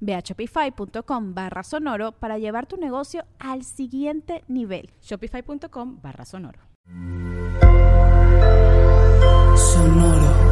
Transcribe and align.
Ve 0.00 0.14
a 0.14 0.20
shopify.com 0.20 1.34
barra 1.34 1.62
sonoro 1.62 2.12
para 2.12 2.38
llevar 2.38 2.66
tu 2.66 2.76
negocio 2.76 3.24
al 3.38 3.64
siguiente 3.64 4.44
nivel. 4.48 4.90
Shopify.com 5.02 6.00
barra 6.00 6.24
sonoro. 6.24 6.60
Sonoro. 9.56 10.48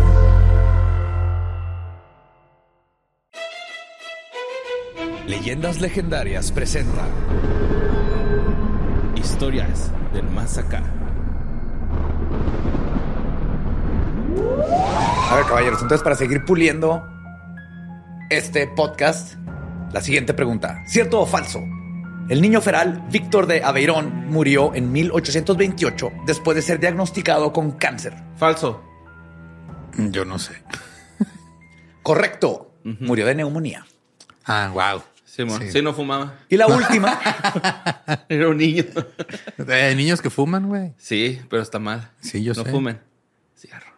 Leyendas 5.26 5.80
Legendarias 5.80 6.52
presenta 6.52 7.04
Historias 9.16 9.90
del 10.12 10.28
Más 10.28 10.56
Acá. 10.56 10.82
A 15.30 15.36
ver, 15.36 15.46
caballeros, 15.46 15.82
entonces 15.82 16.04
para 16.04 16.14
seguir 16.14 16.44
puliendo 16.44 17.15
este 18.30 18.66
podcast, 18.66 19.34
la 19.92 20.00
siguiente 20.00 20.34
pregunta. 20.34 20.82
¿Cierto 20.86 21.20
o 21.20 21.26
falso? 21.26 21.60
El 22.28 22.42
niño 22.42 22.60
feral 22.60 23.06
Víctor 23.10 23.46
de 23.46 23.62
Aveirón 23.62 24.26
murió 24.28 24.74
en 24.74 24.90
1828 24.90 26.10
después 26.26 26.56
de 26.56 26.62
ser 26.62 26.80
diagnosticado 26.80 27.52
con 27.52 27.72
cáncer. 27.72 28.14
Falso. 28.36 28.82
Yo 29.96 30.24
no 30.24 30.38
sé. 30.38 30.54
Correcto. 32.02 32.72
Murió 32.84 33.26
de 33.26 33.34
neumonía. 33.34 33.86
Ah, 34.44 34.70
wow. 34.72 35.02
Sí, 35.24 35.82
no 35.82 35.92
fumaba. 35.92 36.34
Y 36.48 36.56
la 36.56 36.66
última, 36.66 37.20
Era 38.28 38.48
un 38.48 38.56
niño. 38.56 38.84
Hay 39.68 39.94
niños 39.94 40.22
que 40.22 40.30
fuman, 40.30 40.66
güey. 40.68 40.94
Sí, 40.96 41.40
pero 41.50 41.62
está 41.62 41.78
mal. 41.78 42.10
Sí, 42.20 42.42
yo 42.42 42.54
no 42.54 42.64
sé. 42.64 42.70
fumen. 42.70 43.00
Cigarro. 43.54 43.92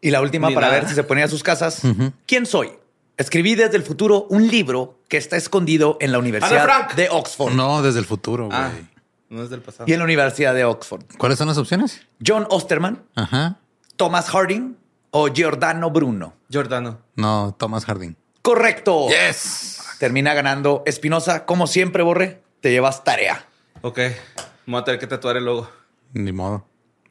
y 0.00 0.10
la 0.10 0.20
última 0.20 0.48
Ni 0.48 0.54
para 0.54 0.68
nada. 0.68 0.80
ver 0.80 0.88
si 0.88 0.94
se 0.94 1.04
ponía 1.04 1.26
a 1.26 1.28
sus 1.28 1.42
casas. 1.42 1.82
¿Quién 2.26 2.44
soy? 2.46 2.70
Escribí 3.18 3.56
desde 3.56 3.76
el 3.76 3.82
futuro 3.82 4.26
un 4.30 4.46
libro 4.46 5.00
que 5.08 5.16
está 5.16 5.36
escondido 5.36 5.96
en 6.00 6.12
la 6.12 6.18
Universidad 6.20 6.92
de 6.94 7.08
Oxford. 7.10 7.52
No, 7.52 7.82
desde 7.82 7.98
el 7.98 8.04
futuro, 8.04 8.46
güey. 8.46 8.56
Ah, 8.58 8.70
no 9.28 9.42
es 9.42 9.50
del 9.50 9.60
pasado. 9.60 9.84
Y 9.88 9.92
en 9.92 9.98
la 9.98 10.04
Universidad 10.04 10.54
de 10.54 10.64
Oxford. 10.64 11.02
¿Cuáles 11.18 11.36
son 11.36 11.48
las 11.48 11.58
opciones? 11.58 12.06
John 12.24 12.46
Osterman, 12.48 13.02
Ajá. 13.16 13.58
Thomas 13.96 14.30
Harding 14.30 14.76
o 15.10 15.28
Giordano 15.32 15.90
Bruno. 15.90 16.34
Giordano. 16.48 17.00
No, 17.16 17.56
Thomas 17.58 17.84
Harding. 17.86 18.14
Correcto. 18.40 19.08
Yes. 19.08 19.80
Termina 19.98 20.32
ganando 20.32 20.84
Espinosa. 20.86 21.44
Como 21.44 21.66
siempre, 21.66 22.04
Borre, 22.04 22.40
te 22.60 22.70
llevas 22.70 23.02
tarea. 23.02 23.46
Ok. 23.82 23.98
Me 23.98 24.72
voy 24.72 24.80
a 24.80 24.84
tener 24.84 25.00
que 25.00 25.08
tatuar 25.08 25.36
el 25.36 25.44
logo. 25.44 25.68
Ni 26.12 26.30
modo. 26.32 26.64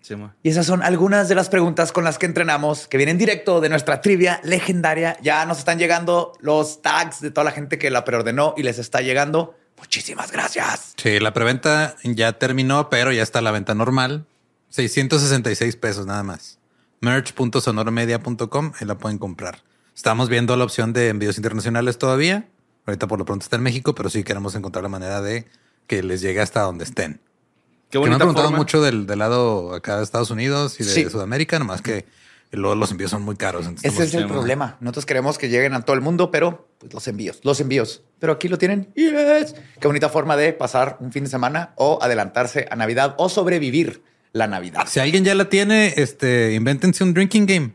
Sí. 0.07 0.15
Y 0.41 0.49
esas 0.49 0.65
son 0.65 0.83
algunas 0.83 1.27
de 1.27 1.35
las 1.35 1.49
preguntas 1.49 1.91
con 1.91 2.05
las 2.05 2.17
que 2.17 2.25
entrenamos, 2.25 2.87
que 2.87 2.95
vienen 2.95 3.17
directo 3.17 3.59
de 3.59 3.67
nuestra 3.67 3.99
trivia 3.99 4.39
legendaria. 4.43 5.17
Ya 5.21 5.45
nos 5.45 5.57
están 5.57 5.79
llegando 5.79 6.31
los 6.39 6.81
tags 6.81 7.19
de 7.19 7.29
toda 7.29 7.43
la 7.43 7.51
gente 7.51 7.77
que 7.77 7.89
la 7.89 8.05
preordenó 8.05 8.53
y 8.55 8.63
les 8.63 8.79
está 8.79 9.01
llegando. 9.01 9.57
Muchísimas 9.77 10.31
gracias. 10.31 10.93
Sí, 10.95 11.19
la 11.19 11.33
preventa 11.33 11.97
ya 12.03 12.31
terminó, 12.33 12.89
pero 12.89 13.11
ya 13.11 13.21
está 13.21 13.41
la 13.41 13.51
venta 13.51 13.75
normal. 13.75 14.25
666 14.69 15.75
pesos 15.75 16.05
nada 16.05 16.23
más. 16.23 16.57
Merch.sonoromedia.com, 17.01 18.71
ahí 18.79 18.87
la 18.87 18.97
pueden 18.97 19.17
comprar. 19.17 19.61
Estamos 19.93 20.29
viendo 20.29 20.55
la 20.55 20.63
opción 20.63 20.93
de 20.93 21.09
envíos 21.09 21.35
internacionales 21.35 21.97
todavía. 21.97 22.47
Ahorita 22.85 23.07
por 23.07 23.19
lo 23.19 23.25
pronto 23.25 23.43
está 23.43 23.57
en 23.57 23.63
México, 23.63 23.93
pero 23.93 24.09
sí 24.09 24.23
queremos 24.23 24.55
encontrar 24.55 24.83
la 24.83 24.89
manera 24.89 25.21
de 25.21 25.47
que 25.85 26.01
les 26.01 26.21
llegue 26.21 26.39
hasta 26.39 26.61
donde 26.61 26.85
estén. 26.85 27.19
Qué 27.89 27.99
Que 27.99 28.05
me 28.07 28.11
han 28.13 28.17
preguntado 28.17 28.47
forma. 28.47 28.57
mucho 28.57 28.81
del, 28.81 29.05
del 29.07 29.19
lado 29.19 29.73
acá 29.73 29.97
de 29.97 30.03
Estados 30.03 30.29
Unidos 30.31 30.79
y 30.79 30.83
de 30.83 30.89
Sí. 30.89 31.09
Sudamérica, 31.09 31.57
nomás 31.59 31.81
que 31.81 32.05
luego 32.51 32.75
los 32.75 32.91
envíos 32.91 33.11
son 33.11 33.21
muy 33.23 33.35
caros. 33.35 33.65
entonces 33.65 33.93
Ese 33.93 34.03
es 34.03 34.13
el 34.13 34.27
problema. 34.27 34.77
Nosotros 34.79 35.05
queremos 35.05 35.37
que 35.37 35.49
lleguen 35.49 35.73
a 35.73 35.81
todo 35.81 35.95
el 35.95 36.01
mundo, 36.01 36.31
pero 36.31 36.67
pues, 36.79 36.93
los 36.93 37.07
envíos, 37.07 37.39
los 37.43 37.59
envíos. 37.59 38.01
Pero 38.19 38.33
aquí 38.33 38.47
lo 38.47 38.57
tienen. 38.57 38.91
Yes. 38.95 39.55
Qué 39.79 39.87
bonita 39.87 40.09
forma 40.09 40.35
de 40.37 40.53
pasar 40.53 40.97
un 40.99 41.11
fin 41.11 41.23
de 41.25 41.29
semana 41.29 41.71
o 41.75 41.99
adelantarse 42.01 42.67
a 42.71 42.75
Navidad 42.75 43.15
o 43.17 43.29
sobrevivir 43.29 44.01
la 44.33 44.47
Navidad. 44.47 44.85
Si 44.87 44.99
alguien 44.99 45.23
ya 45.23 45.33
la 45.35 45.49
tiene, 45.49 45.93
este, 45.97 46.53
invéntense 46.55 47.03
un 47.03 47.13
drinking 47.13 47.45
game. 47.45 47.73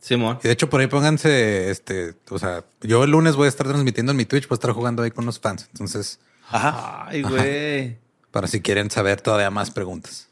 Simón. 0.00 0.38
Y 0.42 0.48
de 0.48 0.52
hecho, 0.54 0.70
por 0.70 0.80
ahí 0.80 0.86
pónganse, 0.86 1.70
este, 1.70 2.14
o 2.30 2.38
sea, 2.38 2.64
yo 2.80 3.04
el 3.04 3.10
lunes 3.10 3.36
voy 3.36 3.44
a 3.46 3.48
estar 3.48 3.66
transmitiendo 3.68 4.12
en 4.12 4.16
mi 4.16 4.24
Twitch, 4.24 4.48
voy 4.48 4.54
a 4.54 4.58
estar 4.58 4.72
jugando 4.72 5.02
ahí 5.02 5.10
con 5.10 5.26
los 5.26 5.38
fans. 5.38 5.66
Entonces, 5.72 6.18
Ajá. 6.48 7.04
Ay, 7.08 7.20
güey. 7.22 7.98
Para 8.30 8.46
si 8.46 8.60
quieren 8.60 8.90
saber 8.90 9.20
todavía 9.20 9.50
más 9.50 9.70
preguntas. 9.70 10.28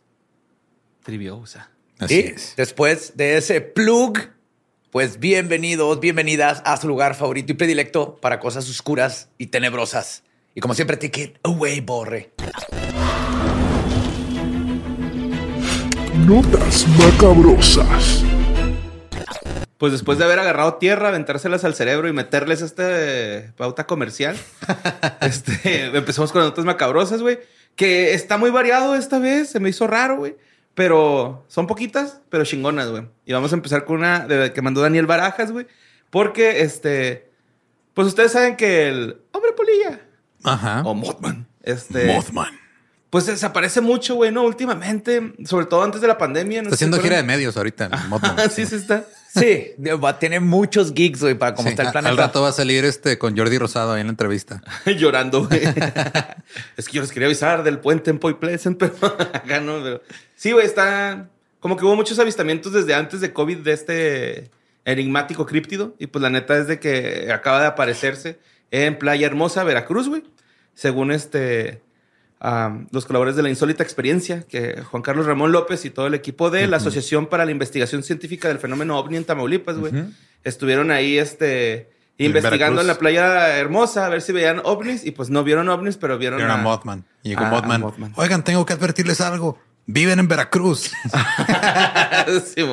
Triviosa. 1.03 1.71
Así 1.99 2.15
y 2.15 2.19
es. 2.21 2.55
después 2.57 3.17
de 3.17 3.37
ese 3.37 3.61
plug, 3.61 4.19
pues 4.91 5.19
bienvenidos, 5.19 5.99
bienvenidas 6.01 6.63
a 6.65 6.77
su 6.77 6.87
lugar 6.87 7.15
favorito 7.15 7.53
y 7.53 7.57
predilecto 7.57 8.17
para 8.17 8.39
cosas 8.39 8.69
oscuras 8.69 9.29
y 9.37 9.47
tenebrosas. 9.47 10.23
Y 10.55 10.61
como 10.61 10.75
siempre, 10.75 10.97
take 10.97 11.23
it 11.23 11.39
away, 11.43 11.81
Borre. 11.81 12.31
Notas 16.27 16.87
macabrosas. 16.99 18.25
Pues 19.79 19.93
después 19.93 20.19
de 20.19 20.25
haber 20.25 20.41
agarrado 20.41 20.75
tierra, 20.75 21.09
aventárselas 21.09 21.65
al 21.65 21.75
cerebro 21.75 22.09
y 22.09 22.13
meterles 22.13 22.63
este 22.63 23.53
pauta 23.57 23.87
comercial, 23.87 24.37
este, 25.21 25.97
empezamos 25.97 26.33
con 26.33 26.43
notas 26.43 26.65
macabrosas, 26.65 27.23
güey. 27.23 27.39
Que 27.79 28.13
está 28.13 28.39
muy 28.39 28.51
variado 28.51 28.97
esta 28.97 29.21
vez, 29.21 29.51
se 29.51 29.61
me 29.61 29.69
hizo 29.69 29.87
raro, 29.87 30.17
güey. 30.17 30.37
Pero 30.75 31.45
son 31.47 31.69
poquitas, 31.69 32.21
pero 32.29 32.45
chingonas, 32.45 32.89
güey. 32.89 33.05
Y 33.25 33.33
vamos 33.33 33.53
a 33.53 33.55
empezar 33.55 33.85
con 33.85 33.99
una 33.99 34.27
de 34.27 34.37
la 34.37 34.53
que 34.53 34.63
mandó 34.63 34.81
Daniel 34.81 35.07
Barajas, 35.07 35.53
güey. 35.53 35.69
Porque, 36.11 36.63
este, 36.63 37.31
pues 37.95 38.09
ustedes 38.09 38.33
saben 38.33 38.57
que 38.57 38.89
el 38.89 39.23
hombre 39.31 39.53
polilla 39.53 40.01
Ajá. 40.43 40.83
o 40.85 40.93
Mothman, 40.93 41.47
este, 41.63 42.07
Mothman. 42.07 42.59
pues 43.11 43.27
desaparece 43.27 43.81
mucho, 43.81 44.17
güey, 44.17 44.33
¿no? 44.33 44.43
Últimamente, 44.43 45.35
sobre 45.45 45.67
todo 45.67 45.85
antes 45.85 46.01
de 46.01 46.09
la 46.09 46.19
pandemia. 46.19 46.63
¿no? 46.63 46.67
Está 46.71 46.75
haciendo 46.75 46.97
¿Se 46.97 47.03
gira 47.05 47.19
de 47.19 47.23
medios 47.23 47.57
ahorita. 47.57 47.91
Mothman. 48.09 48.51
sí, 48.51 48.67
sí 48.67 48.75
está. 48.75 49.05
Sí, 49.29 49.75
va 49.79 50.09
a 50.11 50.19
tener 50.19 50.41
muchos 50.41 50.93
gigs, 50.95 51.21
güey, 51.21 51.35
para 51.35 51.55
como 51.55 51.69
Sí, 51.69 51.73
está 51.73 51.85
el 51.85 51.93
planeta. 51.93 52.11
Al 52.11 52.17
rato 52.17 52.43
va 52.43 52.49
a 52.49 52.53
salir 52.53 52.85
este 52.85 53.19
con 53.19 53.37
Jordi 53.37 53.59
Rosado 53.59 53.93
ahí 53.93 54.01
en 54.01 54.07
la 54.07 54.13
entrevista. 54.13 54.63
llorando, 54.87 55.47
güey. 55.47 55.63
es 56.77 56.89
que 56.89 56.95
yo 56.95 57.03
les 57.03 57.13
quería 57.13 57.27
avisar 57.27 57.63
del 57.63 57.79
puente 57.79 58.11
en 58.11 58.19
Point 58.19 58.39
Pleasant, 58.39 58.79
pero 58.79 58.95
acá 59.33 59.61
no. 59.61 59.83
Pero... 59.83 60.03
Sí, 60.35 60.53
güey, 60.53 60.65
está. 60.65 61.29
Como 61.61 61.77
que 61.77 61.85
hubo 61.85 61.97
muchos 61.97 62.19
avistamientos 62.19 62.73
desde 62.73 62.95
antes 62.95 63.21
de 63.21 63.33
COVID 63.33 63.59
de 63.59 63.73
este 63.73 64.51
enigmático 64.85 65.45
críptido. 65.45 65.95
Y 65.99 66.07
pues 66.07 66.23
la 66.23 66.31
neta 66.31 66.57
es 66.57 66.67
de 66.67 66.81
que 66.81 67.31
acaba 67.33 67.61
de 67.61 67.67
aparecerse 67.67 68.39
en 68.71 68.99
Playa 68.99 69.27
Hermosa, 69.27 69.65
Veracruz, 69.65 70.09
güey. 70.09 70.25
Según 70.75 71.13
este. 71.13 71.83
Am, 72.41 72.87
los 72.93 73.05
colaboradores 73.07 73.37
de 73.37 73.43
la 73.43 73.49
insólita 73.51 73.83
experiencia, 73.83 74.43
que 74.49 74.83
Juan 74.83 75.03
Carlos 75.03 75.27
Ramón 75.27 75.53
López 75.53 75.85
y 75.85 75.91
todo 75.91 76.07
el 76.07 76.15
equipo 76.15 76.51
de 76.51 76.67
la 76.67 76.77
Asociación 76.79 77.27
para 77.27 77.45
la 77.45 77.51
Investigación 77.51 78.03
Científica 78.03 78.49
del 78.49 78.59
Fenómeno 78.59 78.99
OVNI 78.99 79.17
en 79.19 79.25
Tamaulipas, 79.25 79.77
güey, 79.79 79.93
estuvieron 80.45 80.91
ahí, 80.91 81.19
este, 81.19 81.91
investigando 82.17 82.81
en 82.81 82.87
la 82.87 82.99
playa 82.99 83.57
hermosa 83.59 84.07
a 84.07 84.09
ver 84.09 84.23
si 84.23 84.33
veían 84.33 84.61
ovnis 84.65 85.05
y 85.05 85.11
pues 85.13 85.31
no 85.31 85.45
vieron 85.45 85.69
ovnis, 85.69 85.97
pero 85.97 86.19
vieron, 86.19 86.41
Era 86.41 86.55
a- 86.55 86.57
Mothman. 86.59 87.05
Y 87.23 87.31
llegó 87.31 87.43
a- 87.45 87.59
a 87.59 87.79
Mothman. 87.79 88.13
Oigan, 88.17 88.43
tengo 88.45 88.65
que 88.67 88.73
advertirles 88.73 89.21
algo. 89.21 89.59
Viven 89.87 90.19
en 90.19 90.29
Veracruz. 90.29 90.91
Sí, 92.55 92.65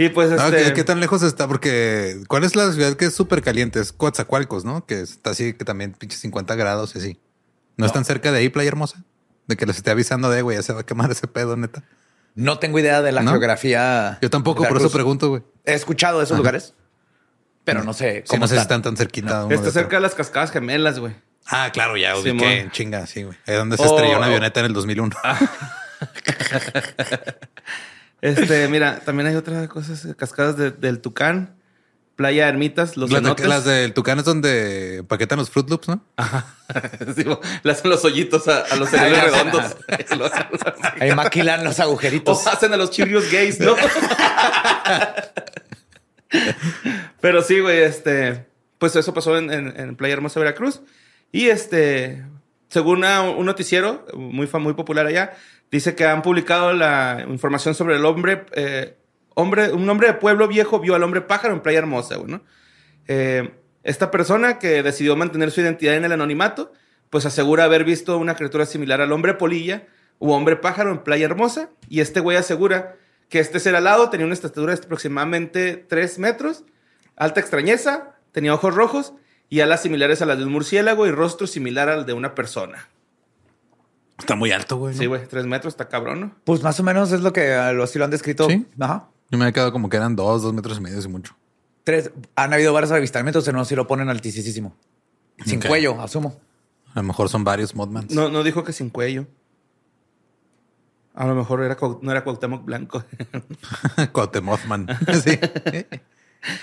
y 0.00 0.08
pues 0.10 0.30
este 0.30 0.64
¿qué, 0.64 0.72
qué 0.74 0.84
tan 0.84 1.00
lejos 1.00 1.22
está? 1.22 1.48
Porque 1.48 2.20
¿cuál 2.28 2.44
es 2.44 2.54
la 2.54 2.70
ciudad 2.72 2.94
que 2.94 3.06
es 3.06 3.14
súper 3.14 3.42
caliente? 3.42 3.80
Es 3.80 3.92
Coatzacoalcos, 3.92 4.64
¿no? 4.64 4.86
Que 4.86 5.00
está 5.00 5.30
así, 5.30 5.54
que 5.54 5.64
también 5.64 5.92
pinche 5.92 6.16
50 6.16 6.54
grados 6.54 6.94
y 6.94 6.98
así. 6.98 7.20
¿No, 7.78 7.86
están 7.86 8.04
cerca 8.04 8.30
de 8.32 8.38
ahí, 8.40 8.48
Playa 8.50 8.68
Hermosa? 8.68 9.02
De 9.46 9.56
que 9.56 9.64
les 9.64 9.76
esté 9.76 9.90
avisando 9.90 10.28
de, 10.28 10.42
güey, 10.42 10.56
ya 10.58 10.62
se 10.62 10.72
va 10.74 10.80
a 10.80 10.86
quemar 10.86 11.10
ese 11.10 11.26
pedo, 11.26 11.56
neta. 11.56 11.82
No 12.34 12.58
tengo 12.58 12.78
idea 12.78 13.00
de 13.02 13.12
la 13.12 13.22
¿No? 13.22 13.30
geografía. 13.30 14.18
Yo 14.20 14.28
tampoco, 14.30 14.66
por 14.68 14.76
eso 14.76 14.90
pregunto, 14.90 15.28
güey. 15.30 15.42
He 15.64 15.72
escuchado 15.72 16.18
de 16.18 16.24
esos 16.24 16.36
lugares, 16.36 16.74
pero 17.64 17.82
no 17.84 17.92
sé 17.94 18.22
Sí, 18.24 18.28
cómo 18.28 18.40
no 18.40 18.48
sé 18.48 18.56
si 18.56 18.60
están. 18.60 18.82
tan 18.82 18.96
cerquita. 18.96 19.44
uno 19.46 19.54
Está 19.54 19.66
de 19.66 19.72
cerca 19.72 19.86
otro. 19.86 19.98
de 19.98 20.02
las 20.02 20.14
cascadas 20.14 20.50
gemelas, 20.50 20.98
güey. 20.98 21.14
Ah, 21.46 21.70
claro, 21.72 21.96
ya 21.96 22.14
ubiqué. 22.16 22.60
En 22.60 22.70
chinga, 22.70 23.06
sí, 23.06 23.22
güey. 23.22 23.38
Es 23.46 23.56
donde 23.56 23.76
se 23.78 23.82
Oh, 23.82 23.86
estrelló 23.96 24.18
una 24.18 24.26
oh. 24.26 24.28
avioneta 24.28 24.60
en 24.60 24.66
el 24.66 24.72
2001. 24.74 25.16
Este, 28.20 28.66
mira, 28.68 28.98
también 29.00 29.28
hay 29.28 29.36
otras 29.36 29.68
cosas, 29.68 30.08
cascadas 30.16 30.56
de- 30.56 30.72
del 30.72 31.00
Tucán, 31.00 31.54
Playa 32.18 32.48
Ermitas, 32.48 32.96
los 32.96 33.10
las, 33.12 33.22
de- 33.22 33.26
cenotes. 33.28 33.46
las 33.46 33.64
del 33.64 33.94
Tucán 33.94 34.18
es 34.18 34.24
donde 34.24 35.04
paquetan 35.06 35.38
los 35.38 35.50
Fruit 35.50 35.70
Loops, 35.70 35.86
¿no? 35.86 36.04
Sí, 37.16 37.22
bo- 37.22 37.40
le 37.62 37.70
hacen 37.72 37.88
los 37.90 38.04
hoyitos 38.04 38.48
a, 38.48 38.62
a 38.62 38.74
los 38.74 38.88
cereales 38.90 39.22
redondos. 39.22 39.76
Ahí 41.00 41.14
maquilan 41.14 41.62
los 41.62 41.78
agujeritos. 41.78 42.44
o 42.44 42.50
hacen 42.50 42.74
a 42.74 42.76
los 42.76 42.90
chirrios 42.90 43.30
gays, 43.30 43.60
¿no? 43.60 43.76
Pero 47.20 47.42
sí, 47.42 47.60
güey, 47.60 47.78
este, 47.82 48.46
pues 48.78 48.96
eso 48.96 49.14
pasó 49.14 49.38
en, 49.38 49.50
en- 49.52 49.74
en 49.80 49.96
Playa 49.96 50.14
Hermosa, 50.14 50.40
Veracruz. 50.40 50.80
Y 51.32 51.48
este, 51.48 52.24
según 52.68 52.98
una- 52.98 53.22
un 53.22 53.46
noticiero 53.46 54.04
muy, 54.14 54.48
muy 54.60 54.74
popular 54.74 55.06
allá, 55.06 55.34
dice 55.70 55.94
que 55.94 56.04
han 56.06 56.22
publicado 56.22 56.72
la 56.72 57.24
información 57.28 57.74
sobre 57.74 57.96
el 57.96 58.04
hombre, 58.04 58.44
eh, 58.52 58.96
hombre, 59.38 59.72
un 59.72 59.88
hombre 59.88 60.08
de 60.08 60.14
pueblo 60.14 60.48
viejo 60.48 60.80
vio 60.80 60.96
al 60.96 61.02
hombre 61.04 61.20
pájaro 61.20 61.54
en 61.54 61.60
Playa 61.60 61.78
Hermosa, 61.78 62.16
güey, 62.16 62.32
¿no? 62.32 62.42
Eh, 63.06 63.54
esta 63.84 64.10
persona 64.10 64.58
que 64.58 64.82
decidió 64.82 65.14
mantener 65.14 65.52
su 65.52 65.60
identidad 65.60 65.94
en 65.94 66.04
el 66.04 66.12
anonimato, 66.12 66.72
pues 67.08 67.24
asegura 67.24 67.64
haber 67.64 67.84
visto 67.84 68.18
una 68.18 68.34
criatura 68.34 68.66
similar 68.66 69.00
al 69.00 69.12
hombre 69.12 69.34
polilla 69.34 69.86
u 70.18 70.32
hombre 70.32 70.56
pájaro 70.56 70.90
en 70.90 70.98
Playa 70.98 71.26
Hermosa. 71.26 71.70
Y 71.88 72.00
este 72.00 72.18
güey 72.18 72.36
asegura 72.36 72.96
que 73.28 73.38
este 73.38 73.60
ser 73.60 73.76
alado 73.76 74.10
tenía 74.10 74.26
una 74.26 74.34
estatura 74.34 74.74
de 74.74 74.82
aproximadamente 74.84 75.76
3 75.88 76.18
metros, 76.18 76.64
alta 77.16 77.38
extrañeza, 77.38 78.16
tenía 78.32 78.52
ojos 78.52 78.74
rojos 78.74 79.14
y 79.48 79.60
alas 79.60 79.82
similares 79.82 80.20
a 80.20 80.26
las 80.26 80.38
de 80.38 80.44
un 80.44 80.52
murciélago 80.52 81.06
y 81.06 81.12
rostro 81.12 81.46
similar 81.46 81.88
al 81.88 82.06
de 82.06 82.12
una 82.12 82.34
persona. 82.34 82.88
Está 84.18 84.34
muy 84.34 84.50
alto, 84.50 84.78
güey. 84.78 84.94
¿no? 84.94 85.00
Sí, 85.00 85.06
güey, 85.06 85.26
3 85.26 85.46
metros, 85.46 85.74
está 85.74 85.88
cabrón, 85.88 86.20
¿no? 86.20 86.34
Pues 86.42 86.64
más 86.64 86.80
o 86.80 86.82
menos 86.82 87.12
es 87.12 87.20
lo 87.20 87.32
que 87.32 87.54
así 87.54 88.00
lo 88.00 88.04
han 88.04 88.10
descrito. 88.10 88.48
Sí. 88.48 88.66
Ajá. 88.80 89.10
Yo 89.30 89.38
me 89.38 89.48
he 89.48 89.52
quedado 89.52 89.72
como 89.72 89.88
que 89.88 89.96
eran 89.96 90.16
dos, 90.16 90.42
dos 90.42 90.52
metros 90.52 90.78
y 90.78 90.80
medio, 90.80 91.00
y 91.00 91.08
mucho. 91.08 91.36
Tres. 91.84 92.10
Han 92.36 92.52
habido 92.52 92.72
varios 92.72 92.92
avistamientos, 92.92 93.46
en 93.48 93.56
unos 93.56 93.68
sí 93.68 93.74
lo 93.74 93.86
ponen 93.86 94.08
altísimo. 94.08 94.74
Sin 95.44 95.60
cuello, 95.60 96.00
asumo. 96.00 96.40
A 96.94 97.00
lo 97.00 97.02
mejor 97.04 97.28
son 97.28 97.44
varios 97.44 97.74
Modmans. 97.74 98.12
No, 98.12 98.28
no 98.28 98.42
dijo 98.42 98.64
que 98.64 98.72
sin 98.72 98.90
cuello. 98.90 99.26
A 101.14 101.26
lo 101.26 101.34
mejor 101.34 101.62
era, 101.62 101.76
no 102.00 102.10
era 102.10 102.24
Cuauhtémoc 102.24 102.64
Blanco. 102.64 103.04
Cuauhtémocman. 104.12 104.86
sí. 105.22 105.38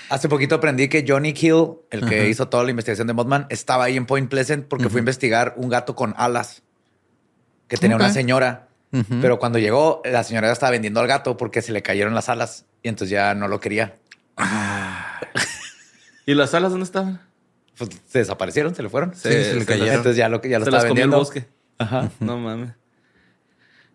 Hace 0.08 0.28
poquito 0.28 0.54
aprendí 0.54 0.88
que 0.88 1.04
Johnny 1.06 1.32
Kill, 1.32 1.74
el 1.90 2.08
que 2.08 2.28
hizo 2.28 2.48
toda 2.48 2.64
la 2.64 2.70
investigación 2.70 3.06
de 3.06 3.12
Mothman, 3.12 3.46
estaba 3.50 3.84
ahí 3.84 3.96
en 3.96 4.06
Point 4.06 4.30
Pleasant 4.30 4.66
porque 4.66 4.88
fue 4.88 5.00
a 5.00 5.02
investigar 5.02 5.54
un 5.56 5.68
gato 5.68 5.94
con 5.94 6.14
alas 6.16 6.62
que 7.68 7.76
tenía 7.76 7.96
una 7.96 8.10
señora. 8.10 8.65
Pero 9.20 9.38
cuando 9.38 9.58
llegó, 9.58 10.00
la 10.04 10.24
señora 10.24 10.46
ya 10.48 10.52
estaba 10.52 10.70
vendiendo 10.70 11.00
al 11.00 11.06
gato 11.06 11.36
porque 11.36 11.60
se 11.60 11.72
le 11.72 11.82
cayeron 11.82 12.14
las 12.14 12.28
alas 12.28 12.64
y 12.82 12.88
entonces 12.88 13.10
ya 13.10 13.34
no 13.34 13.46
lo 13.48 13.60
quería. 13.60 13.96
¿Y 16.26 16.34
las 16.34 16.54
alas 16.54 16.70
dónde 16.70 16.84
estaban? 16.84 17.20
Pues 17.76 17.90
se 18.06 18.20
desaparecieron, 18.20 18.74
se 18.74 18.82
le 18.82 18.88
fueron. 18.88 19.14
Sí, 19.14 19.28
se 19.28 19.54
le 19.54 19.66
cayeron. 19.66 19.96
Entonces 19.96 20.16
ya 20.16 20.28
lo, 20.28 20.40
ya 20.42 20.58
lo 20.58 20.64
Se 20.64 20.70
estaba 20.70 20.82
las 20.82 20.88
comió 20.90 21.04
el 21.04 21.10
vendiendo. 21.10 21.18
bosque. 21.18 21.46
Ajá. 21.78 22.10
No 22.20 22.38
mames. 22.38 22.70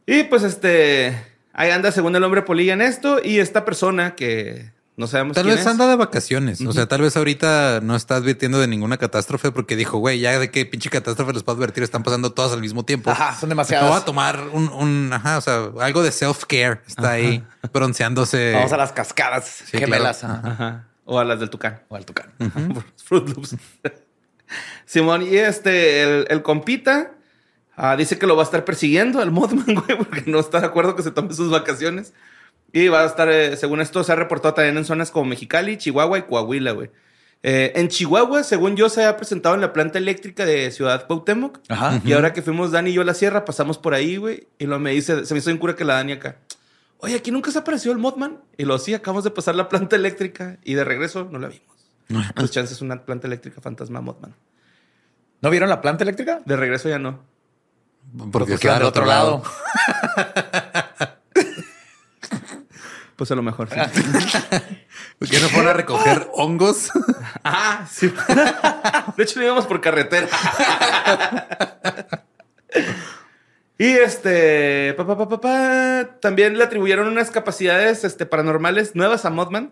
Y 0.06 0.24
pues 0.24 0.44
este. 0.44 1.18
Ahí 1.54 1.72
anda 1.72 1.92
según 1.92 2.16
el 2.16 2.24
hombre 2.24 2.44
polilla 2.44 2.74
en 2.74 2.82
esto. 2.82 3.20
Y 3.24 3.40
esta 3.40 3.66
persona 3.66 4.16
que 4.16 4.72
no 4.98 5.08
sabemos 5.08 5.36
Tal 5.36 5.46
quién 5.46 5.56
vez 5.56 5.66
es. 5.66 5.72
anda 5.72 5.88
de 5.88 5.96
vacaciones. 5.96 6.62
O 6.62 6.74
sea, 6.74 6.86
tal 6.88 7.02
vez 7.02 7.16
ahorita 7.18 7.80
no 7.82 7.96
está 7.96 8.18
advirtiendo 8.18 8.60
de 8.60 8.68
ninguna 8.68 8.98
catástrofe 8.98 9.52
porque 9.52 9.76
dijo, 9.76 9.98
güey, 9.98 10.20
ya 10.20 10.38
de 10.38 10.52
qué 10.52 10.66
pinche 10.66 10.90
catástrofe 10.90 11.34
les 11.34 11.44
puedo 11.44 11.58
advertir, 11.58 11.82
están 11.84 12.04
pasando 12.04 12.34
todas 12.34 12.52
al 12.52 12.60
mismo 12.62 12.84
tiempo. 12.84 13.10
Ajá, 13.10 13.36
son 13.40 13.50
demasiadas. 13.50 13.90
voy 13.90 13.98
a 13.98 14.06
tomar 14.06 14.40
un, 14.52 14.68
un- 14.70 15.12
ajá, 15.14 15.38
o 15.38 15.42
sea, 15.42 15.70
algo 15.80 16.04
de 16.04 16.12
self-care. 16.12 16.82
Está 16.88 17.12
ahí 17.12 17.44
bronceándose. 17.74 18.52
Vamos 18.54 18.74
a 18.74 18.78
las 18.78 18.92
cascadas 18.92 19.46
Sí, 19.66 19.78
gemelas. 19.80 20.20
claro. 20.20 20.34
ajá. 20.36 20.52
Ajá. 20.52 20.88
O 21.06 21.20
a 21.20 21.26
las 21.26 21.40
del 21.40 21.50
Tucán. 21.50 21.82
O 21.90 21.96
al 21.96 22.06
tucán. 22.06 22.32
Fruit 23.04 23.28
Loops. 23.30 23.56
Simón, 24.86 25.22
y 25.24 25.36
este, 25.38 26.04
el, 26.04 26.28
el 26.30 26.42
compita 26.44 27.12
ah, 27.76 27.96
dice 27.96 28.18
que 28.18 28.28
lo 28.28 28.36
va 28.36 28.44
a 28.44 28.46
estar 28.46 28.66
persiguiendo 28.66 29.22
al 29.22 29.32
Modman, 29.32 29.66
güey, 29.76 29.98
porque 29.98 30.24
no 30.28 30.40
está 30.40 30.60
de 30.60 30.68
acuerdo 30.68 30.96
que 30.96 31.04
se 31.04 31.12
tome 31.12 31.34
sus 31.34 31.50
vacaciones. 31.50 32.14
Y 32.74 32.88
va 32.88 33.02
a 33.02 33.06
estar, 33.06 33.30
eh, 33.30 33.58
según 33.58 33.82
esto, 33.82 34.04
se 34.04 34.12
ha 34.12 34.16
reportado 34.16 34.54
también 34.54 34.78
en 34.78 34.86
zonas 34.86 35.12
como 35.12 35.26
Mexicali, 35.26 35.78
Chihuahua 35.78 36.20
y 36.20 36.22
Coahuila, 36.24 36.72
güey. 36.72 36.90
Eh, 37.44 37.74
en 37.76 37.88
Chihuahua, 37.88 38.44
según 38.44 38.76
yo, 38.76 38.88
se 38.88 39.04
ha 39.04 39.18
presentado 39.18 39.56
en 39.56 39.62
la 39.62 39.74
planta 39.74 39.98
eléctrica 39.98 40.46
de 40.46 40.72
Ciudad 40.72 41.08
Cuauhtémoc. 41.08 41.60
Ajá. 41.70 42.00
Y 42.06 42.14
ahora 42.14 42.34
que 42.34 42.42
fuimos 42.42 42.72
Dani 42.72 42.92
y 42.92 42.94
yo 42.94 43.02
a 43.02 43.06
la 43.06 43.14
sierra, 43.14 43.46
pasamos 43.46 43.78
por 43.78 43.94
ahí, 43.94 44.18
güey. 44.18 44.48
Y 44.60 44.68
lo 44.68 44.80
me 44.80 44.92
dice, 44.92 45.26
se 45.26 45.34
me 45.34 45.40
hizo 45.40 45.50
en 45.50 45.58
cura 45.58 45.76
que 45.76 45.84
la 45.84 45.96
Dani 45.96 46.14
acá. 46.14 46.38
Oye, 47.00 47.16
aquí 47.16 47.32
nunca 47.32 47.52
se 47.52 47.60
apareció 47.60 47.92
el 47.92 47.98
Modman. 47.98 48.40
Y 48.58 48.66
lo 48.66 48.78
sí, 48.78 48.94
acabamos 48.94 49.24
de 49.24 49.32
pasar 49.32 49.56
la 49.56 49.70
planta 49.70 49.96
eléctrica 49.96 50.60
y 50.64 50.76
de 50.76 50.84
regreso 50.84 51.28
no 51.30 51.40
la 51.40 51.48
vimos. 51.48 51.72
Pues 52.36 52.52
chance 52.52 52.74
es 52.74 52.82
una 52.82 53.04
planta 53.06 53.28
eléctrica 53.28 53.60
fantasma 53.60 54.02
Modman. 54.02 54.36
¿No 55.42 55.50
vieron 55.50 55.70
la 55.70 55.82
planta 55.82 56.04
eléctrica? 56.04 56.42
De 56.46 56.56
regreso 56.56 56.90
ya 56.90 57.00
no. 57.00 57.22
porque, 58.32 58.52
Porque 58.52 58.68
iban 58.68 58.80
de 58.80 58.86
otro 58.86 59.06
lado. 59.06 59.42
Pues 63.22 63.30
a 63.30 63.36
lo 63.36 63.44
mejor. 63.44 63.70
sí. 63.70 63.76
¿Por 65.20 65.30
qué 65.30 65.40
no 65.40 65.48
fueron 65.50 65.68
a 65.70 65.74
recoger 65.74 66.28
hongos? 66.34 66.90
ah, 67.44 67.88
sí. 67.88 68.12
De 69.16 69.24
hecho, 69.24 69.40
íbamos 69.44 69.68
por 69.68 69.80
carretera. 69.80 70.28
y 73.78 73.86
este. 73.86 74.96
pa, 74.96 75.06
pa, 75.06 75.16
pa, 75.20 75.30
pa, 75.30 75.40
pa, 75.40 76.10
también 76.20 76.58
le 76.58 76.64
atribuyeron 76.64 77.08
unas 77.10 77.30
capacidades 77.30 78.04
este, 78.06 78.26
paranormales 78.26 78.96
nuevas 78.96 79.24
a 79.26 79.30
Modman. 79.30 79.72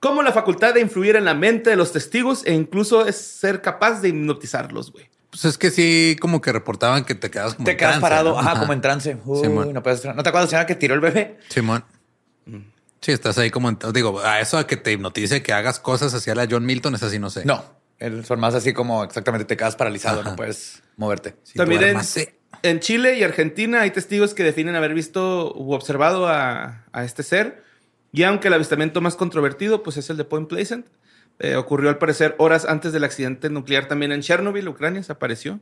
Como 0.00 0.24
la 0.24 0.32
facultad 0.32 0.74
de 0.74 0.80
influir 0.80 1.14
en 1.14 1.26
la 1.26 1.34
mente 1.34 1.70
de 1.70 1.76
los 1.76 1.92
testigos 1.92 2.44
e 2.44 2.54
incluso 2.54 3.06
es 3.06 3.14
ser 3.16 3.62
capaz 3.62 4.00
de 4.00 4.08
hipnotizarlos, 4.08 4.90
güey. 4.90 5.08
Pues 5.30 5.44
es 5.44 5.56
que 5.58 5.70
sí, 5.70 6.16
como 6.20 6.40
que 6.40 6.50
reportaban 6.50 7.04
que 7.04 7.14
te 7.14 7.30
quedas 7.30 7.54
como 7.54 7.66
Te 7.66 7.70
en 7.70 7.76
quedas 7.76 8.00
trance, 8.00 8.02
parado, 8.02 8.30
¿no? 8.32 8.38
ajá, 8.40 8.58
como 8.58 8.72
en 8.72 8.80
trance. 8.80 9.16
Uy, 9.24 9.42
Simón. 9.42 9.72
no, 9.72 9.80
puedes- 9.80 10.04
¿No 10.04 10.24
te 10.24 10.28
acuerdas 10.28 10.32
de 10.32 10.56
la 10.56 10.62
señora 10.62 10.66
que 10.66 10.74
tiró 10.74 10.94
el 10.96 11.00
bebé? 11.00 11.38
Simón. 11.50 11.84
Sí, 13.00 13.12
estás 13.12 13.38
ahí 13.38 13.50
como, 13.50 13.68
en- 13.68 13.78
digo, 13.94 14.20
a 14.20 14.40
eso 14.40 14.58
a 14.58 14.66
que 14.66 14.76
te 14.76 14.92
hipnotice, 14.92 15.42
que 15.42 15.52
hagas 15.52 15.80
cosas 15.80 16.12
hacia 16.14 16.34
la 16.34 16.46
John 16.50 16.66
Milton, 16.66 16.94
es 16.94 17.02
así, 17.02 17.18
no 17.18 17.30
sé. 17.30 17.44
No, 17.44 17.64
son 18.24 18.40
más 18.40 18.54
así 18.54 18.72
como 18.72 19.04
exactamente 19.04 19.44
te 19.46 19.56
quedas 19.56 19.76
paralizado, 19.76 20.20
Ajá. 20.20 20.30
no 20.30 20.36
puedes 20.36 20.82
moverte. 20.96 21.36
Sí, 21.42 21.54
También 21.56 21.82
en, 21.82 21.96
en 22.62 22.80
Chile 22.80 23.18
y 23.18 23.22
Argentina 23.22 23.80
hay 23.82 23.90
testigos 23.90 24.34
que 24.34 24.42
definen 24.44 24.74
haber 24.76 24.92
visto 24.94 25.52
u 25.54 25.72
observado 25.72 26.28
a, 26.28 26.84
a 26.92 27.04
este 27.04 27.22
ser. 27.22 27.62
Y 28.12 28.24
aunque 28.24 28.48
el 28.48 28.54
avistamiento 28.54 29.00
más 29.00 29.14
controvertido 29.16 29.82
pues 29.82 29.96
es 29.96 30.10
el 30.10 30.16
de 30.16 30.24
Point 30.24 30.48
Pleasant, 30.48 30.86
eh, 31.38 31.56
ocurrió 31.56 31.88
al 31.88 31.96
parecer 31.98 32.34
horas 32.38 32.66
antes 32.66 32.92
del 32.92 33.04
accidente 33.04 33.48
nuclear 33.48 33.86
también 33.88 34.12
en 34.12 34.20
Chernobyl, 34.20 34.68
Ucrania, 34.68 35.02
se 35.02 35.12
apareció. 35.12 35.58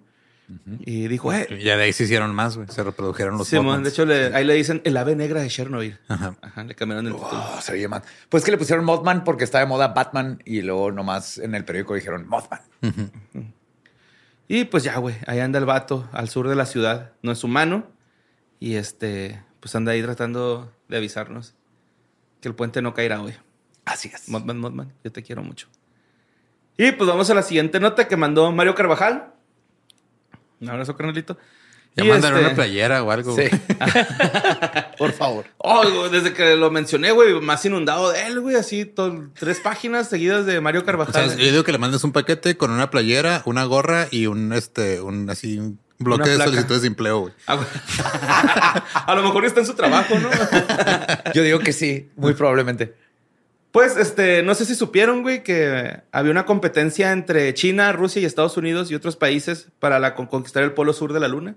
Y 0.81 1.09
dijo, 1.09 1.33
eh, 1.33 1.47
Ya 1.63 1.77
de 1.77 1.85
ahí 1.85 1.93
se 1.93 2.05
hicieron 2.05 2.35
más, 2.35 2.57
güey. 2.57 2.69
Se 2.69 2.83
reprodujeron 2.83 3.37
los 3.37 3.53
Mothmans. 3.53 3.85
de 3.85 3.91
hecho 3.91 4.05
le- 4.07 4.35
ahí 4.35 4.45
le 4.45 4.55
dicen 4.55 4.81
el 4.85 4.97
ave 4.97 5.15
negra 5.15 5.43
de 5.43 5.49
Chernobyl. 5.49 5.99
Ajá. 6.09 6.37
Ajá, 6.41 6.65
le 6.65 6.75
cambiaron 6.75 7.07
el 7.07 7.13
título. 7.15 7.31
Oh, 7.57 7.61
se 7.61 7.73
oye 7.73 7.87
mal. 7.89 8.03
Pues 8.31 8.45
que 8.45 8.51
le 8.51 8.57
pusieron 8.59 8.85
Mothman 8.85 9.25
porque 9.25 9.45
está 9.45 9.59
de 9.59 9.67
moda 9.67 9.89
Batman 9.89 10.43
y 10.47 10.63
luego 10.63 10.91
nomás 10.91 11.37
en 11.39 11.55
el 11.55 11.65
periódico 11.67 11.95
dijeron 11.95 12.27
Mothman. 12.29 12.61
Y 14.49 14.65
pues 14.65 14.83
ya, 14.85 14.97
güey, 14.99 15.17
ahí 15.27 15.41
anda 15.41 15.59
el 15.59 15.67
vato 15.67 16.09
al 16.13 16.29
sur 16.29 16.49
de 16.49 16.55
la 16.57 16.65
ciudad. 16.67 17.13
No 17.23 17.33
es 17.33 17.45
humano. 17.45 17.87
Y 18.61 18.77
este, 18.77 19.43
pues 19.61 19.75
anda 19.75 19.93
ahí 19.93 20.03
tratando 20.03 20.73
de 20.89 20.97
avisarnos 20.97 21.55
que 22.41 22.49
el 22.49 22.55
puente 22.55 22.81
no 22.81 22.95
caerá 22.95 23.21
hoy. 23.21 23.35
Así 23.85 24.11
es. 24.13 24.29
Modman, 24.29 24.59
Modman, 24.59 24.93
yo 25.05 25.13
te 25.13 25.23
quiero 25.23 25.43
mucho. 25.43 25.69
Y 26.77 26.93
pues 26.93 27.09
vamos 27.09 27.29
a 27.31 27.35
la 27.35 27.43
siguiente 27.43 27.81
nota 27.81 28.09
que 28.09 28.17
mandó 28.17 28.51
Mario 28.53 28.75
Carvajal. 28.75 29.35
Un 30.61 30.71
abrazo, 30.71 30.97
carnalito. 30.97 31.37
Ya 31.97 32.05
mandan 32.05 32.33
este- 32.35 32.47
una 32.47 32.55
playera 32.55 33.03
o 33.03 33.11
algo. 33.11 33.35
Sí. 33.35 33.45
Por 34.99 35.13
favor. 35.13 35.47
Oh, 35.59 36.09
desde 36.09 36.33
que 36.33 36.55
lo 36.57 36.71
mencioné, 36.71 37.11
güey, 37.13 37.41
más 37.41 37.65
inundado 37.65 38.11
de 38.13 38.27
él, 38.27 38.41
güey, 38.41 38.57
así, 38.57 38.85
todo- 38.85 39.29
tres 39.39 39.59
páginas 39.61 40.09
seguidas 40.09 40.47
de 40.47 40.61
Mario 40.61 40.83
O 40.83 40.85
Carvajal. 40.85 41.31
sea, 41.31 41.37
yo 41.39 41.51
digo 41.51 41.65
que 41.65 41.73
le 41.73 41.79
mandes 41.79 42.05
un 42.05 42.13
paquete 42.13 42.57
con 42.57 42.71
una 42.71 42.91
playera, 42.91 43.43
una 43.47 43.65
gorra 43.65 44.07
y 44.11 44.27
un 44.27 44.53
este, 44.53 45.01
un 45.01 45.29
así, 45.31 45.59
un 45.59 45.81
bloque 45.99 46.31
de 46.31 46.37
solicitudes 46.39 46.83
de 46.83 46.89
empleo, 46.89 47.21
güey. 47.21 47.33
Ah, 47.47 47.55
güey. 47.57 47.67
a 49.07 49.15
lo 49.17 49.23
mejor 49.23 49.45
está 49.45 49.61
en 49.61 49.67
su 49.67 49.75
trabajo, 49.75 50.15
¿no? 50.19 50.29
Yo 51.35 51.43
digo 51.43 51.59
que 51.59 51.73
sí, 51.73 52.11
muy 52.17 52.35
probablemente. 52.35 52.95
Pues, 53.73 53.97
este, 53.97 54.43
no 54.43 54.55
sé 54.55 54.65
si 54.65 54.75
supieron, 54.75 55.23
güey, 55.23 55.43
que 55.43 56.01
había 56.11 56.31
una 56.31 56.47
competencia 56.47 57.13
entre 57.13 57.53
China, 57.55 57.93
Rusia 57.93 58.23
y 58.23 58.25
Estados 58.25 58.57
Unidos 58.57 58.91
y 58.91 58.95
otros 58.95 59.17
países 59.17 59.69
para 59.79 59.99
la, 59.99 60.15
conquistar 60.15 60.63
el 60.63 60.73
polo 60.73 60.93
sur 60.93 61.13
de 61.13 61.21
la 61.21 61.29
luna. 61.29 61.55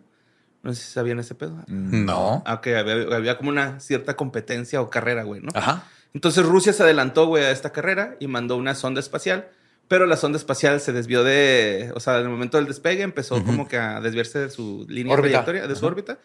No 0.64 0.74
sé 0.74 0.82
si 0.82 0.92
sabían 0.92 1.20
ese 1.20 1.34
pedo. 1.36 1.64
No. 1.68 2.44
Ah, 2.46 2.62
que 2.62 2.78
había, 2.78 3.16
había 3.16 3.38
como 3.38 3.50
una 3.50 3.80
cierta 3.80 4.16
competencia 4.16 4.82
o 4.82 4.90
carrera, 4.90 5.24
güey, 5.24 5.42
¿no? 5.42 5.50
Ajá. 5.56 5.86
Entonces 6.14 6.46
Rusia 6.46 6.74
se 6.74 6.84
adelantó, 6.84 7.28
güey, 7.28 7.44
a 7.44 7.52
esta 7.52 7.72
carrera 7.72 8.16
y 8.20 8.28
mandó 8.28 8.58
una 8.58 8.76
sonda 8.76 9.00
espacial, 9.00 9.48
pero 9.88 10.06
la 10.06 10.18
sonda 10.18 10.38
espacial 10.38 10.82
se 10.82 10.94
desvió 10.94 11.24
de, 11.24 11.92
o 11.96 12.00
sea, 12.00 12.18
en 12.18 12.24
el 12.24 12.30
momento 12.30 12.58
del 12.58 12.68
despegue 12.68 13.02
empezó 13.02 13.44
como 13.44 13.68
que 13.68 13.78
a 13.78 14.02
desviarse 14.02 14.40
de 14.40 14.50
su 14.50 14.86
línea 14.90 15.14
Órbita. 15.14 15.44
trayectoria, 15.44 15.68
de 15.68 15.76
su 15.76 15.86
órbita, 15.86 16.20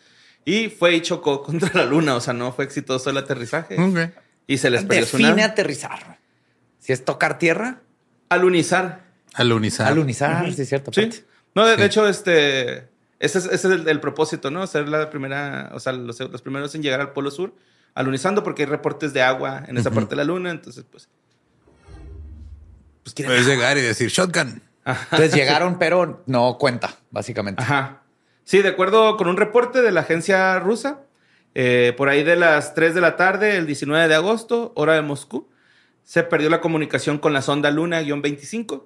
y 0.45 0.69
fue 0.69 0.95
y 0.95 1.01
chocó 1.01 1.43
contra 1.45 1.71
la 1.73 1.85
luna, 1.85 2.17
o 2.17 2.21
sea, 2.21 2.35
no 2.35 2.53
fue 2.53 2.65
exitoso 2.65 3.11
el 3.11 3.17
aterrizaje 3.17 3.77
Ok. 3.81 4.13
Y 4.47 4.59
se 4.59 4.71
les 4.71 4.85
perdió 4.85 5.07
su 5.07 5.17
Define 5.17 5.31
nave. 5.31 5.43
aterrizar. 5.45 6.19
Si 6.79 6.93
es 6.93 7.05
tocar 7.05 7.39
tierra, 7.39 7.81
Alunizar. 8.29 9.05
Alunizar. 9.35 9.87
alunizar, 9.89 10.53
sí 10.53 10.63
es 10.63 10.69
cierto. 10.69 10.93
Sí. 10.93 11.11
No, 11.55 11.65
de, 11.67 11.85
hecho, 11.85 12.09
este, 12.09 12.89
ese 13.21 13.39
es, 13.39 13.45
ese 13.47 13.55
es 13.55 13.65
el, 13.65 13.89
el 13.89 14.01
propósito, 14.01 14.51
¿no? 14.51 14.67
Ser 14.67 14.89
la 14.89 15.11
primera, 15.11 15.71
o 15.75 15.81
sea, 15.81 15.93
los, 15.93 16.19
los 16.19 16.43
primeros 16.43 16.75
en 16.75 16.83
llegar 16.83 17.01
al 17.01 17.13
Polo 17.13 17.31
Sur, 17.31 17.55
alunizando, 17.95 18.43
porque 18.43 18.63
hay 18.63 18.69
reportes 18.69 19.13
de 19.13 19.23
agua 19.23 19.63
en 19.69 19.77
esa 19.77 19.91
parte 19.91 20.11
de 20.11 20.17
la 20.17 20.25
luna, 20.25 20.51
entonces, 20.51 20.85
pues. 20.91 21.09
Pues 23.05 23.15
Puedes 23.15 23.47
llegar 23.47 23.79
y 23.79 23.83
decir 23.83 24.11
shotgun. 24.11 24.63
Entonces 24.85 25.35
llegaron, 25.35 25.79
pero 25.79 26.23
no 26.27 26.59
cuenta, 26.59 26.95
básicamente. 27.11 27.63
Ajá. 27.63 28.03
Sí, 28.45 28.63
de 28.63 28.69
acuerdo 28.69 29.17
con 29.17 29.29
un 29.29 29.37
reporte 29.37 29.83
de 29.83 29.91
la 29.91 30.01
agencia 30.03 30.59
rusa, 30.61 31.01
eh, 31.59 31.95
por 31.97 32.11
ahí 32.11 32.23
de 32.23 32.37
las 32.37 32.75
3 32.75 32.95
de 32.95 33.01
la 33.01 33.17
tarde, 33.17 33.57
el 33.57 33.67
19 33.67 34.09
de 34.09 34.15
agosto, 34.15 34.73
hora 34.77 34.93
de 34.93 35.01
Moscú, 35.01 35.49
se 36.05 36.23
perdió 36.23 36.51
la 36.51 36.61
comunicación 36.61 37.17
con 37.17 37.33
la 37.33 37.41
sonda 37.41 37.71
Luna-25 37.71 38.85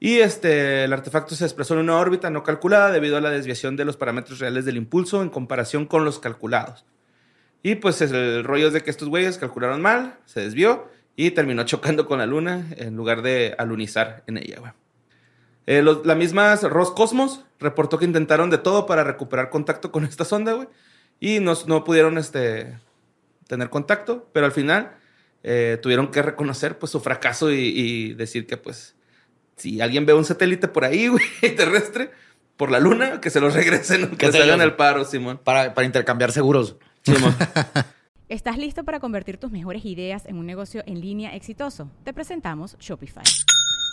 y 0.00 0.20
este, 0.20 0.84
el 0.84 0.94
artefacto 0.94 1.34
se 1.34 1.44
desplazó 1.44 1.74
en 1.74 1.80
una 1.80 1.98
órbita 1.98 2.30
no 2.30 2.42
calculada 2.42 2.90
debido 2.90 3.18
a 3.18 3.20
la 3.20 3.28
desviación 3.28 3.76
de 3.76 3.84
los 3.84 3.98
parámetros 3.98 4.38
reales 4.38 4.64
del 4.64 4.78
impulso 4.78 5.20
en 5.20 5.28
comparación 5.28 5.84
con 5.84 6.06
los 6.06 6.20
calculados. 6.20 6.86
Y 7.62 7.74
pues 7.74 8.00
el 8.00 8.44
rollo 8.44 8.68
es 8.68 8.72
de 8.72 8.82
que 8.82 8.88
estos 8.88 9.10
güeyes 9.10 9.36
calcularon 9.36 9.82
mal, 9.82 10.16
se 10.24 10.40
desvió 10.40 10.88
y 11.16 11.32
terminó 11.32 11.64
chocando 11.64 12.06
con 12.06 12.20
la 12.20 12.24
Luna 12.24 12.66
en 12.78 12.96
lugar 12.96 13.20
de 13.20 13.54
alunizar 13.58 14.24
en 14.26 14.38
ella, 14.38 14.58
güey. 14.58 14.72
Eh, 15.66 15.84
la 16.04 16.14
misma 16.14 16.56
Roscosmos 16.56 17.44
reportó 17.58 17.98
que 17.98 18.06
intentaron 18.06 18.48
de 18.48 18.56
todo 18.56 18.86
para 18.86 19.04
recuperar 19.04 19.50
contacto 19.50 19.92
con 19.92 20.06
esta 20.06 20.24
sonda, 20.24 20.54
güey. 20.54 20.66
Y 21.20 21.38
no, 21.38 21.52
no 21.66 21.84
pudieron 21.84 22.18
este, 22.18 22.78
tener 23.46 23.70
contacto, 23.70 24.28
pero 24.32 24.46
al 24.46 24.52
final 24.52 24.96
eh, 25.42 25.78
tuvieron 25.80 26.10
que 26.10 26.22
reconocer 26.22 26.78
pues, 26.78 26.90
su 26.90 27.00
fracaso 27.00 27.52
y, 27.52 27.58
y 27.58 28.14
decir 28.14 28.46
que, 28.46 28.56
pues, 28.56 28.96
si 29.56 29.80
alguien 29.80 30.06
ve 30.06 30.14
un 30.14 30.24
satélite 30.24 30.66
por 30.68 30.84
ahí, 30.84 31.08
güey, 31.08 31.22
terrestre, 31.56 32.10
por 32.56 32.70
la 32.70 32.80
luna, 32.80 33.20
que 33.20 33.30
se 33.30 33.40
los 33.40 33.54
regresen, 33.54 34.16
que, 34.16 34.32
se 34.32 34.42
hagan 34.42 34.60
el 34.60 34.74
paro, 34.74 35.04
Simón. 35.04 35.38
Para, 35.42 35.74
para 35.74 35.86
intercambiar 35.86 36.32
seguros. 36.32 36.76
Simón. 37.02 37.34
¿Estás 38.28 38.58
listo 38.58 38.84
para 38.84 39.00
convertir 39.00 39.38
tus 39.38 39.50
mejores 39.50 39.84
ideas 39.84 40.24
en 40.26 40.36
un 40.36 40.46
negocio 40.46 40.82
en 40.86 41.00
línea 41.00 41.34
exitoso? 41.34 41.90
Te 42.04 42.12
presentamos 42.12 42.76
Shopify. 42.78 43.24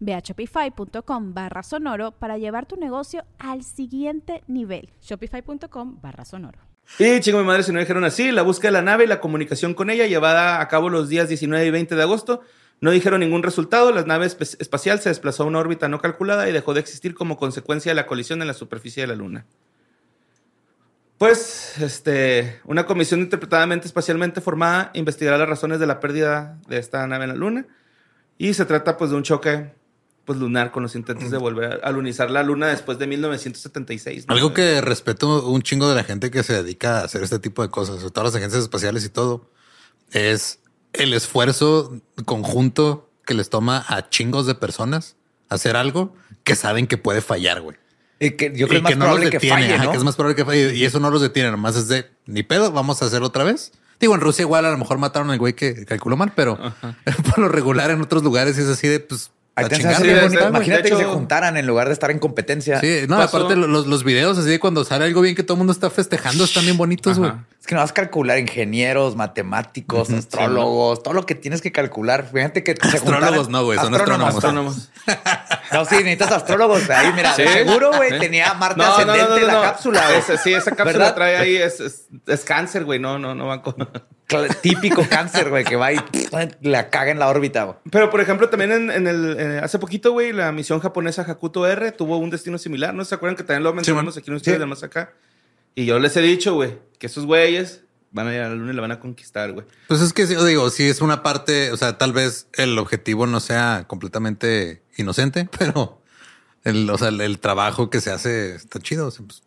Ve 0.00 0.14
a 0.14 0.20
shopify.com 0.20 1.34
barra 1.34 1.62
sonoro 1.62 2.12
para 2.12 2.38
llevar 2.38 2.66
tu 2.66 2.76
negocio 2.76 3.24
al 3.38 3.62
siguiente 3.62 4.42
nivel. 4.46 4.90
Shopify.com 5.00 6.00
barra 6.00 6.24
sonoro. 6.24 6.58
Y 6.98 7.20
chingo 7.20 7.38
mi 7.38 7.44
madre, 7.44 7.62
si 7.62 7.72
no 7.72 7.78
dijeron 7.78 8.04
así, 8.04 8.32
la 8.32 8.42
búsqueda 8.42 8.72
de 8.72 8.78
la 8.78 8.82
nave 8.82 9.04
y 9.04 9.06
la 9.06 9.20
comunicación 9.20 9.74
con 9.74 9.88
ella 9.88 10.06
llevada 10.06 10.60
a 10.60 10.68
cabo 10.68 10.90
los 10.90 11.08
días 11.08 11.28
19 11.28 11.64
y 11.64 11.70
20 11.70 11.94
de 11.94 12.02
agosto 12.02 12.42
no 12.82 12.90
dijeron 12.90 13.20
ningún 13.20 13.44
resultado. 13.44 13.92
La 13.92 14.02
nave 14.02 14.26
espacial 14.26 15.00
se 15.00 15.08
desplazó 15.08 15.44
a 15.44 15.46
una 15.46 15.60
órbita 15.60 15.88
no 15.88 16.00
calculada 16.00 16.48
y 16.48 16.52
dejó 16.52 16.74
de 16.74 16.80
existir 16.80 17.14
como 17.14 17.36
consecuencia 17.36 17.90
de 17.90 17.94
la 17.94 18.06
colisión 18.06 18.42
en 18.42 18.48
la 18.48 18.54
superficie 18.54 19.04
de 19.04 19.06
la 19.06 19.14
Luna. 19.14 19.46
Pues, 21.16 21.78
este, 21.78 22.60
una 22.64 22.84
comisión 22.84 23.20
interpretadamente 23.20 23.86
espacialmente 23.86 24.40
formada 24.40 24.90
investigará 24.94 25.38
las 25.38 25.48
razones 25.48 25.78
de 25.78 25.86
la 25.86 26.00
pérdida 26.00 26.58
de 26.66 26.78
esta 26.78 27.06
nave 27.06 27.24
en 27.24 27.30
la 27.30 27.36
Luna. 27.36 27.66
Y 28.42 28.54
se 28.54 28.64
trata, 28.64 28.96
pues, 28.96 29.12
de 29.12 29.16
un 29.16 29.22
choque 29.22 29.70
pues, 30.24 30.36
lunar 30.36 30.72
con 30.72 30.82
los 30.82 30.96
intentos 30.96 31.30
de 31.30 31.38
volver 31.38 31.80
a 31.84 31.92
lunizar 31.92 32.28
la 32.28 32.42
Luna 32.42 32.66
después 32.66 32.98
de 32.98 33.06
1976. 33.06 34.26
¿no? 34.26 34.34
Algo 34.34 34.52
que 34.52 34.80
respeto 34.80 35.48
un 35.48 35.62
chingo 35.62 35.88
de 35.88 35.94
la 35.94 36.02
gente 36.02 36.32
que 36.32 36.42
se 36.42 36.60
dedica 36.60 36.98
a 36.98 37.04
hacer 37.04 37.22
este 37.22 37.38
tipo 37.38 37.62
de 37.62 37.68
cosas, 37.68 38.00
sobre 38.00 38.10
todas 38.10 38.32
las 38.32 38.40
agencias 38.40 38.64
espaciales 38.64 39.04
y 39.04 39.10
todo, 39.10 39.48
es 40.10 40.58
el 40.92 41.14
esfuerzo 41.14 42.00
conjunto 42.24 43.12
que 43.24 43.34
les 43.34 43.48
toma 43.48 43.84
a 43.86 44.08
chingos 44.08 44.44
de 44.46 44.56
personas 44.56 45.14
hacer 45.48 45.76
algo 45.76 46.12
que 46.42 46.56
saben 46.56 46.88
que 46.88 46.98
puede 46.98 47.20
fallar, 47.20 47.60
güey. 47.60 47.76
Y 48.18 48.32
que 48.32 48.52
yo 48.56 48.66
creo 48.66 48.80
Y 48.80 48.82
que 48.82 48.92
es 48.94 48.98
más 48.98 49.06
probable 49.06 49.30
que 49.30 49.36
detiene, 49.36 49.54
falle, 49.54 49.74
ajá, 49.74 49.84
¿no? 49.84 49.90
que 49.92 49.98
es 49.98 50.04
más 50.04 50.16
probable 50.16 50.34
que 50.34 50.44
falle. 50.44 50.74
Y 50.74 50.84
eso 50.84 50.98
no 50.98 51.10
los 51.10 51.22
detiene, 51.22 51.52
nomás 51.52 51.76
es 51.76 51.86
de 51.86 52.10
ni 52.26 52.42
pedo, 52.42 52.72
vamos 52.72 53.02
a 53.02 53.04
hacer 53.04 53.22
otra 53.22 53.44
vez. 53.44 53.70
Digo, 54.02 54.16
en 54.16 54.20
Rusia 54.20 54.42
igual 54.42 54.66
a 54.66 54.70
lo 54.72 54.78
mejor 54.78 54.98
mataron 54.98 55.30
al 55.30 55.38
güey 55.38 55.52
que 55.52 55.84
calculó 55.86 56.16
mal, 56.16 56.32
pero 56.34 56.58
por 57.30 57.38
lo 57.38 57.48
regular 57.48 57.92
en 57.92 58.00
otros 58.02 58.24
lugares 58.24 58.58
es 58.58 58.68
así 58.68 58.88
de 58.88 58.98
pues 58.98 59.30
a 59.54 59.62
sí, 59.68 59.82
bonito. 59.84 60.48
Imagínate 60.48 60.90
que 60.90 60.96
se 60.96 61.04
juntaran 61.04 61.56
en 61.56 61.68
lugar 61.68 61.86
de 61.86 61.92
estar 61.92 62.10
en 62.10 62.18
competencia. 62.18 62.80
Sí, 62.80 63.02
no, 63.08 63.16
Pasó- 63.16 63.36
aparte 63.36 63.54
los, 63.54 63.86
los 63.86 64.02
videos 64.02 64.38
así 64.38 64.48
de 64.48 64.58
cuando 64.58 64.84
sale 64.84 65.04
algo 65.04 65.20
bien 65.20 65.36
que 65.36 65.44
todo 65.44 65.54
el 65.54 65.58
mundo 65.58 65.72
está 65.72 65.88
festejando 65.88 66.42
están 66.42 66.64
bien 66.64 66.76
bonitos, 66.76 67.16
güey. 67.16 67.30
Es 67.62 67.66
que 67.68 67.76
no 67.76 67.80
vas 67.80 67.92
a 67.92 67.94
calcular 67.94 68.40
ingenieros, 68.40 69.14
matemáticos, 69.14 70.10
astrólogos, 70.10 71.00
todo 71.04 71.14
lo 71.14 71.24
que 71.26 71.36
tienes 71.36 71.62
que 71.62 71.70
calcular. 71.70 72.26
Fíjate 72.32 72.64
que 72.64 72.74
se 72.74 72.96
Astrólogos 72.96 73.46
juntaran- 73.46 73.50
no, 73.52 73.64
güey, 73.64 73.78
son 73.78 73.94
astrónomos. 73.94 74.34
Astrónomos. 74.34 74.90
No, 75.72 75.86
sí, 75.86 75.94
necesitas 75.96 76.32
astrólogos. 76.32 76.90
Ahí, 76.90 77.12
mira, 77.14 77.34
de 77.34 77.46
Sí. 77.46 77.52
seguro, 77.54 77.92
güey, 77.96 78.18
tenía 78.18 78.52
Marte 78.54 78.76
No, 78.78 78.84
no, 78.84 78.90
no, 79.06 79.12
ascendente 79.12 79.30
no, 79.30 79.38
no, 79.40 79.46
la 79.46 79.52
no. 79.54 79.62
cápsula. 79.62 80.16
Ese- 80.18 80.36
sí, 80.36 80.52
esa 80.52 80.72
cápsula 80.72 80.98
¿Verdad? 80.98 81.14
trae 81.14 81.36
ahí, 81.38 81.56
es, 81.56 81.80
es, 81.80 82.08
es 82.26 82.44
cáncer, 82.44 82.84
güey. 82.84 82.98
No, 82.98 83.18
no, 83.18 83.34
no 83.34 83.46
va 83.46 83.62
con. 83.62 83.76
Típico 84.60 85.06
cáncer, 85.08 85.48
güey, 85.50 85.64
que 85.64 85.76
va 85.76 85.92
y 85.92 86.00
la 86.62 86.90
caga 86.90 87.10
en 87.10 87.18
la 87.18 87.28
órbita. 87.28 87.62
güey. 87.64 87.76
Pero, 87.90 88.10
por 88.10 88.20
ejemplo, 88.20 88.48
también 88.50 88.72
en, 88.72 88.90
en 88.90 89.06
el. 89.06 89.36
eh, 89.38 89.60
hace 89.62 89.78
poquito, 89.78 90.12
güey, 90.12 90.32
la 90.32 90.52
misión 90.52 90.80
japonesa 90.80 91.22
Hakuto 91.22 91.66
R 91.66 91.92
tuvo 91.92 92.18
un 92.18 92.28
destino 92.30 92.58
similar. 92.58 92.92
¿No 92.92 93.04
se 93.06 93.14
acuerdan 93.14 93.36
que 93.36 93.42
también 93.44 93.62
lo 93.62 93.72
mencionamos 93.72 94.16
aquí 94.18 94.30
en 94.30 94.36
ustedes 94.36 94.56
Sí. 94.56 94.60
de 94.60 94.66
más 94.66 94.82
acá? 94.82 95.12
Y 95.74 95.84
yo 95.86 95.98
les 95.98 96.16
he 96.16 96.20
dicho, 96.20 96.54
güey, 96.54 96.78
que 96.98 97.06
esos 97.06 97.26
güeyes 97.26 97.80
van 98.10 98.28
a 98.28 98.34
ir 98.34 98.40
a 98.40 98.48
la 98.48 98.54
luna 98.54 98.72
y 98.72 98.74
la 98.74 98.82
van 98.82 98.92
a 98.92 99.00
conquistar, 99.00 99.52
güey. 99.52 99.66
Pues 99.88 100.00
es 100.02 100.12
que 100.12 100.26
sí, 100.26 100.34
yo 100.34 100.44
digo, 100.44 100.68
sí 100.70 100.86
es 100.88 101.00
una 101.00 101.22
parte, 101.22 101.72
o 101.72 101.76
sea, 101.76 101.96
tal 101.98 102.12
vez 102.12 102.46
el 102.54 102.78
objetivo 102.78 103.26
no 103.26 103.40
sea 103.40 103.84
completamente 103.88 104.82
inocente, 104.98 105.48
pero 105.58 106.00
el, 106.64 106.88
o 106.90 106.98
sea, 106.98 107.08
el, 107.08 107.20
el 107.20 107.38
trabajo 107.38 107.88
que 107.90 108.00
se 108.00 108.10
hace 108.10 108.54
está 108.54 108.78
chido. 108.80 109.06
o 109.06 109.10
sea, 109.10 109.24
pues, 109.26 109.42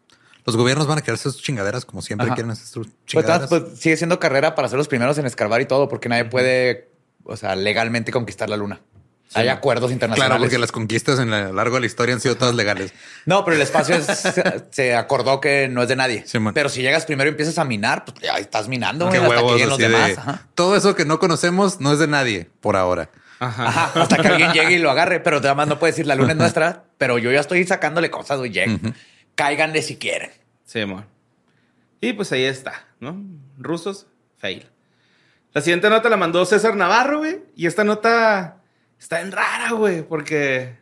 los 0.45 0.55
gobiernos 0.57 0.87
van 0.87 0.97
a 0.99 1.01
querer 1.01 1.15
hacer 1.15 1.31
sus 1.31 1.41
chingaderas 1.41 1.85
como 1.85 2.01
siempre 2.03 2.27
Ajá. 2.27 2.35
quieren 2.35 2.51
hacer 2.51 2.67
sus 2.67 2.87
Pues, 2.87 2.97
chingaderas. 3.05 3.49
pues, 3.49 3.63
sigue 3.79 3.97
siendo 3.97 4.19
carrera 4.19 4.53
para 4.55 4.67
ser 4.67 4.77
los 4.77 4.87
primeros 4.87 5.17
en 5.17 5.25
escarbar 5.25 5.61
y 5.61 5.65
todo, 5.65 5.87
porque 5.87 6.09
nadie 6.09 6.25
puede, 6.25 6.89
o 7.23 7.37
sea, 7.37 7.55
legalmente 7.55 8.11
conquistar 8.11 8.49
la 8.49 8.57
luna. 8.57 8.81
Hay 9.35 9.47
acuerdos 9.49 9.91
internacionales. 9.91 10.29
claro, 10.29 10.41
porque 10.41 10.57
las 10.57 10.71
conquistas 10.71 11.19
en 11.19 11.29
lo 11.31 11.53
largo 11.53 11.75
de 11.75 11.81
la 11.81 11.85
historia 11.87 12.15
han 12.15 12.21
sido 12.21 12.35
todas 12.37 12.55
legales. 12.55 12.93
No, 13.25 13.43
pero 13.43 13.55
el 13.55 13.61
espacio 13.63 13.95
es- 13.95 14.23
se 14.71 14.95
acordó 14.95 15.41
que 15.41 15.67
no 15.67 15.81
es 15.81 15.89
de 15.89 15.95
nadie. 15.95 16.23
Sí, 16.27 16.37
pero 16.53 16.69
si 16.69 16.81
llegas 16.83 17.05
primero 17.05 17.27
y 17.27 17.31
empiezas 17.31 17.57
a 17.57 17.65
minar, 17.65 18.05
pues 18.05 18.17
ya 18.19 18.37
estás 18.37 18.67
minando 18.67 19.09
Qué 19.09 19.17
hasta 19.17 19.29
que 19.29 19.35
huevos 19.35 19.61
los 19.61 19.73
así 19.79 19.81
de, 19.91 20.17
todo 20.53 20.75
eso 20.75 20.95
que 20.95 21.05
no 21.05 21.19
conocemos 21.19 21.79
no 21.81 21.91
es 21.93 21.99
de 21.99 22.07
nadie 22.07 22.49
por 22.61 22.75
ahora. 22.75 23.09
Ajá. 23.39 23.67
Ajá, 23.67 24.01
hasta 24.01 24.17
que 24.17 24.27
alguien 24.27 24.53
llegue 24.53 24.73
y 24.73 24.77
lo 24.77 24.89
agarre, 24.91 25.19
pero 25.19 25.37
además 25.37 25.67
no 25.67 25.79
puede 25.79 25.91
decir 25.93 26.05
la 26.07 26.15
luna 26.15 26.31
es 26.33 26.37
nuestra, 26.37 26.83
pero 26.97 27.17
yo 27.17 27.31
ya 27.31 27.39
estoy 27.39 27.65
sacándole 27.65 28.09
cosas, 28.11 28.37
güey. 28.37 28.51
lleguen. 28.51 28.95
Cáiganle 29.35 29.81
si 29.81 29.97
quieren. 29.97 30.29
Sí, 30.65 30.81
amor. 30.81 31.03
Y 31.99 32.13
pues 32.13 32.31
ahí 32.31 32.43
está, 32.45 32.85
¿no? 32.99 33.21
Rusos, 33.57 34.05
fail. 34.37 34.67
La 35.53 35.61
siguiente 35.61 35.89
nota 35.89 36.09
la 36.09 36.17
mandó 36.17 36.45
César 36.45 36.75
Navarro, 36.75 37.19
güey. 37.19 37.39
Y 37.55 37.65
esta 37.65 37.83
nota 37.83 38.57
está 39.05 39.21
en 39.21 39.31
rara, 39.31 39.71
güey, 39.73 40.01
porque 40.01 40.77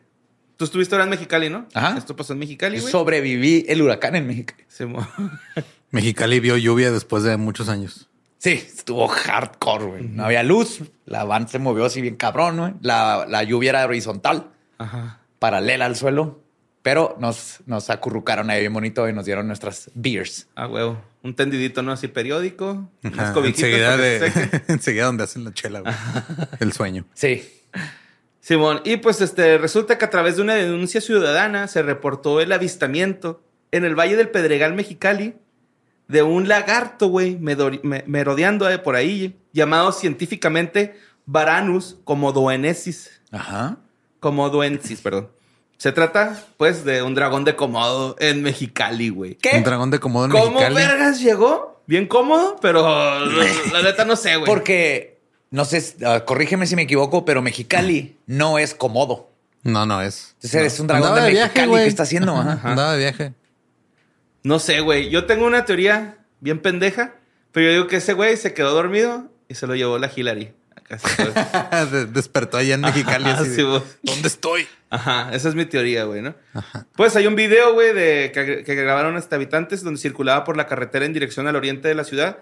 tú 0.56 0.63
estuviste 0.63 0.96
ahora 0.96 1.03
en 1.03 1.10
Mexicali, 1.10 1.50
¿no? 1.50 1.68
Ajá. 1.74 1.98
Esto 1.98 2.15
pasó 2.15 2.32
en 2.32 2.39
Mexicali, 2.39 2.80
güey. 2.80 2.89
Sobreviví 2.89 3.65
el 3.68 3.82
huracán 3.82 4.15
en 4.15 4.25
México. 4.25 4.53
Simón. 4.70 5.06
Mexicali 5.92 6.39
vio 6.39 6.56
lluvia 6.56 6.89
después 6.92 7.24
de 7.24 7.36
muchos 7.36 7.68
años. 7.68 8.10
Sí, 8.38 8.51
estuvo 8.51 9.08
hardcore, 9.10 9.86
güey. 9.86 10.03
No 10.03 10.24
había 10.24 10.42
luz, 10.42 10.84
la 11.06 11.25
van 11.25 11.50
se 11.50 11.60
movió 11.60 11.86
así 11.86 12.00
bien 12.01 12.15
cabrón, 12.15 12.58
güey. 12.58 12.74
La, 12.82 13.25
la 13.27 13.44
lluvia 13.44 13.72
era 13.72 13.86
horizontal, 13.86 14.51
Ajá. 14.77 15.20
paralela 15.39 15.86
al 15.86 15.98
suelo, 15.98 16.42
pero 16.82 17.18
nos, 17.20 17.60
nos 17.65 17.89
acurrucaron 17.89 18.50
ahí 18.50 18.62
bien 18.62 18.74
bonito 18.74 19.08
y 19.10 19.13
nos 19.13 19.25
dieron 19.25 19.48
nuestras 19.48 19.92
beers. 19.96 20.48
Ah, 20.56 20.68
huevo. 20.68 21.01
Un 21.24 21.36
tendidito, 21.36 21.84
¿no? 21.84 21.92
Así 21.92 22.08
periódico. 22.08 22.89
Ajá, 23.03 23.34
enseguida, 23.44 23.98
se 23.98 24.01
de, 24.01 24.62
enseguida 24.70 25.06
donde 25.08 25.25
hacen 25.25 25.44
la 25.44 25.53
chela, 25.53 25.82
güey. 25.82 25.94
El 26.62 26.72
sueño. 26.72 27.06
Sí. 27.13 27.44
Simón, 28.43 28.81
y 28.83 28.97
pues 28.97 29.21
este 29.21 29.57
resulta 29.57 29.97
que 29.97 30.03
a 30.03 30.09
través 30.09 30.35
de 30.35 30.41
una 30.41 30.55
denuncia 30.55 31.00
ciudadana 31.00 31.69
se 31.69 31.81
reportó 31.81 32.41
el 32.41 32.51
avistamiento 32.51 33.41
en 33.71 33.85
el 33.85 33.97
Valle 33.97 34.17
del 34.17 34.27
Pedregal 34.27 34.73
Mexicali 34.73 35.35
de 36.09 36.23
un 36.23 36.50
lagarto, 36.50 37.07
güey, 37.07 37.38
merodeando 37.39 38.69
eh, 38.69 38.79
por 38.79 38.97
ahí, 38.97 39.39
llamado 39.53 39.93
científicamente 39.93 41.00
Varanus 41.25 41.95
comodoensis. 42.03 43.21
Ajá. 43.31 43.77
Comodoensis, 44.19 45.00
perdón. 45.00 45.29
Se 45.77 45.93
trata, 45.93 46.38
pues, 46.57 46.83
de 46.83 47.01
un 47.01 47.15
dragón 47.15 47.45
de 47.45 47.55
Komodo 47.55 48.17
en 48.19 48.43
Mexicali, 48.43 49.07
güey. 49.07 49.38
Un 49.53 49.63
dragón 49.63 49.89
de 49.89 50.01
Komodo 50.01 50.25
en 50.25 50.31
¿Cómo 50.31 50.59
Mexicali. 50.59 50.75
vergas 50.75 51.21
llegó? 51.21 51.81
Bien 51.88 52.07
cómodo, 52.07 52.57
pero 52.62 52.81
la, 53.25 53.45
la 53.71 53.81
neta 53.81 54.03
no 54.03 54.17
sé, 54.17 54.35
güey. 54.35 54.45
Porque, 54.45 55.12
no 55.53 55.65
sé, 55.65 55.95
ah, 56.03 56.24
corrígeme 56.25 56.65
si 56.65 56.75
me 56.75 56.81
equivoco, 56.81 57.25
pero 57.25 57.43
Mexicali 57.43 58.17
no 58.25 58.57
es 58.57 58.74
cómodo. 58.74 59.29
No, 59.62 59.86
no 59.86 60.01
es. 60.01 60.31
Entonces 60.41 60.60
No. 60.62 60.67
es 60.67 60.79
un 60.79 60.88
dragón 60.88 61.07
Andaba 61.10 61.25
de 61.27 61.31
viaje, 61.31 61.45
Mexicali 61.48 61.69
güey. 61.69 61.83
que 61.83 61.89
está 61.89 62.03
haciendo. 62.03 62.36
Ajá. 62.36 62.69
Andaba 62.72 62.93
de 62.93 62.98
viaje. 62.98 63.33
No 64.43 64.57
sé, 64.60 64.79
güey. 64.81 65.10
Yo 65.12 65.25
tengo 65.25 65.45
una 65.45 65.63
teoría 65.63 66.17
bien 66.41 66.60
pendeja, 66.60 67.13
pero 67.51 67.67
yo 67.67 67.72
digo 67.74 67.88
que 67.88 67.98
ese 67.98 68.13
güey 68.13 68.36
se 68.36 68.53
quedó 68.53 68.74
dormido 68.74 69.29
y 69.48 69.53
se 69.55 69.67
lo 69.67 69.75
llevó 69.75 70.00
la 70.00 70.12
Hillary. 70.13 70.51
Acá 70.75 70.98
se 71.00 72.05
Despertó 72.07 72.57
allá 72.57 72.74
en 72.75 72.81
Mexicali. 72.81 73.29
Ajá, 73.29 73.41
así 73.41 73.55
sí. 73.55 73.62
¿Dónde 74.01 74.27
estoy? 74.27 74.67
Ajá, 74.89 75.29
esa 75.33 75.50
es 75.50 75.55
mi 75.55 75.65
teoría, 75.65 76.03
güey, 76.05 76.22
¿no? 76.24 76.33
Pues 76.95 77.15
hay 77.15 77.25
un 77.27 77.36
video, 77.36 77.74
güey, 77.74 77.93
de 77.93 78.31
que, 78.33 78.63
que 78.65 78.75
grabaron 78.75 79.15
hasta 79.17 79.36
habitantes 79.38 79.83
donde 79.83 80.00
circulaba 80.01 80.43
por 80.43 80.57
la 80.57 80.67
carretera 80.67 81.05
en 81.05 81.13
dirección 81.13 81.48
al 81.48 81.55
oriente 81.55 81.88
de 81.88 81.95
la 81.95 82.03
ciudad. 82.03 82.39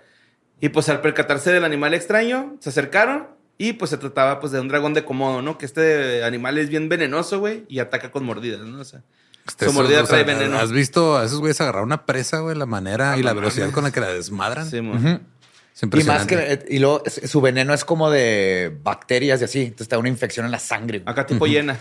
Y 0.62 0.70
pues 0.70 0.88
al 0.90 1.02
percatarse 1.02 1.52
del 1.52 1.66
animal 1.66 1.94
extraño, 1.94 2.56
se 2.60 2.70
acercaron 2.70 3.28
y 3.58 3.74
pues 3.74 3.92
se 3.92 3.98
trataba 3.98 4.40
pues 4.40 4.52
de 4.54 4.60
un 4.60 4.68
dragón 4.70 4.94
de 4.94 5.04
Komodo, 5.04 5.42
¿no? 5.42 5.58
Que 5.58 5.66
este 5.66 6.24
animal 6.24 6.58
es 6.58 6.70
bien 6.70 6.88
venenoso, 6.88 7.40
güey, 7.40 7.66
y 7.68 7.80
ataca 7.80 8.12
con 8.12 8.24
mordidas, 8.24 8.62
¿no? 8.62 8.80
O 8.80 8.86
sea, 8.86 9.02
Este, 9.48 9.66
su 9.66 9.74
mordida 9.74 10.04
o 10.04 10.06
sea, 10.06 10.24
trae 10.24 10.24
veneno. 10.24 10.58
¿Has 10.58 10.72
visto 10.72 11.18
a 11.18 11.26
esos 11.26 11.40
güeyes 11.40 11.60
agarrar 11.62 11.84
una 11.84 12.06
presa, 12.06 12.40
güey? 12.40 12.56
La 12.56 12.66
manera 12.68 13.14
Ah, 13.14 13.18
y 13.18 13.24
la 13.24 13.34
velocidad 13.34 13.66
mames. 13.66 13.74
con 13.76 13.84
la 13.84 13.92
que 13.92 14.00
la 14.00 14.14
desmadran. 14.14 14.70
Sí, 14.70 14.82
mo. 14.82 14.94
Es 14.96 15.02
Y 15.02 15.06
más 15.06 15.84
impresionante. 15.84 16.60
que, 16.66 16.66
y 16.76 16.80
luego 16.80 17.02
su 17.08 17.42
veneno 17.42 17.74
es 17.74 17.84
como 17.86 18.12
de 18.12 18.78
bacterias 18.84 19.42
y 19.42 19.46
así. 19.46 19.62
Entonces 19.64 19.88
te 19.88 19.96
da 19.96 20.00
una 20.00 20.10
infección 20.10 20.46
en 20.46 20.52
la 20.52 20.60
sangre. 20.60 21.00
güey. 21.00 21.12
Acá 21.12 21.26
tipo 21.26 21.48
llena. 21.48 21.80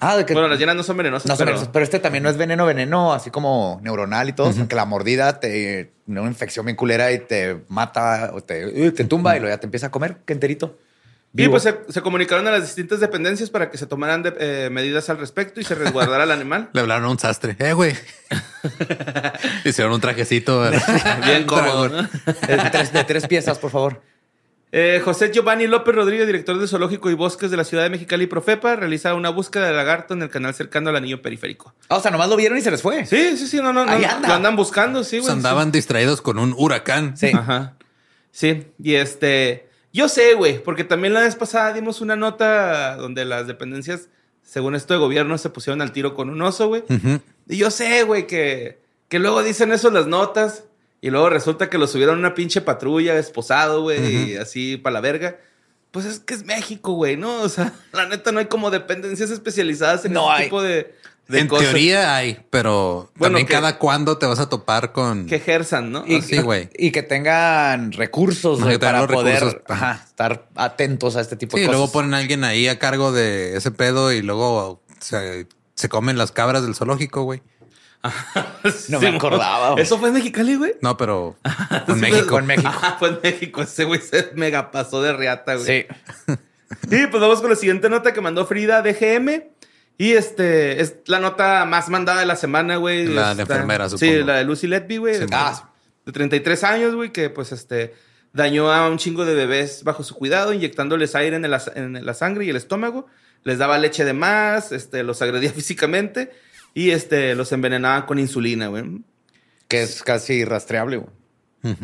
Ah, 0.00 0.16
de 0.16 0.24
que 0.26 0.32
Bueno, 0.32 0.48
las 0.48 0.58
llenas 0.58 0.74
no 0.76 0.82
son 0.82 0.96
venenosas, 0.96 1.26
no 1.28 1.36
son 1.36 1.44
pero... 1.44 1.52
venenos, 1.56 1.70
pero 1.72 1.84
este 1.84 1.98
también 1.98 2.24
no 2.24 2.30
es 2.30 2.36
veneno, 2.38 2.64
veneno 2.66 3.12
así 3.12 3.30
como 3.30 3.78
neuronal 3.82 4.28
y 4.28 4.32
todo, 4.32 4.52
sino 4.52 4.66
que 4.66 4.74
la 4.74 4.84
mordida 4.86 5.38
te 5.40 5.92
una 6.06 6.22
infección 6.22 6.64
bien 6.66 6.74
culera 6.76 7.12
y 7.12 7.18
te 7.20 7.58
mata 7.68 8.30
o 8.34 8.40
te, 8.42 8.66
uh, 8.88 8.92
te 8.92 9.04
tumba 9.04 9.36
y 9.36 9.40
luego 9.40 9.54
ya 9.54 9.60
te 9.60 9.66
empieza 9.66 9.86
a 9.88 9.90
comer 9.90 10.16
que 10.24 10.32
enterito. 10.32 10.78
Y 11.32 11.42
Vivo. 11.42 11.52
pues 11.52 11.62
se, 11.62 11.76
se 11.88 12.00
comunicaron 12.02 12.48
a 12.48 12.50
las 12.50 12.62
distintas 12.62 12.98
dependencias 12.98 13.50
para 13.50 13.70
que 13.70 13.78
se 13.78 13.86
tomaran 13.86 14.24
de- 14.24 14.34
eh, 14.40 14.68
medidas 14.70 15.08
al 15.10 15.18
respecto 15.18 15.60
y 15.60 15.64
se 15.64 15.76
resguardara 15.76 16.24
al 16.24 16.32
animal. 16.32 16.70
Le 16.72 16.80
hablaron 16.80 17.04
a 17.04 17.08
un 17.10 17.18
sastre. 17.20 17.54
Eh, 17.60 17.72
güey. 17.72 17.94
Hicieron 19.64 19.92
un 19.92 20.00
trajecito. 20.00 20.60
¿verdad? 20.60 21.18
Bien 21.24 21.44
cómodo. 21.46 21.88
¿no? 21.88 22.02
de, 22.02 22.70
tres, 22.72 22.92
de 22.92 23.04
tres 23.04 23.26
piezas, 23.28 23.58
por 23.58 23.70
favor. 23.70 24.02
Eh, 24.72 25.00
José 25.04 25.32
Giovanni 25.32 25.66
López 25.66 25.94
Rodríguez, 25.94 26.26
director 26.26 26.56
de 26.56 26.68
Zoológico 26.68 27.10
y 27.10 27.14
Bosques 27.14 27.50
de 27.50 27.56
la 27.56 27.64
ciudad 27.64 27.82
de 27.82 27.90
Mexicali, 27.90 28.28
Profepa, 28.28 28.76
realiza 28.76 29.14
una 29.14 29.30
búsqueda 29.30 29.66
de 29.66 29.72
lagarto 29.74 30.14
en 30.14 30.22
el 30.22 30.30
canal 30.30 30.54
cercano 30.54 30.90
al 30.90 30.96
anillo 30.96 31.20
periférico. 31.22 31.74
Ah, 31.88 31.96
o 31.96 32.00
sea, 32.00 32.12
nomás 32.12 32.28
lo 32.28 32.36
vieron 32.36 32.56
y 32.56 32.60
se 32.60 32.70
les 32.70 32.80
fue. 32.80 33.04
Sí, 33.04 33.36
sí, 33.36 33.48
sí, 33.48 33.56
no, 33.56 33.72
no, 33.72 33.84
no. 33.84 33.90
Ahí 33.90 34.04
anda. 34.04 34.28
Lo 34.28 34.34
andan 34.34 34.54
buscando, 34.54 35.02
sí, 35.02 35.16
Pues 35.16 35.22
güey. 35.26 35.32
andaban 35.38 35.72
distraídos 35.72 36.22
con 36.22 36.38
un 36.38 36.54
huracán. 36.56 37.16
Sí. 37.16 37.32
Ajá. 37.34 37.74
Sí, 38.30 38.68
y 38.80 38.94
este. 38.94 39.68
Yo 39.92 40.08
sé, 40.08 40.34
güey, 40.34 40.62
porque 40.62 40.84
también 40.84 41.14
la 41.14 41.20
vez 41.22 41.34
pasada 41.34 41.72
dimos 41.72 42.00
una 42.00 42.14
nota 42.14 42.94
donde 42.94 43.24
las 43.24 43.48
dependencias, 43.48 44.08
según 44.44 44.76
esto 44.76 44.94
de 44.94 45.00
gobierno, 45.00 45.36
se 45.36 45.50
pusieron 45.50 45.82
al 45.82 45.90
tiro 45.90 46.14
con 46.14 46.30
un 46.30 46.40
oso, 46.42 46.68
güey. 46.68 46.84
Ujú. 46.88 47.20
Y 47.48 47.56
yo 47.56 47.72
sé, 47.72 48.04
güey, 48.04 48.28
que, 48.28 48.78
que 49.08 49.18
luego 49.18 49.42
dicen 49.42 49.72
eso 49.72 49.88
en 49.88 49.94
las 49.94 50.06
notas 50.06 50.62
y 51.00 51.10
luego 51.10 51.30
resulta 51.30 51.70
que 51.70 51.78
lo 51.78 51.86
subieron 51.86 52.16
a 52.16 52.18
una 52.18 52.34
pinche 52.34 52.60
patrulla 52.60 53.18
esposado, 53.18 53.82
güey, 53.82 54.32
y 54.32 54.36
así 54.36 54.76
para 54.76 54.94
la 54.94 55.00
verga. 55.00 55.38
Pues 55.90 56.06
es 56.06 56.20
que 56.20 56.34
es 56.34 56.44
México, 56.44 56.92
güey, 56.92 57.16
¿no? 57.16 57.40
O 57.42 57.48
sea, 57.48 57.72
la 57.92 58.06
neta 58.06 58.30
no 58.32 58.38
hay 58.38 58.46
como 58.46 58.70
dependencias 58.70 59.30
especializadas 59.30 60.04
en 60.04 60.12
No 60.12 60.30
ese 60.32 60.36
hay. 60.42 60.44
tipo 60.44 60.62
de, 60.62 60.94
de 61.26 61.38
En 61.40 61.48
cosas 61.48 61.64
teoría 61.66 62.14
hay, 62.14 62.38
pero 62.50 63.10
Bueno, 63.16 63.32
también 63.34 63.46
que- 63.48 63.54
cada 63.54 63.76
cuándo 63.78 64.16
te 64.18 64.26
vas 64.26 64.38
a 64.38 64.48
topar 64.48 64.92
con... 64.92 65.26
que 65.26 65.36
ejerzan, 65.36 65.90
¿no? 65.90 66.04
Y, 66.06 66.16
Así. 66.16 66.36
Sí, 66.36 66.42
güey. 66.42 66.68
y 66.78 66.92
que 66.92 67.02
tengan 67.02 67.90
recursos 67.92 68.58
No, 68.60 68.66
güey, 68.66 68.76
que 68.78 68.86
tengan 68.86 69.06
para 69.06 69.12
poder 69.14 69.34
recursos. 69.42 69.62
ajá, 69.68 70.04
estar 70.06 70.48
atentos 70.54 71.16
a 71.16 71.20
este 71.22 71.34
tipo 71.36 71.56
Sí, 71.56 71.60
de 71.60 71.64
y 71.64 71.66
cosas. 71.68 71.78
luego 71.78 71.92
ponen 71.92 72.14
a 72.14 72.18
alguien 72.18 72.44
ahí 72.44 72.68
a 72.68 72.78
cargo 72.78 73.10
de 73.10 73.56
ese 73.56 73.70
pedo 73.72 74.12
y 74.12 74.22
luego 74.22 74.82
se, 75.00 75.48
se 75.74 75.88
comen 75.88 76.18
las 76.18 76.30
cabras 76.30 76.62
del 76.62 76.74
zoológico, 76.76 77.22
güey. 77.24 77.42
No 78.88 79.00
me 79.00 79.08
acordaba, 79.08 79.72
güey. 79.72 79.82
¿Eso 79.82 79.98
fue 79.98 80.08
en 80.08 80.14
Mexicali, 80.14 80.54
güey? 80.56 80.74
No, 80.80 80.96
pero 80.96 81.36
Sí, 81.86 81.92
en 81.92 82.00
México. 82.00 82.38
en 82.38 82.46
México. 82.46 82.70
Ah, 82.72 82.96
fue 82.98 83.08
en 83.10 83.18
México. 83.22 83.62
Ese 83.62 83.84
güey 83.84 84.00
se 84.00 84.30
mega 84.34 84.70
pasó 84.70 85.02
de 85.02 85.12
riata, 85.12 85.54
güey. 85.56 85.86
Sí. 86.26 86.34
Y 86.88 87.08
pues 87.08 87.20
vamos 87.20 87.40
con 87.40 87.50
la 87.50 87.56
siguiente 87.56 87.88
nota 87.90 88.12
que 88.12 88.20
mandó 88.20 88.46
Frida 88.46 88.80
DGM. 88.80 89.42
Y 89.98 90.12
este 90.12 90.80
es 90.80 90.94
la 91.06 91.18
nota 91.18 91.64
más 91.64 91.88
mandada 91.88 92.20
de 92.20 92.26
la 92.26 92.36
semana, 92.36 92.76
güey. 92.76 93.06
La 93.08 93.34
de 93.34 93.42
Está- 93.42 93.54
enfermera, 93.54 93.88
Sí, 93.88 93.98
supongo. 93.98 94.26
la 94.26 94.36
de 94.36 94.44
Lucy 94.44 94.68
Letby, 94.68 94.96
güey. 94.98 95.14
Sí, 95.14 95.20
de, 95.26 95.26
ah. 95.32 95.68
de 96.06 96.12
33 96.12 96.62
años, 96.64 96.94
güey, 96.94 97.10
que 97.12 97.28
pues 97.28 97.50
este 97.50 97.92
dañó 98.32 98.72
a 98.72 98.88
un 98.88 98.98
chingo 98.98 99.24
de 99.24 99.34
bebés 99.34 99.82
bajo 99.82 100.04
su 100.04 100.14
cuidado, 100.14 100.52
inyectándoles 100.54 101.16
aire 101.16 101.34
en, 101.36 101.44
el 101.44 101.54
as- 101.54 101.72
en 101.74 102.06
la 102.06 102.14
sangre 102.14 102.44
y 102.44 102.50
el 102.50 102.56
estómago. 102.56 103.08
Les 103.42 103.58
daba 103.58 103.76
leche 103.78 104.04
de 104.04 104.12
más, 104.12 104.70
este, 104.70 105.02
los 105.02 105.20
agredía 105.22 105.50
físicamente 105.52 106.30
y 106.74 106.90
este, 106.90 107.34
los 107.34 107.52
envenenaba 107.52 108.06
con 108.06 108.18
insulina, 108.18 108.68
güey. 108.68 108.84
Que 109.68 109.82
es 109.82 110.02
casi 110.02 110.44
rastreable, 110.44 110.96
güey. 110.98 111.74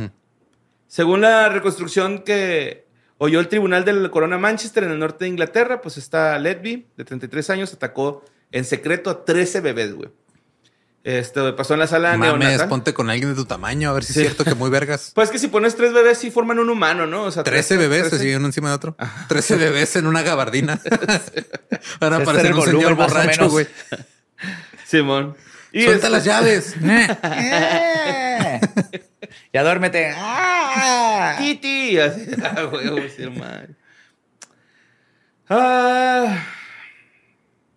Según 0.88 1.20
la 1.20 1.48
reconstrucción 1.48 2.22
que 2.22 2.86
oyó 3.18 3.40
el 3.40 3.48
tribunal 3.48 3.84
del 3.84 4.10
Corona 4.10 4.38
Manchester 4.38 4.84
en 4.84 4.90
el 4.92 4.98
norte 4.98 5.24
de 5.24 5.28
Inglaterra, 5.30 5.80
pues 5.80 5.96
esta 5.96 6.38
Letby, 6.38 6.86
de 6.96 7.04
33 7.04 7.50
años, 7.50 7.72
atacó 7.72 8.24
en 8.52 8.64
secreto 8.64 9.10
a 9.10 9.24
13 9.24 9.60
bebés, 9.60 9.94
güey. 9.94 10.08
Este 11.04 11.52
pasó 11.52 11.74
en 11.74 11.80
la 11.80 11.86
sala 11.86 12.16
Mames, 12.16 12.40
neonatal. 12.40 12.68
ponte 12.68 12.92
con 12.92 13.08
alguien 13.10 13.28
de 13.30 13.36
tu 13.36 13.44
tamaño, 13.44 13.90
a 13.90 13.92
ver 13.92 14.02
si 14.02 14.12
Sí. 14.12 14.20
es 14.22 14.26
cierto 14.26 14.42
que 14.44 14.56
muy 14.56 14.70
vergas. 14.70 15.12
Pues 15.14 15.30
que 15.30 15.38
si 15.38 15.46
pones 15.46 15.76
tres 15.76 15.92
bebés, 15.92 16.18
sí 16.18 16.32
forman 16.32 16.58
un 16.58 16.68
humano, 16.68 17.06
¿no? 17.06 17.22
O 17.22 17.30
sea, 17.30 17.44
13 17.44 17.76
bebés 17.76 18.04
se 18.04 18.08
13. 18.10 18.24
siguen 18.24 18.38
uno 18.38 18.46
encima 18.46 18.70
de 18.70 18.74
otro. 18.74 18.96
13 19.28 19.54
bebés 19.56 19.94
en 19.94 20.08
una 20.08 20.22
gabardina. 20.22 20.80
Van 22.00 22.12
a 22.12 22.16
Ese 22.16 22.24
parecer 22.24 22.54
un 22.54 22.62
señor 22.64 22.94
borracho, 22.96 23.48
güey. 23.50 23.68
Simón. 24.86 25.36
Y 25.72 25.82
Suelta 25.84 26.06
este- 26.06 26.10
las 26.10 26.24
llaves. 26.24 26.74
Eh. 27.24 28.60
ya 29.52 29.62
duérmete. 29.62 30.12
Ah. 30.16 31.34
Titi. 31.38 31.98
Así, 31.98 32.26
ah, 32.44 32.70
sí, 33.16 33.22
hermano. 33.22 33.66
Ah. 35.48 36.44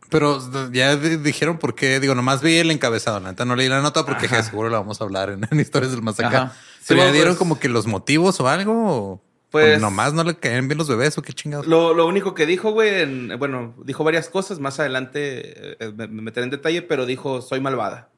Pero 0.10 0.39
ya 0.72 0.95
di- 0.95 1.17
dijeron 1.17 1.58
por 1.60 1.76
qué. 1.76 2.00
Digo, 2.00 2.15
nomás 2.15 2.41
vi 2.41 2.58
el 2.58 2.72
encabezado. 2.72 3.19
La 3.19 3.30
neta 3.30 3.45
no 3.45 3.56
leí 3.56 3.67
la 3.69 3.82
nota 3.82 4.06
porque 4.06 4.28
je, 4.28 4.41
seguro 4.43 4.69
la 4.69 4.80
vamos 4.80 5.00
a 5.02 5.04
hablar 5.04 5.30
en, 5.30 5.48
en 5.50 5.60
Historias 5.60 5.91
del 5.91 6.02
Más 6.02 6.19
Acá. 6.19 6.28
Ajá. 6.43 6.54
Pero 6.88 7.02
Sí, 7.02 7.06
ya 7.08 7.12
dieron 7.12 7.34
pues- 7.34 7.38
como 7.39 7.60
que 7.60 7.69
los 7.69 7.86
motivos 7.88 8.39
o 8.39 8.48
algo. 8.48 8.74
O, 8.88 9.22
Pues- 9.51 9.77
o 9.77 9.81
nomás 9.81 10.13
no 10.13 10.23
le 10.23 10.35
caen 10.38 10.67
bien 10.67 10.77
los 10.77 10.88
bebés 10.88 11.17
o 11.17 11.21
qué 11.21 11.33
chingados. 11.33 11.65
Lo, 11.65 11.93
lo 11.93 12.05
único 12.05 12.33
que 12.35 12.45
dijo, 12.45 12.71
güey, 12.71 13.01
en- 13.01 13.39
bueno, 13.39 13.73
dijo 13.83 14.03
varias 14.03 14.29
cosas. 14.29 14.59
Más 14.59 14.79
adelante 14.79 15.83
eh, 15.83 15.91
me, 15.95 16.07
me 16.07 16.21
meteré 16.21 16.43
en 16.43 16.51
detalle, 16.51 16.81
pero 16.83 17.05
dijo, 17.05 17.41
soy 17.41 17.59
malvada. 17.59 18.09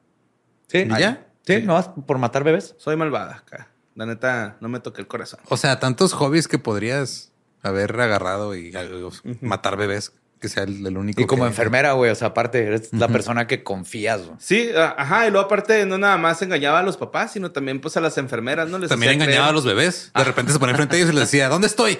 Sí, 0.68 0.78
¿Y 0.78 0.88
ya? 1.00 1.26
Sí, 1.46 1.62
no 1.62 1.74
vas 1.74 1.88
por 2.06 2.18
matar 2.18 2.44
bebés. 2.44 2.74
Soy 2.78 2.96
malvada 2.96 3.36
acá. 3.38 3.68
La 3.94 4.06
neta, 4.06 4.56
no 4.60 4.68
me 4.68 4.80
toqué 4.80 5.00
el 5.02 5.06
corazón. 5.08 5.40
O 5.48 5.56
sea, 5.56 5.78
tantos 5.80 6.12
hobbies 6.14 6.48
que 6.48 6.58
podrías 6.58 7.32
haber 7.62 7.98
agarrado 8.00 8.54
y 8.54 8.70
eh, 8.74 9.00
matar 9.40 9.76
bebés, 9.76 10.12
que 10.42 10.50
sea 10.50 10.64
el, 10.64 10.86
el 10.86 10.98
único. 10.98 11.22
Y 11.22 11.26
como 11.26 11.44
que- 11.44 11.48
enfermera, 11.48 11.92
güey, 11.92 12.10
o 12.10 12.14
sea, 12.14 12.28
aparte, 12.28 12.62
eres 12.66 12.92
la 12.92 13.08
persona 13.08 13.46
que 13.46 13.62
confías, 13.64 14.20
güey. 14.26 14.36
Sí, 14.38 14.68
ajá, 14.76 15.26
y 15.26 15.30
luego 15.30 15.46
aparte 15.46 15.86
no 15.86 15.96
nada 15.96 16.18
más 16.18 16.42
engañaba 16.42 16.80
a 16.80 16.82
los 16.82 16.98
papás, 16.98 17.32
sino 17.32 17.50
también 17.52 17.80
pues 17.80 17.96
a 17.96 18.00
las 18.02 18.18
enfermeras, 18.18 18.68
¿no? 18.68 18.78
Les 18.78 18.90
También 18.90 19.12
engañaba 19.14 19.48
a 19.48 19.52
los 19.52 19.64
bebés. 19.64 20.10
De 20.14 20.24
repente 20.24 20.52
se 20.52 20.58
ponía 20.58 20.74
frente 20.74 20.96
a 20.96 20.98
ellos 20.98 21.10
y 21.10 21.14
les 21.14 21.22
decía, 21.22 21.48
¿dónde 21.48 21.68
estoy? 21.68 21.98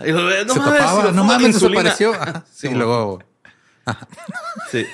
Y 0.00 0.10
los 0.10 0.24
bebés, 0.24 0.46
no 0.46 0.54
se 0.54 0.58
mames, 0.60 0.78
tapaba, 0.80 1.02
no 1.04 1.22
de 1.22 1.28
mames, 1.28 1.48
insulina". 1.48 1.82
desapareció. 1.84 2.14
Ajá. 2.20 2.44
Sí, 2.52 2.66
y 2.68 2.74
luego 2.74 3.22
Sí. 4.72 4.86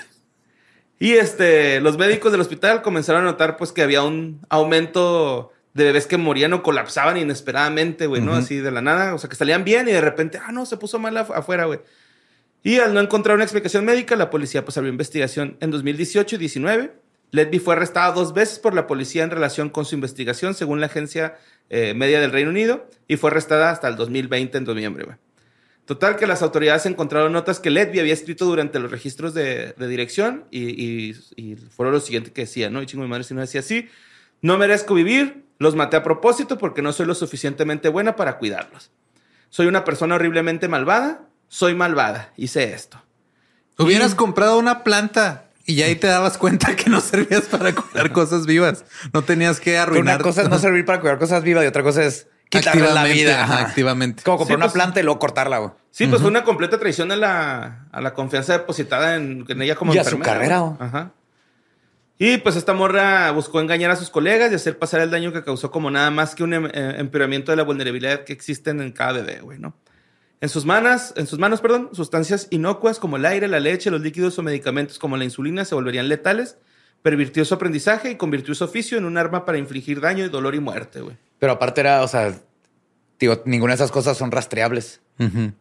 Y 0.99 1.13
este, 1.13 1.81
los 1.81 1.97
médicos 1.97 2.33
del 2.33 2.41
hospital 2.43 2.83
comenzaron 2.83 3.23
a 3.23 3.25
notar 3.25 3.57
pues 3.57 3.73
que 3.73 3.83
había 3.83 4.03
un 4.03 4.41
aumento 4.51 5.53
de 5.73 5.85
bebés 5.85 6.07
que 6.07 6.19
morían 6.19 6.53
o 6.53 6.63
colapsaban 6.63 7.17
inesperadamente, 7.17 8.07
güey, 8.07 8.21
¿no? 8.21 8.35
Así 8.35 8.57
de 8.57 8.71
la 8.71 8.83
nada, 8.83 9.15
o 9.15 9.19
sea, 9.19 9.31
que 9.31 9.37
salían 9.37 9.65
bien 9.65 9.89
y 9.89 9.93
de 9.93 10.01
repente, 10.01 10.39
ah, 10.45 10.53
no, 10.53 10.67
se 10.67 10.77
puso 10.77 10.99
mal 10.99 11.17
af- 11.17 11.33
afuera, 11.35 11.65
güey. 11.67 11.81
Y 12.63 12.79
al 12.79 12.93
no 12.93 13.01
encontrar 13.01 13.37
una 13.37 13.45
explicación 13.45 13.85
médica, 13.85 14.17
la 14.17 14.31
policía 14.31 14.65
pues 14.65 14.77
abrió 14.77 14.91
investigación 14.91 15.57
en 15.61 15.71
2018 15.71 16.37
y 16.37 16.39
19. 16.39 16.93
Ledby 17.33 17.59
fue 17.59 17.75
arrestada 17.75 18.13
dos 18.13 18.35
veces 18.35 18.59
por 18.59 18.75
la 18.75 18.87
policía 18.87 19.23
en 19.23 19.31
relación 19.31 19.71
con 19.71 19.85
su 19.85 19.95
investigación, 19.95 20.55
según 20.55 20.81
la 20.81 20.87
agencia 20.87 21.39
eh, 21.71 21.95
media 21.95 22.21
del 22.21 22.33
Reino 22.33 22.51
Unido, 22.51 22.89
y 23.09 23.17
fue 23.17 23.31
arrestada 23.31 23.71
hasta 23.71 23.89
el 23.89 23.97
2020 23.97 24.59
en 24.59 24.65
noviembre, 24.65 25.05
güey. 25.05 25.17
Total 25.87 26.17
que 26.17 26.27
las 26.27 26.43
autoridades 26.43 26.87
encontraron 26.87 27.33
notas 27.33 27.59
que 27.59 27.71
Ledby 27.71 27.99
había 27.99 28.13
escrito 28.13 28.45
durante 28.45 28.79
los 28.79 28.91
registros 28.93 29.35
de, 29.35 29.75
dirección 29.77 30.45
y, 30.51 30.69
y, 30.69 31.17
y 31.35 31.57
fueron 31.57 31.95
lo 31.95 32.01
siguiente 32.01 32.31
que 32.33 32.43
decía, 32.43 32.71
¿no? 32.71 32.81
Y 32.83 32.87
chingo 32.87 33.03
mi 33.03 33.11
madre 33.11 33.25
si 33.25 33.35
no 33.35 33.41
decía 33.41 33.61
así, 33.61 33.89
no 34.43 34.57
merezco 34.57 34.95
vivir, 34.95 35.45
los 35.59 35.75
maté 35.75 35.97
a 35.97 36.03
propósito 36.05 36.59
porque 36.59 36.81
no 36.81 36.93
soy 36.93 37.07
lo 37.07 37.15
suficientemente 37.15 37.89
buena 37.89 38.15
para 38.15 38.39
cuidarlos. 38.39 38.93
Soy 39.49 39.67
una 39.67 39.85
persona 39.85 40.15
horriblemente 40.15 40.69
malvada, 40.69 41.29
soy 41.51 41.75
malvada, 41.75 42.33
hice 42.37 42.73
esto. 42.73 43.03
Hubieras 43.77 44.15
comprado 44.15 44.59
una 44.59 44.85
planta 44.85 45.47
y 45.67 45.75
ya 45.75 45.87
ahí 45.87 45.97
te 45.97 46.07
dabas 46.07 46.39
cuenta 46.39 46.77
que 46.77 46.89
no 46.91 47.01
servías 47.01 47.43
para 47.43 47.75
cuidar 47.75 48.13
cosas 48.13 48.47
vivas. 48.47 48.85
No 49.13 49.23
tenías 49.23 49.59
que 49.59 49.73
Pero 49.73 49.83
arruinar. 49.83 50.15
una 50.17 50.23
cosa 50.25 50.43
es 50.43 50.49
no 50.49 50.59
servir 50.59 50.85
para 50.85 51.01
cuidar 51.01 51.19
cosas 51.19 51.43
vivas 51.43 51.65
y 51.65 51.67
otra 51.67 51.83
cosa 51.83 52.05
es 52.05 52.29
quitarle 52.51 52.93
la 52.95 53.05
vida. 53.05 53.43
ajá, 53.45 53.61
activamente. 53.63 54.23
Como 54.23 54.39
comprar 54.39 54.57
Sí, 54.57 54.61
una 54.61 54.67
pues- 54.67 54.73
planta 54.75 55.01
y 55.01 55.03
luego 55.03 55.19
cortarla, 55.19 55.59
güey. 55.59 55.71
Sí, 55.91 56.07
pues 56.07 56.21
fue 56.21 56.31
una 56.31 56.45
completa 56.45 56.79
traición 56.79 57.11
a 57.11 57.17
la, 57.17 57.87
a 57.91 58.01
la 58.01 58.15
confianza 58.15 58.53
depositada 58.53 59.17
en, 59.17 59.45
en 59.49 59.61
ella 59.63 59.75
como 59.75 59.93
Y 59.93 59.99
a 59.99 60.05
su 60.05 60.21
carrera. 60.21 60.77
Ajá. 60.79 61.11
Y 62.17 62.37
pues 62.39 62.55
esta 62.55 62.75
morra 62.75 63.31
buscó 63.33 63.61
engañar 63.61 63.91
a 63.91 63.97
sus 63.97 64.11
colegas 64.11 64.53
y 64.53 64.55
hacer 64.55 64.79
pasar 64.79 65.01
el 65.01 65.11
daño 65.11 65.33
que 65.33 65.43
causó 65.43 65.71
como 65.71 65.91
nada 65.91 66.11
más 66.11 66.35
que 66.35 66.45
un 66.45 66.53
em- 66.55 66.67
eh, 66.67 66.95
empeoramiento 66.99 67.51
de 67.51 67.57
la 67.57 67.63
vulnerabilidad 67.65 68.25
que 68.25 68.33
existen 68.35 68.81
en 68.83 68.93
cada 68.93 69.13
bebé, 69.13 69.41
güey, 69.41 69.59
¿no? 69.59 69.75
En 70.43 70.49
sus 70.49 70.65
manos, 70.65 71.13
en 71.17 71.27
sus 71.27 71.39
manos, 71.39 71.61
perdón, 71.61 71.91
sustancias 71.93 72.47
inocuas 72.51 72.99
como 72.99 73.17
el 73.19 73.27
aire, 73.27 73.47
la 73.47 73.61
leche, 73.61 73.91
los 73.91 74.01
líquidos 74.01 74.39
o 74.39 74.43
medicamentos 74.43 74.99
como 74.99 75.17
la 75.17 75.25
insulina 75.25 75.65
se 75.65 75.75
volverían 75.75 76.09
letales. 76.09 76.57
Pervirtió 77.03 77.45
su 77.45 77.55
aprendizaje 77.55 78.11
y 78.11 78.17
convirtió 78.17 78.55
su 78.55 78.65
oficio 78.65 78.99
en 78.99 79.05
un 79.05 79.17
arma 79.19 79.45
para 79.45 79.59
infligir 79.59 80.01
daño, 80.01 80.29
dolor 80.29 80.55
y 80.55 80.61
muerte, 80.61 81.01
güey. 81.01 81.17
Pero 81.39 81.53
aparte 81.53 81.81
era, 81.83 82.03
o 82.03 82.09
sea, 82.09 82.35
digo, 83.19 83.43
ninguna 83.47 83.73
de 83.73 83.77
esas 83.77 83.91
cosas 83.91 84.17
son 84.17 84.31
rastreables. 84.31 85.01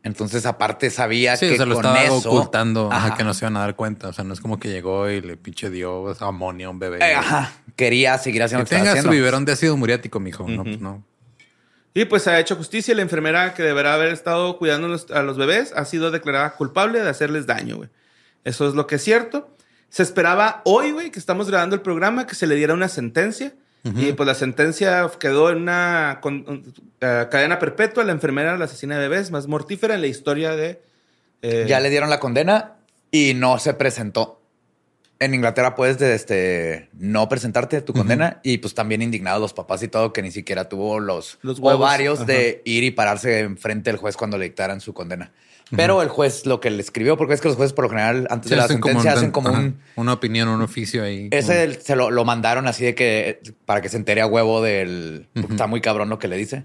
Entonces, 0.04 0.46
aparte 0.46 0.90
sabía 0.90 1.36
Sí, 1.36 1.48
que 1.48 1.54
o 1.56 1.58
sea, 1.58 1.66
lo 1.66 1.76
con 1.76 1.86
estaba 1.86 2.04
eso 2.04 2.30
ocultando, 2.32 2.90
ajá, 2.90 3.08
Ajá. 3.08 3.18
que 3.18 3.26
no 3.26 3.34
se 3.34 3.44
iban 3.44 3.58
a 3.58 3.60
dar 3.60 3.76
cuenta. 3.76 4.08
O 4.08 4.14
sea, 4.14 4.24
no 4.24 4.34
es 4.34 4.40
como 4.40 4.58
que 4.58 4.70
llegó 4.70 5.10
y 5.10 5.20
le 5.20 5.36
pinche 5.36 5.70
dio 5.70 6.02
o 6.02 6.16
sea, 6.16 6.28
amonio 6.28 6.68
a 6.68 6.72
un 6.72 6.80
bebé. 6.80 7.00
Eh, 7.00 7.14
ajá, 7.14 7.52
quería 7.76 8.18
seguir 8.18 8.42
haciendo 8.44 8.66
Que 8.66 8.76
lo 8.78 8.84
que 8.84 8.90
tenga 8.90 9.02
su 9.02 9.10
biberón 9.10 9.44
de 9.44 9.52
ácido 9.52 9.76
muriático, 9.76 10.22
mijo. 10.22 10.48
No, 10.48 10.64
pues 10.64 10.80
no. 10.80 11.04
Y 11.94 12.06
pues 12.06 12.24
se 12.24 12.30
ha 12.30 12.40
hecho 12.40 12.56
justicia 12.56 12.92
y 12.92 12.96
la 12.96 13.02
enfermera 13.02 13.54
que 13.54 13.64
deberá 13.64 13.94
haber 13.96 14.10
estado 14.10 14.58
cuidando 14.58 14.88
a 15.14 15.22
los- 15.24 15.38
bebés 15.38 15.74
ha 15.76 15.86
sido 15.86 16.12
declarada 16.12 16.52
culpable 16.52 17.02
de 17.02 17.10
hacerles 17.10 17.46
daño, 17.48 17.78
güey. 17.78 17.90
Eso 18.44 18.68
es 18.68 18.76
lo 18.76 18.88
que 18.88 18.96
es 18.96 19.04
cierto. 19.04 19.50
Se 19.90 20.04
esperaba 20.04 20.62
hoy, 20.66 20.92
güey, 20.92 21.10
que 21.12 21.20
estamos 21.20 21.50
grabando 21.50 21.76
el 21.76 21.82
programa, 21.82 22.28
que 22.28 22.36
se 22.36 22.46
le 22.48 22.56
diera 22.56 22.74
una 22.74 22.90
sentencia. 22.90 23.54
Y 23.96 24.12
pues 24.12 24.28
la 24.28 24.36
sentencia 24.36 25.10
quedó 25.20 25.50
en 25.50 25.58
una 25.64 26.20
con- 26.22 26.64
eh, 27.00 27.28
cadena 27.32 27.58
perpetua. 27.60 28.04
La 28.04 28.12
enfermera, 28.12 28.58
la 28.58 28.66
asesina 28.66 29.00
de 29.00 29.08
bebés, 29.08 29.32
más 29.32 29.48
mortífera 29.48 29.96
en 29.96 30.02
la 30.02 30.08
historia 30.08 30.56
de... 30.56 30.82
eh, 31.42 31.66
Ya 31.68 31.80
le 31.80 31.90
dieron 31.90 32.10
la 32.10 32.20
condena 32.20 32.74
y 33.10 33.34
no 33.36 33.58
se 33.58 33.74
presentó. 33.74 34.39
En 35.22 35.34
Inglaterra 35.34 35.76
puedes 35.76 35.98
de, 36.00 36.16
este, 36.16 36.88
no 36.94 37.28
presentarte 37.28 37.82
tu 37.82 37.92
condena 37.94 38.40
y 38.42 38.60
pues 38.60 38.74
también 38.74 39.02
indignados 39.02 39.42
los 39.42 39.54
papás 39.54 39.84
y 39.84 39.90
todo 39.90 40.14
que 40.14 40.22
ni 40.22 40.32
siquiera 40.32 40.70
tuvo 40.70 41.00
los, 41.02 41.40
Los 41.42 41.60
huevos, 41.60 41.82
ovarios 41.82 42.20
ajá. 42.20 42.26
de 42.28 42.62
ir 42.64 42.86
y 42.86 42.92
pararse 42.92 43.40
enfrente 43.40 43.90
del 43.92 44.00
juez 44.00 44.16
cuando 44.16 44.38
le 44.38 44.46
dictaran 44.46 44.80
su 44.80 44.94
condena. 44.94 45.32
Pero 45.76 46.02
el 46.02 46.08
juez 46.10 46.46
lo 46.48 46.60
que 46.62 46.72
le 46.72 46.82
escribió, 46.82 47.16
porque 47.16 47.34
es 47.36 47.42
que 47.42 47.48
los 47.50 47.58
jueces 47.58 47.74
por 47.74 47.84
lo 47.86 47.90
general 47.90 48.28
antes 48.32 48.48
Sí, 48.48 48.52
de 48.52 48.56
la 48.56 48.64
hacen 48.64 48.80
como 48.80 48.94
sentencia 49.04 49.12
un- 49.12 49.18
hacen 49.18 49.32
como 49.32 49.50
un... 49.52 49.80
una 49.98 50.14
opinión, 50.14 50.48
un 50.48 50.62
oficio 50.64 51.04
ahí. 51.04 51.28
Ese 51.32 51.80
se 51.82 51.96
lo, 51.96 52.10
lo 52.10 52.26
mandaron 52.26 52.66
así 52.68 52.86
de 52.86 52.96
que 52.96 53.40
para 53.66 53.82
que 53.82 53.90
se 53.90 53.98
entere 53.98 54.22
a 54.22 54.26
huevo 54.26 54.64
del. 54.64 55.28
porque 55.34 55.52
Está 55.54 55.68
muy 55.68 55.80
cabrón 55.82 56.10
lo 56.10 56.18
que 56.18 56.28
le 56.28 56.38
dice. 56.38 56.64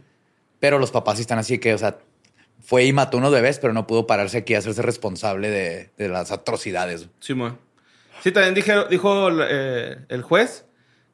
Pero 0.59 0.79
los 0.79 0.91
papás 0.91 1.17
sí 1.17 1.21
están 1.23 1.39
así 1.39 1.59
que, 1.59 1.75
o 1.75 1.79
sea, 1.79 1.99
fue 2.63 2.85
y 2.87 2.95
mató 2.95 3.19
unos 3.19 3.31
bebés, 3.33 3.59
pero 3.59 3.75
no 3.75 3.87
pudo 3.87 4.07
pararse 4.07 4.39
aquí 4.39 4.55
a 4.55 4.59
hacerse 4.59 4.81
responsable 4.81 5.51
de, 5.51 5.91
de 5.99 6.09
las 6.09 6.31
atrocidades. 6.31 7.09
Simón. 7.21 7.59
Sí, 8.25 8.33
también 8.33 8.55
dije, 8.55 8.73
dijo 8.89 9.29
eh, 9.43 9.99
el 10.09 10.23
juez 10.23 10.65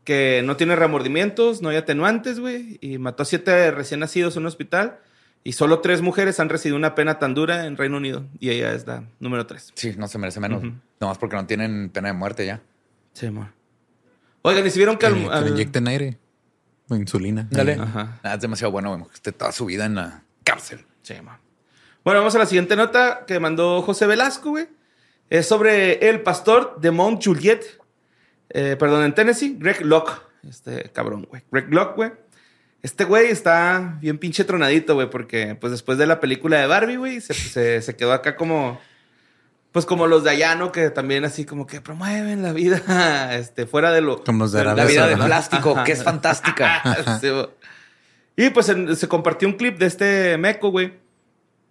que 0.05 0.43
no 0.45 0.57
tiene 0.57 0.77
remordimientos, 0.77 1.61
no 1.61 1.69
hay 1.69 1.77
atenuantes, 1.77 2.39
güey, 2.39 2.79
y 2.81 2.99
mató 2.99 3.25
a 3.25 3.27
siete 3.27 3.73
recién 3.73 3.99
nacidos 3.99 4.37
en 4.37 4.45
un 4.45 4.47
hospital. 4.47 5.01
Y 5.43 5.53
solo 5.55 5.81
tres 5.81 6.03
mujeres 6.03 6.39
han 6.39 6.49
recibido 6.49 6.77
una 6.77 6.95
pena 6.95 7.19
tan 7.19 7.35
dura 7.35 7.67
en 7.67 7.77
Reino 7.77 7.97
Unido. 7.97 8.27
Y 8.39 8.51
ella 8.51 8.73
es 8.75 8.87
la 8.87 9.03
número 9.19 9.45
tres. 9.47 9.73
Sí, 9.75 9.93
no 9.99 10.07
se 10.07 10.19
merece 10.19 10.39
menos. 10.39 10.63
Ujú. 10.63 10.73
Nomás 11.01 11.19
porque 11.19 11.35
no 11.35 11.47
tienen 11.47 11.91
pena 11.91 12.09
de 12.09 12.15
muerte 12.15 12.47
ya. 12.47 12.61
Sí, 13.15 13.27
amor. 13.27 13.49
Oigan, 14.43 14.65
¿y 14.67 14.71
si 14.71 14.79
vieron 14.79 14.97
que 14.97 15.01
que, 15.01 15.07
al- 15.07 15.15
le- 15.15 15.29
que 15.29 15.35
al- 15.35 15.45
le 15.47 15.51
inyecten 15.51 15.89
aire 15.89 16.19
o 16.89 16.95
insulina. 16.97 17.49
Dale. 17.51 17.73
Ajá. 17.75 18.21
Ah, 18.23 18.35
es 18.35 18.41
demasiado 18.41 18.71
bueno, 18.71 18.91
güey. 18.97 19.11
Esté 19.13 19.33
toda 19.33 19.51
su 19.53 19.65
vida 19.67 19.85
en 19.87 19.97
la 19.97 20.23
cárcel. 20.45 20.85
Sí, 21.03 21.15
amor. 21.15 21.37
Bueno, 22.05 22.21
vamos 22.21 22.35
a 22.37 22.39
la 22.39 22.47
siguiente 22.47 22.77
nota 22.77 23.25
que 23.27 23.41
mandó 23.41 23.83
José 23.83 24.07
Velasco, 24.07 24.51
güey. 24.51 24.69
Es 25.31 25.47
sobre 25.47 26.09
el 26.11 26.21
pastor 26.23 26.77
de 26.81 26.91
Mount 26.91 27.25
Juliet, 27.25 27.63
eh, 28.51 28.77
perdón, 28.79 29.05
en 29.05 29.15
Tennessee, 29.15 29.57
Greg 29.59 29.85
Locke. 29.87 30.13
Este 30.49 30.91
cabrón, 30.93 31.27
güey. 31.31 31.43
Greg 31.51 31.73
Locke, 31.73 31.95
güey. 31.97 32.13
Este 32.83 33.05
güey 33.05 33.27
está 33.29 33.99
bien 34.01 34.19
pinche 34.19 34.43
tronadito, 34.45 34.95
güey, 34.95 35.09
porque 35.09 35.55
pues 35.55 35.71
después 35.71 35.99
de 35.99 36.07
la 36.07 36.19
película 36.19 36.59
de 36.59 36.67
Barbie, 36.67 36.97
güey, 36.97 37.21
se, 37.21 37.35
se- 37.35 37.81
se 37.83 37.95
quedó 37.97 38.13
acá 38.15 38.37
como, 38.37 38.81
pues 39.71 39.85
como 39.87 40.07
los 40.07 40.25
de 40.25 40.31
allá, 40.31 40.55
¿no? 40.55 40.73
Que 40.73 40.89
también 40.91 41.25
así 41.27 41.45
como 41.45 41.67
que 41.67 41.81
promueven 41.83 42.43
la 42.43 42.53
vida, 42.55 43.35
este, 43.39 43.67
fuera 43.67 43.93
de 43.93 44.01
lo... 44.01 44.25
Como 44.25 44.45
los 44.45 44.53
de 44.53 44.65
la 44.65 44.73
Arabia 44.73 44.85
La 44.85 44.91
vida 44.91 45.07
de 45.09 45.15
Ajá. 45.15 45.27
plástico, 45.27 45.85
que 45.85 45.93
es 45.93 46.03
fantástica. 46.03 46.83
Y 48.37 48.49
pues 48.51 48.73
se 48.95 49.09
compartió 49.09 49.47
un 49.49 49.55
clip 49.55 49.77
de 49.79 49.85
este 49.87 50.39
meco, 50.39 50.71
güey, 50.71 50.95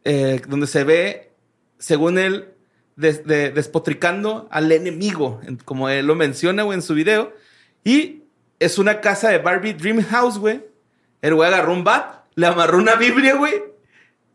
eh, 0.04 0.40
donde 0.48 0.68
se 0.68 0.84
ve, 0.84 1.32
según 1.80 2.20
él, 2.20 2.50
des- 3.00 3.26
de- 3.26 3.50
despotricando 3.52 4.48
al 4.52 4.72
enemigo, 4.72 5.42
en- 5.46 5.58
como 5.58 5.90
él 5.90 6.06
lo 6.06 6.16
menciona, 6.16 6.64
güey, 6.64 6.76
en 6.78 6.82
su 6.82 6.94
video. 6.94 7.34
Y 7.84 8.24
es 8.60 8.78
una 8.78 9.02
casa 9.02 9.30
de 9.30 9.38
Barbie 9.40 9.74
Dream 9.74 10.04
House, 10.04 10.38
güey. 10.38 10.64
El 11.22 11.36
güey 11.36 11.48
agarró 11.48 11.74
un 11.74 11.84
bat, 11.84 12.24
le 12.36 12.48
amarró 12.48 12.78
una 12.78 12.96
Biblia, 12.96 13.36
güey. 13.36 13.64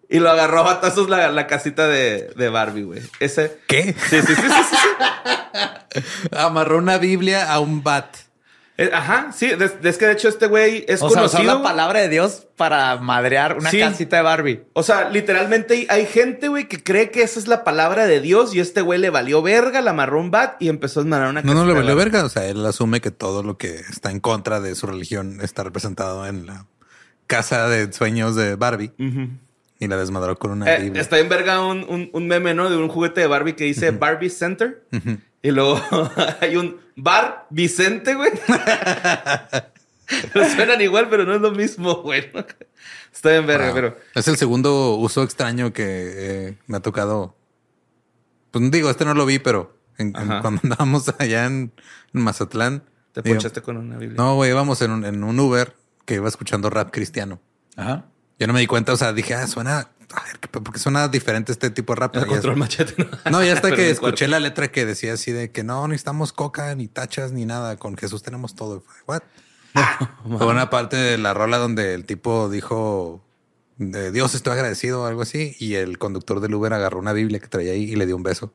Y 0.09 0.18
lo 0.18 0.31
agarró 0.31 0.61
a 0.61 0.74
batazos 0.74 1.09
la, 1.09 1.31
la 1.31 1.46
casita 1.46 1.88
de, 1.88 2.31
de 2.37 2.48
Barbie, 2.50 2.83
güey. 2.83 3.00
Ese. 3.20 3.59
¿Qué? 3.66 3.94
Sí, 4.09 4.20
sí, 4.20 4.35
sí, 4.35 4.35
sí, 4.35 4.42
sí, 4.42 4.77
sí. 4.77 6.00
Amarró 6.33 6.79
una 6.79 6.98
Biblia 6.98 7.50
a 7.53 7.61
un 7.61 7.83
bat. 7.83 8.16
Eh, 8.77 8.91
ajá, 8.93 9.31
sí. 9.33 9.51
Es, 9.85 9.99
que 9.99 10.07
de 10.07 10.13
hecho 10.13 10.29
este 10.29 10.47
güey 10.49 10.85
es 10.89 11.01
O 11.01 11.09
sea, 11.09 11.23
conocido. 11.23 11.45
la 11.59 11.63
palabra 11.63 12.01
de 12.01 12.09
Dios 12.09 12.49
para 12.57 12.97
madrear 12.97 13.57
una 13.57 13.71
Sí. 13.71 13.79
casita 13.79 14.17
de 14.17 14.23
Barbie. 14.23 14.65
O 14.73 14.83
sea, 14.83 15.11
literalmente 15.11 15.87
hay- 15.89 16.07
gente, 16.07 16.49
güey, 16.49 16.67
que 16.67 16.83
cree 16.83 17.11
que 17.13 17.23
esa 17.23 17.39
es 17.39 17.47
la 17.47 17.63
palabra 17.63 18.07
de 18.09 18.21
Dios 18.21 18.53
y 18.53 18.59
este 18.59 18.81
güey 18.81 18.99
le 18.99 19.11
valió 19.11 19.43
verga, 19.43 19.81
la 19.81 19.93
amarró 19.93 20.19
un 20.21 20.33
bat 20.33 20.61
y 20.61 20.69
empezó 20.69 21.01
a 21.01 21.03
amarrar 21.05 21.29
una 21.31 21.43
No, 21.43 21.55
no 21.55 21.61
casita 21.61 21.69
le 21.73 21.81
valió 21.81 21.95
verga. 21.97 22.25
O 22.25 22.29
sea, 22.29 22.47
él 22.47 22.67
asume 22.67 23.01
que 23.01 23.13
todo 23.13 23.45
lo 23.45 23.57
que 23.59 23.77
está 23.77 24.11
en 24.11 24.19
contra 24.19 24.61
de 24.61 24.75
su 24.75 24.89
religión 24.89 25.39
está 25.41 25.63
representado 25.63 26.27
en 26.27 26.47
la 26.47 26.67
casa 27.29 27.69
de 27.69 27.93
sueños 27.93 28.35
de 28.35 28.57
Barbie 28.57 28.91
y 29.79 29.87
la 29.87 29.97
desmadró 29.97 30.37
con 30.37 30.51
una 30.51 30.75
Eh, 30.75 30.93
está 30.97 31.19
en 31.21 31.29
verga 31.29 31.65
un, 31.65 31.87
un- 31.89 32.11
un 32.13 32.27
meme, 32.27 32.55
¿no? 32.55 32.69
De 32.71 32.77
un 32.77 32.89
juguete 32.89 33.21
de 33.21 33.27
Barbie 33.29 33.55
que 33.55 33.65
dice 33.65 33.93
Barbie 33.93 34.31
Center. 34.31 34.83
Y 35.45 35.51
luego 35.53 35.81
hay 36.41 36.57
un 36.57 36.81
Bar 36.97 37.47
Vicente, 37.51 38.15
güey. 38.17 38.33
Pero 40.33 40.49
Suenan 40.51 40.81
igual, 40.83 41.09
pero 41.09 41.25
no 41.25 41.35
es 41.35 41.41
lo 41.41 41.51
mismo, 41.51 42.03
güey. 42.03 42.31
Está 43.13 43.37
en 43.37 43.47
verga, 43.47 43.67
Wow. 43.67 43.75
pero... 43.75 43.97
Es 44.15 44.29
el 44.29 44.37
segundo 44.37 44.97
uso 44.97 45.23
extraño 45.23 45.73
que 45.73 45.85
eh, 45.87 46.59
me 46.67 46.77
ha 46.77 46.81
tocado. 46.81 47.35
Pues 48.51 48.71
digo, 48.71 48.91
este 48.91 49.05
no 49.07 49.15
lo 49.15 49.25
vi, 49.25 49.39
pero 49.39 49.79
en- 49.97 50.15
en- 50.17 50.41
cuando 50.41 50.61
andábamos 50.65 51.13
allá 51.19 51.47
en, 51.47 51.73
en 52.13 52.21
Mazatlán. 52.21 52.83
Te 53.13 53.23
digo, 53.23 53.37
ponchaste 53.37 53.63
con 53.63 53.77
una 53.79 53.97
Biblia. 53.97 54.17
No, 54.19 54.35
güey, 54.35 54.51
íbamos 54.51 54.83
en 54.83 54.91
un, 54.91 55.05
en 55.07 55.25
un 55.25 55.41
Uber 55.41 55.75
que 56.05 56.15
iba 56.17 56.29
escuchando 56.29 56.69
rap 56.69 56.91
cristiano. 56.93 57.41
Ajá. 57.77 58.05
Yo 58.39 58.47
no 58.47 58.53
me 58.53 58.61
di 58.61 58.67
cuenta, 58.67 58.93
o 58.93 58.97
sea, 58.97 59.13
dije, 59.15 59.35
ah, 59.35 59.47
suena, 59.47 59.89
a 60.14 60.25
ver, 60.25 60.38
¿qué- 60.40 60.49
porque 60.49 60.79
suena 60.79 61.09
diferente 61.09 61.53
este 61.53 61.71
tipo 61.71 61.95
de 61.95 62.01
rap. 62.01 62.14
El 62.17 62.23
Y 62.23 62.25
ya- 62.25 62.31
control 62.31 62.57
machete. 62.57 62.95
No, 63.25 63.31
No, 63.31 63.45
ya 63.45 63.53
hasta 63.55 63.71
que 63.77 63.90
escuché 63.90 64.29
la 64.29 64.40
letra 64.40 64.69
que 64.71 64.85
decía 64.87 65.12
así 65.14 65.33
de 65.33 65.51
que 65.51 65.62
no 65.64 65.87
necesitamos 65.88 66.33
coca, 66.33 66.75
ni 66.75 66.88
tachas, 66.88 67.33
ni 67.33 67.45
nada. 67.45 67.77
Con 67.77 67.97
Jesús 67.97 68.23
tenemos 68.23 68.55
todo. 68.55 68.85
What? 69.07 69.23
Fue 70.38 70.47
una 70.47 70.71
parte 70.71 70.97
de 70.97 71.19
la 71.19 71.35
rola 71.35 71.59
donde 71.59 71.95
el 71.95 72.05
tipo 72.05 72.49
dijo 72.49 73.25
de 73.79 74.12
Dios 74.12 74.35
estoy 74.35 74.53
agradecido 74.53 75.03
o 75.03 75.07
algo 75.07 75.23
así. 75.23 75.57
Y 75.59 75.75
el 75.75 75.99
conductor 75.99 76.40
del 76.40 76.55
Uber 76.55 76.73
agarró 76.73 76.99
una 76.99 77.12
Biblia 77.12 77.40
que 77.40 77.49
traía 77.49 77.73
ahí 77.73 77.85
y 77.85 77.97
le 77.97 78.07
dio 78.07 78.17
un 78.17 78.23
beso. 78.23 78.53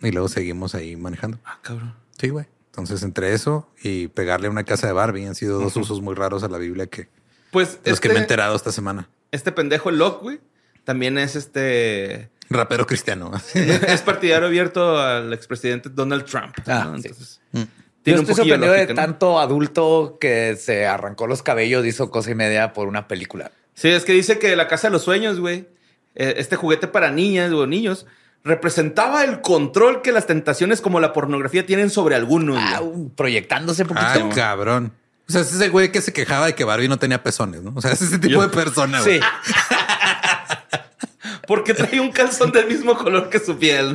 Y 0.00 0.10
luego 0.12 0.28
seguimos 0.28 0.74
ahí 0.74 0.96
manejando. 0.96 1.38
Ah, 1.44 1.58
cabrón. 1.62 1.94
Sí, 2.18 2.28
güey. 2.30 2.46
Entonces, 2.66 3.02
entre 3.02 3.34
eso 3.34 3.68
y 3.82 4.06
pegarle 4.08 4.46
a 4.46 4.50
una 4.50 4.62
casa 4.64 4.86
de 4.86 4.92
Barbie 4.92 5.26
han 5.26 5.34
sido 5.34 5.58
dos 5.60 5.76
usos 5.76 6.00
muy 6.00 6.14
raros 6.14 6.44
a 6.44 6.48
la 6.48 6.58
Biblia 6.58 6.86
que 6.86 7.08
Pues 7.50 7.80
los 7.84 7.98
que 8.00 8.08
me 8.08 8.14
he 8.14 8.16
este, 8.18 8.22
enterado 8.24 8.54
esta 8.54 8.70
semana. 8.70 9.08
este 9.32 9.50
pendejo 9.50 9.90
Locke, 9.90 10.22
güey, 10.22 10.40
también 10.88 11.18
es 11.18 11.36
este. 11.36 12.30
Rapero 12.48 12.86
cristiano. 12.86 13.30
es 13.54 14.00
partidario 14.00 14.46
abierto 14.46 14.98
al 14.98 15.34
expresidente 15.34 15.90
Donald 15.90 16.24
Trump. 16.24 16.54
Ah, 16.66 16.84
¿no? 16.90 16.96
sí. 16.96 17.08
Entonces, 17.08 17.40
Yo 17.52 17.66
tiene 18.02 18.20
un 18.20 18.24
estoy 18.24 18.36
sorprendido 18.36 18.72
de 18.72 18.86
tanto 18.94 19.38
adulto 19.38 20.16
que 20.18 20.56
se 20.56 20.86
arrancó 20.86 21.26
los 21.26 21.42
cabellos, 21.42 21.84
hizo 21.84 22.10
cosa 22.10 22.30
y 22.30 22.34
media 22.34 22.72
por 22.72 22.88
una 22.88 23.06
película. 23.06 23.52
Sí, 23.74 23.88
es 23.90 24.06
que 24.06 24.14
dice 24.14 24.38
que 24.38 24.56
la 24.56 24.66
casa 24.66 24.86
de 24.86 24.92
los 24.92 25.02
sueños, 25.02 25.40
güey, 25.40 25.68
eh, 26.14 26.36
este 26.38 26.56
juguete 26.56 26.88
para 26.88 27.10
niñas 27.10 27.52
o 27.52 27.66
niños, 27.66 28.06
representaba 28.42 29.24
el 29.24 29.42
control 29.42 30.00
que 30.00 30.10
las 30.10 30.26
tentaciones 30.26 30.80
como 30.80 31.00
la 31.00 31.12
pornografía 31.12 31.66
tienen 31.66 31.90
sobre 31.90 32.14
algunos. 32.14 32.56
Ah, 32.58 32.80
proyectándose 33.14 33.84
poquito. 33.84 34.06
Ay, 34.06 34.26
cabrón. 34.34 34.94
O 35.28 35.32
sea, 35.32 35.42
es 35.42 35.52
ese 35.52 35.68
güey 35.68 35.92
que 35.92 36.00
se 36.00 36.14
quejaba 36.14 36.46
de 36.46 36.54
que 36.54 36.64
Barbie 36.64 36.88
no 36.88 36.98
tenía 36.98 37.22
pezones, 37.22 37.60
¿no? 37.60 37.74
O 37.76 37.82
sea, 37.82 37.92
es 37.92 38.00
ese 38.00 38.18
tipo 38.18 38.40
de 38.40 38.48
persona, 38.48 39.02
güey. 39.02 39.20
sí. 39.20 39.26
Porque 41.46 41.74
trae 41.74 42.00
un 42.00 42.10
calzón 42.10 42.52
del 42.52 42.66
mismo 42.66 42.96
color 42.96 43.28
que 43.28 43.38
su 43.38 43.58
piel. 43.58 43.94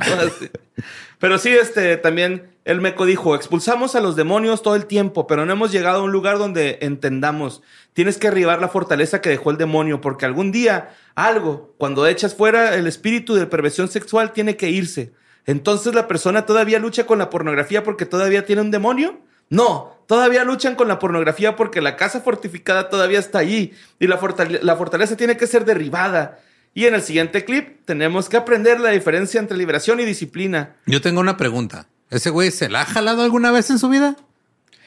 Pero 1.20 1.38
sí, 1.38 1.50
este, 1.50 1.98
también 1.98 2.54
el 2.66 2.82
meco 2.82 3.06
dijo, 3.06 3.36
expulsamos 3.36 3.96
a 3.96 4.02
los 4.02 4.16
demonios 4.16 4.62
todo 4.62 4.76
el 4.76 4.86
tiempo, 4.86 5.28
pero 5.28 5.46
no 5.46 5.54
hemos 5.54 5.72
llegado 5.72 6.00
a 6.00 6.04
un 6.04 6.12
lugar 6.12 6.38
donde 6.38 6.80
entendamos. 6.82 7.62
Tienes 7.94 8.18
que 8.18 8.28
arribar 8.28 8.60
la 8.60 8.70
fortaleza 8.70 9.22
que 9.22 9.30
dejó 9.30 9.52
el 9.52 9.58
demonio, 9.58 10.02
porque 10.02 10.26
algún 10.26 10.52
día, 10.52 10.96
algo, 11.16 11.74
cuando 11.78 12.08
echas 12.08 12.36
fuera 12.36 12.76
el 12.76 12.88
espíritu 12.88 13.36
de 13.36 13.46
perversión 13.46 13.88
sexual, 13.88 14.34
tiene 14.34 14.58
que 14.58 14.70
irse. 14.70 15.14
Entonces 15.46 15.94
la 15.94 16.08
persona 16.08 16.46
todavía 16.46 16.80
lucha 16.80 17.06
con 17.06 17.20
la 17.20 17.30
pornografía 17.30 17.84
porque 17.84 18.06
todavía 18.06 18.46
tiene 18.46 18.62
un 18.62 18.72
demonio. 18.72 19.20
No, 19.50 19.98
todavía 20.08 20.44
luchan 20.44 20.76
con 20.76 20.88
la 20.88 21.00
pornografía 21.00 21.56
porque 21.56 21.82
la 21.82 21.96
casa 21.96 22.22
fortificada 22.22 22.90
todavía 22.90 23.20
está 23.20 23.40
allí 23.40 23.74
y 24.00 24.08
la 24.08 24.18
fortaleza 24.18 25.16
tiene 25.16 25.38
que 25.38 25.48
ser 25.48 25.66
derribada. 25.66 26.40
Y 26.74 26.86
en 26.86 26.96
el 26.96 27.02
siguiente 27.04 27.46
clip 27.46 27.86
tenemos 27.86 28.30
que 28.30 28.38
aprender 28.38 28.80
la 28.80 28.90
diferencia 28.90 29.40
entre 29.40 29.58
liberación 29.58 30.00
y 30.00 30.06
disciplina. 30.06 30.76
Yo 30.88 31.02
tengo 31.02 31.20
una 31.22 31.38
pregunta. 31.38 31.88
¿Ese 32.10 32.30
güey 32.30 32.52
se 32.52 32.70
la 32.70 32.82
ha 32.82 32.86
jalado 32.86 33.22
alguna 33.24 33.52
vez 33.52 33.70
en 33.70 33.80
su 33.80 33.90
vida? 33.90 34.16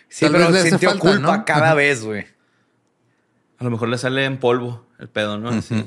Sí, 0.08 0.24
Tal 0.26 0.32
pero 0.32 0.50
vez 0.52 0.64
le 0.64 0.70
sintió 0.70 0.90
falta, 0.90 1.02
culpa 1.02 1.36
¿no? 1.38 1.44
cada 1.44 1.66
Ajá. 1.66 1.74
vez, 1.74 2.04
güey. 2.04 2.26
A 3.58 3.64
lo 3.64 3.70
mejor 3.70 3.88
le 3.88 3.98
sale 3.98 4.24
en 4.24 4.38
polvo 4.38 4.86
el 4.98 5.08
pedo, 5.08 5.38
¿no? 5.38 5.48
Así. 5.50 5.84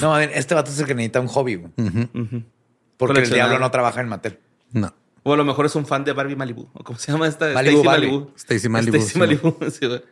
No, 0.00 0.14
a 0.14 0.18
ver, 0.18 0.30
este 0.34 0.54
vato 0.54 0.70
es 0.70 0.78
el 0.78 0.86
que 0.86 0.94
necesita 0.94 1.20
un 1.20 1.28
hobby, 1.28 1.54
güey. 1.56 1.72
Ujú. 1.76 2.42
Porque 2.96 3.20
el 3.20 3.30
diablo 3.30 3.58
no 3.58 3.70
trabaja 3.70 4.00
en 4.00 4.08
Mattel. 4.08 4.38
No. 4.72 4.92
O 5.22 5.32
a 5.32 5.36
lo 5.36 5.44
mejor 5.44 5.66
es 5.66 5.74
un 5.74 5.86
fan 5.86 6.04
de 6.04 6.12
Barbie 6.12 6.36
Malibu. 6.36 6.68
¿O 6.74 6.84
cómo 6.84 6.98
se 6.98 7.10
llama 7.12 7.26
esta? 7.26 7.48
Malibu 7.52 7.78
Stacy. 7.80 7.86
Malibu. 7.88 8.32
Stacy 8.36 8.68
Malibu, 8.68 8.96
Stacy 8.96 9.18
Malibu, 9.18 9.56
sí, 9.70 9.86
güey. 9.86 10.02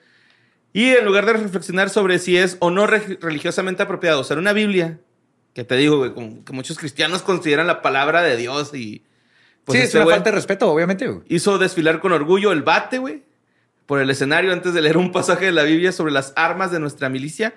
Y 0.72 0.88
en 0.90 1.04
lugar 1.04 1.24
de 1.26 1.32
reflexionar 1.34 1.90
sobre 1.90 2.18
si 2.18 2.36
es 2.36 2.56
o 2.60 2.70
no 2.70 2.86
re- 2.86 3.18
religiosamente 3.20 3.82
apropiado 3.82 4.20
usar 4.20 4.38
una 4.38 4.52
Biblia, 4.52 4.98
que 5.56 5.64
te 5.64 5.74
digo, 5.76 5.96
güey, 5.96 6.12
como 6.12 6.44
que 6.44 6.52
muchos 6.52 6.76
cristianos 6.76 7.22
consideran 7.22 7.66
la 7.66 7.80
palabra 7.80 8.20
de 8.20 8.36
Dios 8.36 8.74
y... 8.74 9.06
pues 9.64 9.76
sí, 9.78 9.80
es 9.80 9.84
este 9.86 9.96
una 9.96 10.04
güey 10.04 10.16
falta 10.16 10.28
de 10.28 10.36
respeto, 10.36 10.70
obviamente, 10.70 11.06
güey. 11.08 11.22
Hizo 11.28 11.56
desfilar 11.56 11.98
con 11.98 12.12
orgullo 12.12 12.52
el 12.52 12.60
bate, 12.62 12.98
güey, 12.98 13.22
por 13.86 13.98
el 13.98 14.10
escenario 14.10 14.52
antes 14.52 14.74
de 14.74 14.82
leer 14.82 14.98
un 14.98 15.12
pasaje 15.12 15.46
de 15.46 15.52
la 15.52 15.62
Biblia 15.62 15.92
sobre 15.92 16.12
las 16.12 16.34
armas 16.36 16.72
de 16.72 16.78
nuestra 16.78 17.08
milicia 17.08 17.54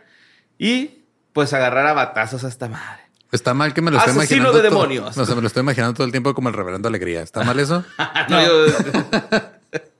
y 0.57 1.01
pues 1.33 1.51
agarrar 1.51 1.87
a 1.87 1.93
batazos 1.93 2.45
a 2.45 2.47
esta 2.47 2.69
madre. 2.69 3.01
Está 3.33 3.53
mal 3.53 3.73
que 3.73 3.81
me 3.81 3.91
lo 3.91 3.97
esté 3.97 4.11
imaginando. 4.11 4.53
de 4.53 4.69
todo- 4.69 4.79
demonios. 4.79 5.17
No 5.17 5.25
sé, 5.25 5.35
me 5.35 5.41
lo 5.41 5.47
estoy 5.47 5.59
imaginando 5.63 5.93
todo 5.93 6.05
el 6.05 6.11
tiempo 6.11 6.33
como 6.33 6.47
el 6.47 6.55
reverendo 6.55 6.87
Alegría. 6.87 7.21
¿Está 7.21 7.43
mal 7.43 7.59
eso? 7.59 7.83
No, 8.29 8.41
yo- 8.45 8.65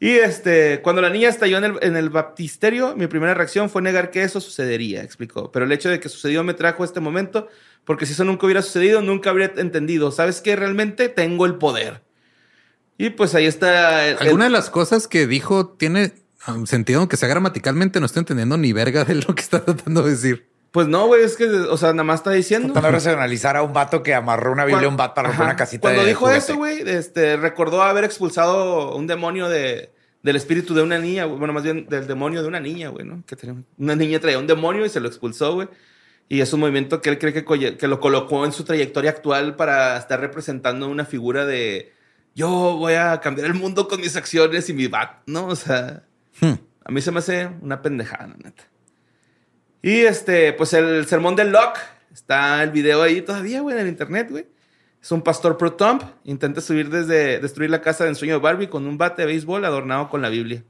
y 0.00 0.10
este, 0.10 0.80
cuando 0.82 1.02
la 1.02 1.10
niña 1.10 1.28
estalló 1.28 1.58
en 1.58 1.64
el, 1.64 1.78
en 1.82 1.96
el 1.96 2.08
baptisterio, 2.08 2.94
mi 2.94 3.08
primera 3.08 3.34
reacción 3.34 3.68
fue 3.68 3.82
negar 3.82 4.10
que 4.12 4.22
eso 4.22 4.40
sucedería, 4.40 5.02
explicó. 5.02 5.50
Pero 5.50 5.64
el 5.64 5.72
hecho 5.72 5.88
de 5.88 5.98
que 5.98 6.08
sucedió 6.08 6.44
me 6.44 6.54
trajo 6.54 6.84
este 6.84 7.00
momento, 7.00 7.48
porque 7.84 8.06
si 8.06 8.12
eso 8.12 8.24
nunca 8.24 8.46
hubiera 8.46 8.62
sucedido, 8.62 9.02
nunca 9.02 9.30
habría 9.30 9.52
entendido. 9.56 10.12
¿Sabes 10.12 10.40
qué? 10.40 10.54
Realmente 10.54 11.08
tengo 11.08 11.46
el 11.46 11.56
poder. 11.56 12.02
Y 12.96 13.10
pues 13.10 13.34
ahí 13.34 13.46
está. 13.46 14.10
Alguna 14.18 14.44
de 14.44 14.50
las 14.50 14.70
cosas 14.70 15.08
que 15.08 15.26
dijo 15.26 15.68
tiene 15.68 16.12
um, 16.46 16.66
sentido, 16.66 17.00
aunque 17.00 17.16
sea 17.16 17.28
gramaticalmente, 17.28 17.98
no 17.98 18.06
estoy 18.06 18.20
entendiendo 18.20 18.56
ni 18.56 18.72
verga 18.72 19.04
de 19.04 19.16
lo 19.16 19.34
que 19.34 19.42
está 19.42 19.64
tratando 19.64 20.02
de 20.02 20.10
decir. 20.10 20.47
Pues 20.70 20.86
no, 20.86 21.06
güey, 21.06 21.22
es 21.24 21.36
que, 21.36 21.46
o 21.46 21.76
sea, 21.78 21.92
nada 21.92 22.04
más 22.04 22.20
está 22.20 22.30
diciendo. 22.32 22.72
Tratando 22.74 22.88
de 22.88 22.92
racionalizar 22.92 23.56
a 23.56 23.62
un 23.62 23.72
vato 23.72 24.02
que 24.02 24.14
amarró 24.14 24.52
una 24.52 24.64
Biblia 24.66 24.86
a 24.86 24.90
un 24.90 24.96
bat 24.98 25.14
para 25.14 25.28
romper 25.28 25.46
una 25.46 25.56
casita 25.56 25.80
Cuando 25.82 26.02
de 26.02 26.08
dijo 26.08 26.20
juguete. 26.26 26.38
eso, 26.38 26.56
güey, 26.56 26.82
este, 26.86 27.36
recordó 27.38 27.82
haber 27.82 28.04
expulsado 28.04 28.94
un 28.94 29.06
demonio 29.06 29.48
de, 29.48 29.90
del 30.22 30.36
espíritu 30.36 30.74
de 30.74 30.82
una 30.82 30.98
niña, 30.98 31.24
bueno, 31.24 31.54
más 31.54 31.62
bien 31.62 31.86
del 31.88 32.06
demonio 32.06 32.42
de 32.42 32.48
una 32.48 32.60
niña, 32.60 32.90
güey, 32.90 33.06
¿no? 33.06 33.22
Que 33.26 33.34
tenía- 33.36 33.62
una 33.78 33.96
niña 33.96 34.20
traía 34.20 34.38
un 34.38 34.46
demonio 34.46 34.84
y 34.84 34.90
se 34.90 35.00
lo 35.00 35.08
expulsó, 35.08 35.54
güey. 35.54 35.68
Y 36.28 36.42
es 36.42 36.52
un 36.52 36.60
movimiento 36.60 37.00
que 37.00 37.08
él 37.08 37.18
cree 37.18 37.32
que, 37.32 37.76
que 37.78 37.88
lo 37.88 38.00
colocó 38.00 38.44
en 38.44 38.52
su 38.52 38.62
trayectoria 38.64 39.10
actual 39.10 39.56
para 39.56 39.96
estar 39.96 40.20
representando 40.20 40.86
una 40.88 41.06
figura 41.06 41.46
de 41.46 41.94
yo 42.34 42.48
voy 42.76 42.92
a 42.92 43.18
cambiar 43.20 43.46
el 43.46 43.54
mundo 43.54 43.88
con 43.88 44.02
mis 44.02 44.14
acciones 44.16 44.68
y 44.68 44.74
mi 44.74 44.86
bat, 44.86 45.22
¿no? 45.26 45.46
O 45.46 45.56
sea, 45.56 46.02
Hmm. 46.42 46.52
a 46.84 46.92
mí 46.92 47.00
se 47.00 47.10
me 47.10 47.20
hace 47.20 47.48
una 47.62 47.80
pendejada, 47.80 48.26
la 48.28 48.36
neta. 48.36 48.64
Y 49.82 50.00
este, 50.00 50.52
pues 50.52 50.72
el 50.72 51.06
sermón 51.06 51.36
del 51.36 51.50
Locke. 51.52 51.78
Está 52.12 52.62
el 52.62 52.70
video 52.70 53.02
ahí 53.02 53.22
todavía, 53.22 53.60
güey, 53.60 53.76
en 53.76 53.82
el 53.82 53.88
internet, 53.88 54.28
güey. 54.30 54.46
Es 55.00 55.12
un 55.12 55.22
pastor 55.22 55.56
pro 55.56 55.74
Trump. 55.74 56.02
Intenta 56.24 56.60
subir 56.60 56.90
desde 56.90 57.38
destruir 57.38 57.70
la 57.70 57.80
casa 57.80 58.04
de 58.04 58.10
ensueño 58.10 58.34
de 58.34 58.40
Barbie 58.40 58.68
con 58.68 58.86
un 58.86 58.98
bate 58.98 59.22
de 59.22 59.26
béisbol 59.26 59.64
adornado 59.64 60.08
con 60.08 60.20
la 60.22 60.28
Biblia. 60.28 60.64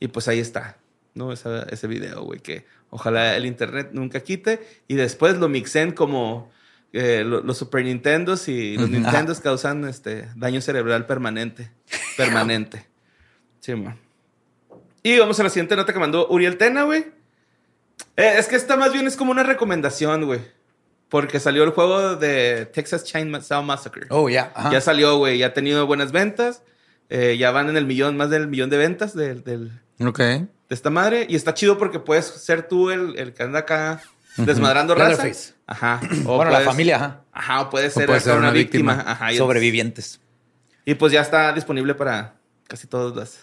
Y 0.00 0.08
pues 0.08 0.28
ahí 0.28 0.38
está, 0.40 0.76
¿no? 1.14 1.32
Esa- 1.32 1.62
ese 1.70 1.86
video, 1.86 2.22
güey, 2.22 2.40
que 2.40 2.66
ojalá 2.90 3.36
el 3.36 3.46
internet 3.46 3.90
nunca 3.92 4.20
quite. 4.20 4.60
Y 4.88 4.94
después 4.96 5.38
lo 5.38 5.48
mixen 5.48 5.92
como 5.92 6.52
eh, 6.92 7.24
lo- 7.26 7.40
los 7.42 7.56
Super 7.58 7.84
Nintendos 7.84 8.46
y 8.48 8.76
los 8.76 8.84
Ujú. 8.90 8.92
Nintendos 8.98 9.40
causan 9.40 9.84
este, 9.88 10.28
daño 10.36 10.60
cerebral 10.60 11.06
permanente. 11.06 11.70
Permanente. 12.16 12.86
Sí, 13.60 13.74
man. 13.74 13.98
Y 15.02 15.18
vamos 15.18 15.40
a 15.40 15.42
la 15.42 15.48
siguiente 15.48 15.74
nota 15.74 15.94
que 15.94 15.98
mandó 15.98 16.28
Uriel 16.28 16.58
Tena, 16.58 16.82
güey. 16.82 17.06
Eh, 18.16 18.34
es 18.38 18.46
que 18.48 18.56
esta 18.56 18.76
más 18.76 18.92
bien 18.92 19.06
es 19.06 19.16
como 19.16 19.30
una 19.32 19.42
recomendación, 19.42 20.24
güey. 20.26 20.40
Porque 21.08 21.38
salió 21.40 21.64
el 21.64 21.70
juego 21.70 22.16
de 22.16 22.66
Texas 22.66 23.04
Chainsaw 23.04 23.62
Massacre. 23.62 24.06
Oh, 24.10 24.28
ya. 24.28 24.52
ajá. 24.54 24.72
Ya 24.72 24.80
salió, 24.80 25.16
güey. 25.18 25.38
Ya 25.38 25.48
ha 25.48 25.54
tenido 25.54 25.86
buenas 25.86 26.12
ventas. 26.12 26.62
Eh, 27.10 27.36
ya 27.38 27.50
van 27.50 27.68
en 27.68 27.76
el 27.76 27.86
millón, 27.86 28.16
más 28.16 28.30
del 28.30 28.48
millón 28.48 28.70
de 28.70 28.78
ventas 28.78 29.14
del- 29.14 29.44
del- 29.44 29.80
Ok. 30.00 30.18
de 30.18 30.48
esta 30.70 30.90
madre. 30.90 31.26
Y 31.28 31.36
está 31.36 31.54
chido 31.54 31.76
porque 31.78 31.98
puedes 32.00 32.24
ser 32.26 32.66
tú 32.66 32.90
el, 32.90 33.16
el 33.18 33.32
que 33.34 33.42
anda 33.42 33.60
acá 33.60 34.00
desmadrando. 34.36 34.94
Leatherface. 34.94 35.54
Ajá. 35.66 36.00
O 36.26 36.36
bueno, 36.36 36.50
la 36.50 36.60
familia, 36.60 36.96
ajá. 36.96 37.20
Ajá, 37.32 37.60
o 37.62 37.70
puede 37.70 37.88
O 37.88 37.90
ser, 37.90 38.06
puede 38.06 38.18
acá 38.18 38.24
ser 38.24 38.32
una 38.38 38.48
una 38.48 38.50
víctima. 38.52 38.92
víctima. 38.94 39.12
Ajá. 39.12 39.32
y- 39.32 39.36
Sobrevivientes. 39.36 40.20
Y 40.84 40.94
pues 40.94 41.12
ya 41.12 41.20
está 41.20 41.52
disponible 41.52 41.94
para 41.94 42.34
casi 42.66 42.86
todos 42.86 43.14
los 43.14 43.38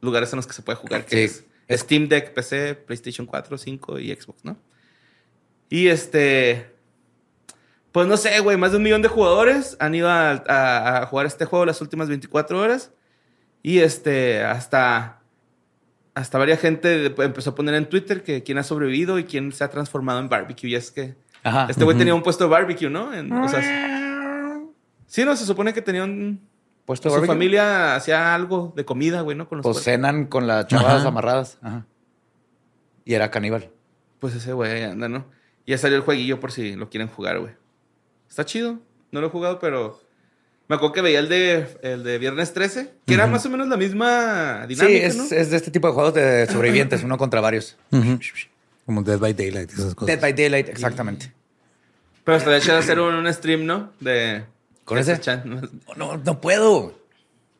lugares 0.00 0.32
en 0.32 0.36
los 0.38 0.46
que 0.46 0.52
se 0.52 0.62
puede 0.62 0.76
jugar, 0.76 1.04
que 1.04 1.16
Sí. 1.16 1.22
es 1.24 1.44
Steam 1.70 2.08
Deck, 2.08 2.34
PC, 2.34 2.74
PlayStation 2.74 3.26
4, 3.26 3.56
5 3.58 3.98
y 3.98 4.14
Xbox, 4.14 4.44
¿no? 4.44 4.56
Y 5.70 5.88
este... 5.88 6.70
Pues 7.92 8.08
no 8.08 8.16
sé, 8.16 8.40
güey, 8.40 8.56
más 8.56 8.72
de 8.72 8.78
un 8.78 8.82
millón 8.82 9.02
de 9.02 9.08
jugadores 9.08 9.76
han 9.78 9.94
ido 9.94 10.08
a, 10.10 10.30
a- 10.32 11.02
a 11.02 11.06
jugar 11.06 11.26
este 11.26 11.44
juego 11.44 11.64
las 11.64 11.80
últimas 11.80 12.08
24 12.08 12.60
horas. 12.60 12.90
Y 13.62 13.78
este, 13.80 14.42
hasta... 14.42 15.20
Hasta 16.14 16.38
varias 16.38 16.60
gente 16.60 17.06
empezó 17.06 17.50
a 17.50 17.54
poner 17.56 17.74
en 17.74 17.88
Twitter 17.88 18.22
que 18.22 18.42
quién 18.44 18.58
ha 18.58 18.62
sobrevivido 18.62 19.18
y 19.18 19.24
quién 19.24 19.50
se 19.52 19.64
ha 19.64 19.68
transformado 19.70 20.20
en 20.20 20.28
barbecue. 20.28 20.68
Y 20.70 20.74
es 20.76 20.90
que 20.92 21.16
Ajá. 21.42 21.66
este 21.68 21.82
güey 21.84 21.96
tenía 21.98 22.14
un 22.14 22.22
puesto 22.22 22.44
de 22.44 22.50
barbecue, 22.50 22.88
¿no? 22.90 23.12
En- 23.12 23.32
o 23.32 23.48
sea, 23.48 23.60
sí, 25.06 25.24
no, 25.24 25.34
se 25.34 25.44
supone 25.44 25.72
que 25.74 25.82
tenía 25.82 26.04
un, 26.04 26.40
Puesto 26.86 27.08
su 27.08 27.14
barbecue. 27.14 27.34
familia 27.34 27.96
hacía 27.96 28.34
algo 28.34 28.72
de 28.76 28.84
comida, 28.84 29.22
güey, 29.22 29.36
¿no? 29.36 29.48
Con 29.48 29.58
los 29.58 29.62
Pues 29.64 29.76
cuerpos. 29.76 29.84
cenan 29.84 30.26
con 30.26 30.46
las 30.46 30.66
chavadas 30.66 31.00
Ajá. 31.00 31.08
amarradas. 31.08 31.58
Ajá. 31.62 31.86
Y 33.04 33.14
era 33.14 33.30
caníbal. 33.30 33.70
Pues 34.20 34.34
ese 34.34 34.52
güey 34.52 34.70
ahí 34.72 34.82
anda, 34.82 35.08
¿no? 35.08 35.26
Y 35.66 35.70
ya 35.72 35.78
salió 35.78 35.96
el 35.96 36.02
jueguillo 36.02 36.40
por 36.40 36.52
si 36.52 36.74
lo 36.76 36.90
quieren 36.90 37.08
jugar, 37.08 37.38
güey. 37.40 37.52
Está 38.28 38.44
chido. 38.44 38.78
No 39.12 39.20
lo 39.20 39.28
he 39.28 39.30
jugado, 39.30 39.58
pero... 39.58 40.00
Me 40.66 40.76
acuerdo 40.76 40.94
que 40.94 41.02
veía 41.02 41.18
el 41.18 41.28
de, 41.28 41.66
el 41.82 42.02
de 42.04 42.16
Viernes 42.18 42.54
13, 42.54 42.90
que 43.06 43.12
era 43.14 43.26
más 43.26 43.44
o 43.44 43.50
menos 43.50 43.68
la 43.68 43.76
misma 43.76 44.62
Sí, 44.62 44.68
dinámica, 44.74 45.06
es, 45.06 45.16
¿no? 45.16 45.24
es 45.24 45.50
de 45.50 45.56
este 45.58 45.70
tipo 45.70 45.88
de 45.88 45.92
juegos 45.92 46.14
de 46.14 46.46
sobrevivientes, 46.46 47.04
uno 47.04 47.18
contra 47.18 47.42
varios. 47.42 47.76
Como 48.86 49.02
Dead 49.02 49.18
by 49.18 49.34
Daylight, 49.34 49.70
esas 49.70 49.94
cosas. 49.94 50.06
Dead 50.06 50.20
by 50.22 50.32
Daylight, 50.32 50.70
exactamente. 50.70 51.32
Pero 52.24 52.38
estaría 52.38 52.60
chido 52.60 52.78
hacer 52.78 52.98
un, 52.98 53.14
un 53.14 53.30
stream, 53.32 53.66
¿no? 53.66 53.90
De... 54.00 54.44
¿Con 54.84 54.98
ese? 54.98 55.18
chan- 55.20 55.70
No, 55.96 56.16
no 56.18 56.40
puedo, 56.40 56.98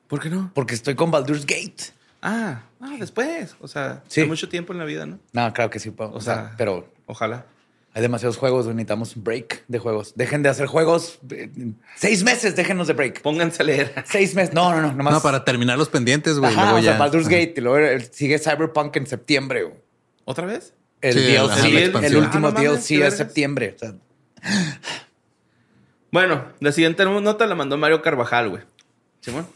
¿Por 0.09 0.21
qué 0.21 0.31
no? 0.31 0.51
porque 0.55 0.75
estoy 0.75 0.95
con 0.95 1.11
Baldur's 1.11 1.47
Gate. 1.47 1.93
Ah, 2.23 2.63
ah, 2.81 2.97
después. 2.99 3.55
O 3.61 3.69
sea, 3.69 4.03
Sí. 4.09 4.23
hay 4.23 4.27
mucho 4.27 4.49
tiempo 4.49 4.73
en 4.73 4.79
la 4.79 4.85
vida, 4.85 5.05
¿no? 5.07 5.19
No, 5.33 5.53
claro 5.53 5.71
que 5.71 5.79
sí 5.79 5.91
puedo. 5.91 6.13
O 6.13 6.21
sea, 6.21 6.55
pero 6.57 6.89
Ojalá. 7.07 7.45
Hay 7.97 8.03
demasiados 8.03 8.39
juegos, 8.39 8.65
güey, 8.65 8.75
necesitamos 8.75 9.15
un 9.15 9.23
break 9.23 9.63
de 9.69 9.79
juegos. 9.79 10.15
Dejen 10.17 10.43
de 10.43 10.49
hacer 10.49 10.67
juegos. 10.67 11.21
eh, 11.31 11.49
Seis 11.97 12.25
meses, 12.25 12.57
déjenos 12.57 12.89
de 12.89 12.93
break. 12.95 13.23
Pónganse 13.23 13.63
a 13.63 13.67
leer. 13.67 13.95
Seis 14.07 14.35
meses. 14.35 14.53
No, 14.53 14.73
no, 14.75 14.81
no, 14.83 14.93
nomás. 14.95 15.15
No, 15.15 15.21
para 15.21 15.45
terminar 15.45 15.79
los 15.79 15.91
pendientes, 15.91 16.39
güey. 16.41 16.51
Ajá, 16.51 16.63
luego 16.63 16.79
o 16.79 16.83
sea, 16.83 16.93
ya. 16.95 16.99
Baldur's 16.99 17.27
Ajá. 17.27 17.37
Gate 17.37 17.55
y 17.57 17.61
luego 17.61 17.79
el- 17.79 18.13
sigue 18.13 18.39
Cyberpunk 18.41 18.97
en 18.97 19.07
septiembre. 19.07 19.63
güey. 19.65 19.77
¿Otra 20.25 20.45
vez? 20.47 20.73
El 21.03 21.13
Sí, 21.15 21.21
DLC, 21.21 21.67
el, 21.69 21.77
expansión. 21.77 22.25
último 22.25 22.49
Ah, 22.49 22.51
no 22.53 22.61
DLC 22.61 23.07
es 23.07 23.17
septiembre. 23.17 23.77
O 23.77 23.79
sea, 23.79 23.95
Bueno, 26.15 26.45
la 26.61 26.71
siguiente 26.71 27.05
nota 27.05 27.45
la 27.45 27.57
mandó 27.57 27.77
Mario 27.77 28.01
Carvajal, 28.01 28.49
güey. 28.49 28.63
Simón. 29.21 29.49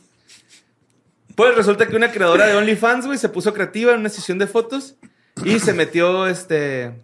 Pues 1.37 1.55
resulta 1.55 1.87
que 1.87 1.94
una 1.94 2.11
creadora 2.11 2.49
de 2.49 2.57
OnlyFans, 2.57 3.07
güey, 3.07 3.16
se 3.16 3.29
puso 3.29 3.55
creativa 3.55 3.92
en 3.92 4.01
una 4.01 4.09
sesión 4.09 4.40
de 4.40 4.49
fotos 4.49 4.97
y 5.44 5.61
se 5.61 5.73
metió, 5.73 6.27
este... 6.27 7.01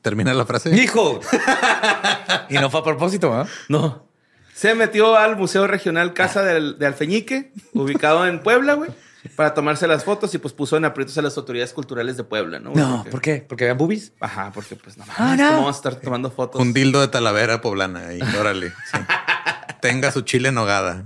Termina 0.00 0.32
la 0.32 0.46
frase. 0.46 0.70
Hijo. 0.80 1.18
y 2.50 2.54
no 2.54 2.70
fue 2.70 2.78
a 2.78 2.84
propósito, 2.84 3.42
¿eh? 3.42 3.44
No. 3.68 4.06
Se 4.54 4.76
metió 4.76 5.16
al 5.16 5.34
Museo 5.34 5.66
Regional 5.66 6.14
Casa 6.14 6.44
del- 6.44 6.78
de 6.78 6.86
Alfeñique, 6.86 7.50
ubicado 7.72 8.24
en 8.28 8.44
Puebla, 8.44 8.74
güey, 8.74 8.90
para 9.36 9.54
tomarse 9.54 9.86
las 9.86 10.04
fotos 10.04 10.34
y 10.34 10.38
pues 10.38 10.52
puso 10.54 10.76
en 10.76 10.84
aprietos 10.84 11.16
a 11.18 11.22
las 11.22 11.36
autoridades 11.36 11.72
culturales 11.72 12.16
de 12.16 12.24
Puebla, 12.24 12.58
¿no? 12.60 12.72
No, 12.74 12.96
Porque- 12.98 13.10
¿por 13.10 13.20
qué? 13.20 13.44
Porque 13.48 13.64
habían 13.64 13.78
boobies. 13.78 14.12
Ajá, 14.20 14.50
porque 14.54 14.76
pues 14.76 14.96
no 14.98 15.04
Ah, 15.16 15.34
no. 15.36 15.44
¿cómo 15.46 15.58
vamos 15.62 15.76
a 15.76 15.78
estar 15.78 15.94
tomando 15.96 16.30
fotos? 16.30 16.60
Un 16.60 16.72
dildo 16.72 17.00
de 17.00 17.08
talavera 17.08 17.60
poblana. 17.60 18.12
Y 18.14 18.20
órale. 18.36 18.70
sí. 18.90 18.98
Tenga 19.80 20.10
su 20.12 20.22
chile 20.22 20.48
en 20.48 20.54
nogada. 20.54 21.04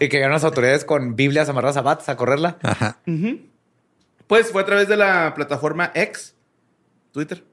Y 0.00 0.08
que 0.08 0.16
llegaron 0.16 0.32
las 0.32 0.42
autoridades 0.42 0.84
con 0.84 1.14
Biblias 1.14 1.48
amarradas 1.48 1.76
a 1.76 1.82
bats 1.82 2.08
a 2.08 2.16
correrla. 2.16 2.58
Ajá. 2.62 2.98
Pues 4.26 4.50
fue 4.50 4.62
a 4.62 4.64
través 4.66 4.88
de 4.88 4.96
la 4.96 5.34
plataforma 5.36 5.92
X, 5.94 6.34
Twitter. 7.12 7.44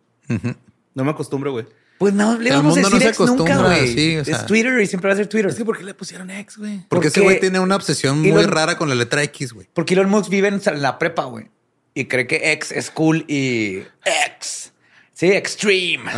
No 0.95 1.03
me 1.03 1.11
acostumbro, 1.11 1.51
güey. 1.51 1.67
Pues 1.97 2.13
no 2.13 2.37
le 2.37 2.51
vamos 2.51 2.77
a 2.77 2.81
no 2.81 2.89
decir 2.89 3.01
se 3.01 3.09
ex 3.09 3.19
nunca, 3.31 3.57
güey. 3.57 3.87
sí, 3.93 4.17
o 4.17 4.23
sea. 4.25 4.35
es 4.37 4.45
Twitter 4.45 4.79
y 4.79 4.85
siempre 4.87 5.07
va 5.09 5.13
a 5.13 5.17
ser 5.17 5.27
Twitter. 5.27 5.49
Es 5.49 5.55
que 5.57 5.65
¿por 5.65 5.77
qué 5.77 5.83
le 5.83 5.93
pusieron 5.95 6.29
X, 6.29 6.57
güey? 6.57 6.81
Porque 6.89 7.07
ese 7.07 7.21
güey 7.21 7.39
tiene 7.39 7.59
una 7.59 7.75
obsesión 7.75 8.19
muy 8.21 8.43
rara 8.43 8.77
con 8.77 8.87
la 8.89 8.95
letra 8.95 9.23
X, 9.23 9.53
güey. 9.53 9.67
Porque 9.73 9.95
Elon 9.95 10.09
Musk 10.09 10.29
vive 10.29 10.47
en 10.47 10.61
la 10.81 10.99
prepa, 10.99 11.23
güey. 11.25 11.47
Y 11.95 12.05
cree 12.05 12.27
que 12.27 12.51
ex 12.51 12.71
es 12.71 12.91
cool 12.91 13.25
y 13.27 13.81
ex. 14.05 14.73
Sí, 15.13 15.31
extreme. 15.31 16.11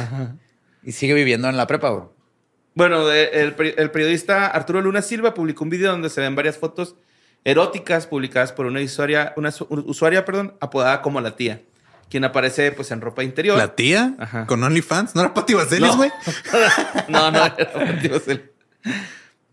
Y 0.83 0.91
sigue 0.91 1.13
viviendo 1.13 1.47
en 1.47 1.55
la 1.55 1.65
prepa, 1.67 1.89
güey. 1.89 2.03
Bueno, 2.75 3.07
de- 3.07 3.29
el, 3.41 3.55
peri- 3.55 3.73
el 3.77 3.89
periodista 3.91 4.47
Arturo 4.47 4.81
Luna 4.81 5.01
Silva 5.01 5.33
publicó 5.33 5.63
un 5.63 5.69
video 5.69 5.91
donde 5.91 6.09
se 6.09 6.19
ven 6.21 6.35
varias 6.35 6.57
fotos 6.57 6.95
eróticas 7.45 8.07
publicadas 8.07 8.51
por 8.51 8.65
una 8.65 8.81
usuaria, 8.81 9.33
una 9.37 9.51
su- 9.51 9.67
usuaria, 9.69 10.25
perdón, 10.25 10.55
apodada 10.59 11.01
como 11.01 11.21
la 11.21 11.35
tía, 11.37 11.61
quien 12.09 12.23
aparece 12.23 12.71
pues 12.71 12.91
en 12.91 13.01
ropa 13.01 13.23
interior. 13.23 13.57
La 13.57 13.75
tía 13.75 14.15
Ajá. 14.19 14.45
con 14.45 14.63
OnlyFans. 14.63 15.15
¿No 15.15 15.21
era 15.21 15.33
Pati 15.33 15.53
Vaselis, 15.53 15.95
güey? 15.95 16.11
no, 17.07 17.31
no, 17.31 17.45
era 17.45 17.71
Pati 17.73 18.07
Vaselis. 18.07 18.41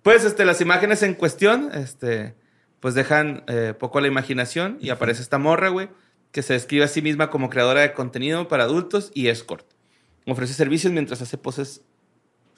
Pues 0.03 0.25
este, 0.25 0.45
las 0.45 0.61
imágenes 0.61 1.03
en 1.03 1.15
cuestión, 1.15 1.71
este, 1.75 2.35
pues 2.81 2.95
dejan 2.95 3.45
eh, 3.49 3.75
poco 3.79 3.99
a 3.99 4.01
la 4.01 4.09
imaginación 4.09 4.79
y 4.81 4.91
aparece 4.91 5.23
esta 5.23 5.39
morra, 5.39 5.69
güey, 5.69 5.89
que 6.33 6.43
se 6.43 6.53
describe 6.53 6.85
a 6.85 6.89
sí 6.89 7.03
misma 7.03 7.31
como 7.31 7.51
creadora 7.51 7.81
de 7.81 7.93
contenido 7.93 8.49
para 8.49 8.65
adultos 8.65 9.11
y 9.15 9.29
escort. 9.29 9.67
Ofrece 10.27 10.55
servicios 10.55 10.93
mientras 10.93 11.23
hace 11.23 11.39
poses 11.39 11.83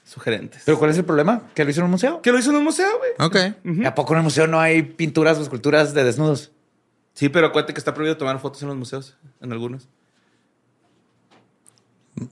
sugerentes. 0.03 0.63
¿Pero 0.65 0.79
cuál 0.79 0.91
es 0.91 0.97
el 0.97 1.05
problema? 1.05 1.43
¿Que 1.53 1.63
lo 1.63 1.69
hizo 1.69 1.81
en 1.81 1.85
un 1.85 1.91
museo? 1.91 2.21
que 2.21 2.31
lo 2.31 2.39
hizo 2.39 2.49
en 2.49 2.57
un 2.57 2.63
museo, 2.63 2.89
güey. 2.97 3.11
Ok. 3.19 3.55
Ujú. 3.65 3.87
¿A 3.87 3.95
poco 3.95 4.13
en 4.13 4.19
el 4.19 4.23
museo 4.23 4.47
no 4.47 4.59
hay 4.59 4.81
pinturas 4.81 5.37
o 5.37 5.41
esculturas 5.41 5.93
de 5.93 6.03
desnudos? 6.03 6.51
Sí, 7.19 7.27
pero 7.27 7.47
acuérdate 7.47 7.73
que 7.73 7.79
está 7.79 7.93
prohibido 7.93 8.15
tomar 8.15 8.39
fotos 8.39 8.61
en 8.61 8.69
los 8.69 8.77
museos, 8.77 9.17
en 9.41 9.51
algunos. 9.51 9.89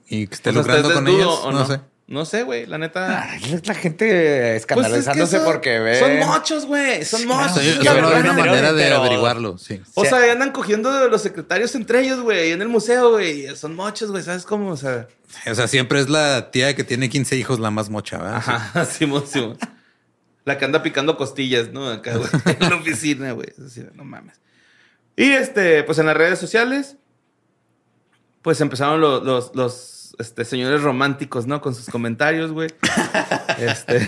Y 0.07 0.27
que 0.27 0.35
esté 0.35 0.49
O 0.49 0.53
sea, 0.53 0.61
lucrando 0.61 0.89
¿estás 0.89 1.03
con 1.03 1.07
o 1.09 1.51
No, 1.51 1.65
sé. 1.65 1.81
No 2.07 2.23
sé, 2.23 2.43
güey, 2.43 2.65
la 2.65 2.77
neta. 2.77 3.27
La 3.65 3.73
gente 3.75 3.75
Pues 3.75 3.75
es 3.79 3.85
que 3.85 4.55
escandalizándose 4.55 5.35
son- 5.37 5.45
porque 5.45 5.79
ve. 5.79 5.99
Son 5.99 6.17
mochos, 6.19 6.65
güey. 6.65 7.03
Son 7.03 7.19
Sí, 7.19 7.25
mochos. 7.25 7.51
claro. 7.51 7.63
Sí, 7.63 7.71
Sí, 7.81 7.83
no 8.01 8.07
hay 8.07 8.21
una 8.21 8.31
manera 8.33 8.71
de 8.71 8.81
pero- 8.83 8.95
averiguarlo, 8.97 9.57
sí. 9.57 9.81
O 9.93 10.03
Sí. 10.05 10.09
sea, 10.09 10.31
andan 10.31 10.53
cogiendo 10.53 10.93
de 10.93 11.09
los 11.09 11.21
secretarios 11.21 11.75
entre 11.75 11.99
ellos, 11.99 12.21
güey, 12.21 12.53
en 12.53 12.61
el 12.61 12.69
museo, 12.69 13.11
güey. 13.11 13.53
Son 13.57 13.75
mochos, 13.75 14.09
güey, 14.09 14.23
¿sabes 14.23 14.45
cómo? 14.45 14.69
O 14.71 14.77
sea, 14.77 15.09
O 15.51 15.53
sea, 15.53 15.67
siempre 15.67 15.99
es 15.99 16.07
la 16.07 16.49
tía 16.51 16.73
que 16.77 16.85
tiene 16.85 17.09
15 17.09 17.35
hijos 17.35 17.59
la 17.59 17.71
más 17.71 17.89
mocha, 17.89 18.19
¿verdad? 18.19 18.37
ajá, 18.37 18.85
Simón, 18.85 19.27
Simón. 19.27 19.57
La 20.45 20.57
que 20.57 20.63
anda 20.63 20.81
picando 20.81 21.17
costillas, 21.17 21.73
¿no? 21.73 21.89
Acá, 21.89 22.15
güey, 22.15 22.29
en 22.45 22.69
la 22.69 22.75
oficina, 22.77 23.33
güey. 23.33 23.49
No 23.95 24.05
mames. 24.05 24.39
Y 25.17 25.31
este, 25.31 25.83
pues 25.83 25.97
en 25.99 26.05
las 26.05 26.15
redes 26.15 26.39
sociales, 26.39 26.95
pues 28.43 28.61
empezaron 28.61 29.01
los, 29.01 29.23
los, 29.25 29.53
los 29.55 30.15
este, 30.19 30.45
señores 30.45 30.83
románticos, 30.83 31.47
¿no? 31.47 31.59
Con 31.59 31.75
sus 31.75 31.87
comentarios, 31.89 32.51
güey. 32.53 32.69
Este. 33.57 34.07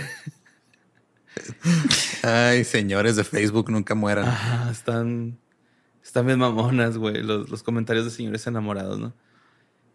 Ay, 2.24 2.64
señores 2.64 3.16
de 3.16 3.24
Facebook, 3.24 3.72
nunca 3.72 3.96
mueran. 3.96 4.26
Ah, 4.28 4.70
están. 4.72 5.40
Están 6.04 6.26
bien 6.28 6.40
mamonas, 6.40 6.98
güey. 6.98 7.22
Los, 7.24 7.50
los 7.50 7.64
comentarios 7.64 8.06
de 8.06 8.12
señores 8.12 8.46
enamorados, 8.48 9.00
¿no? 9.00 9.14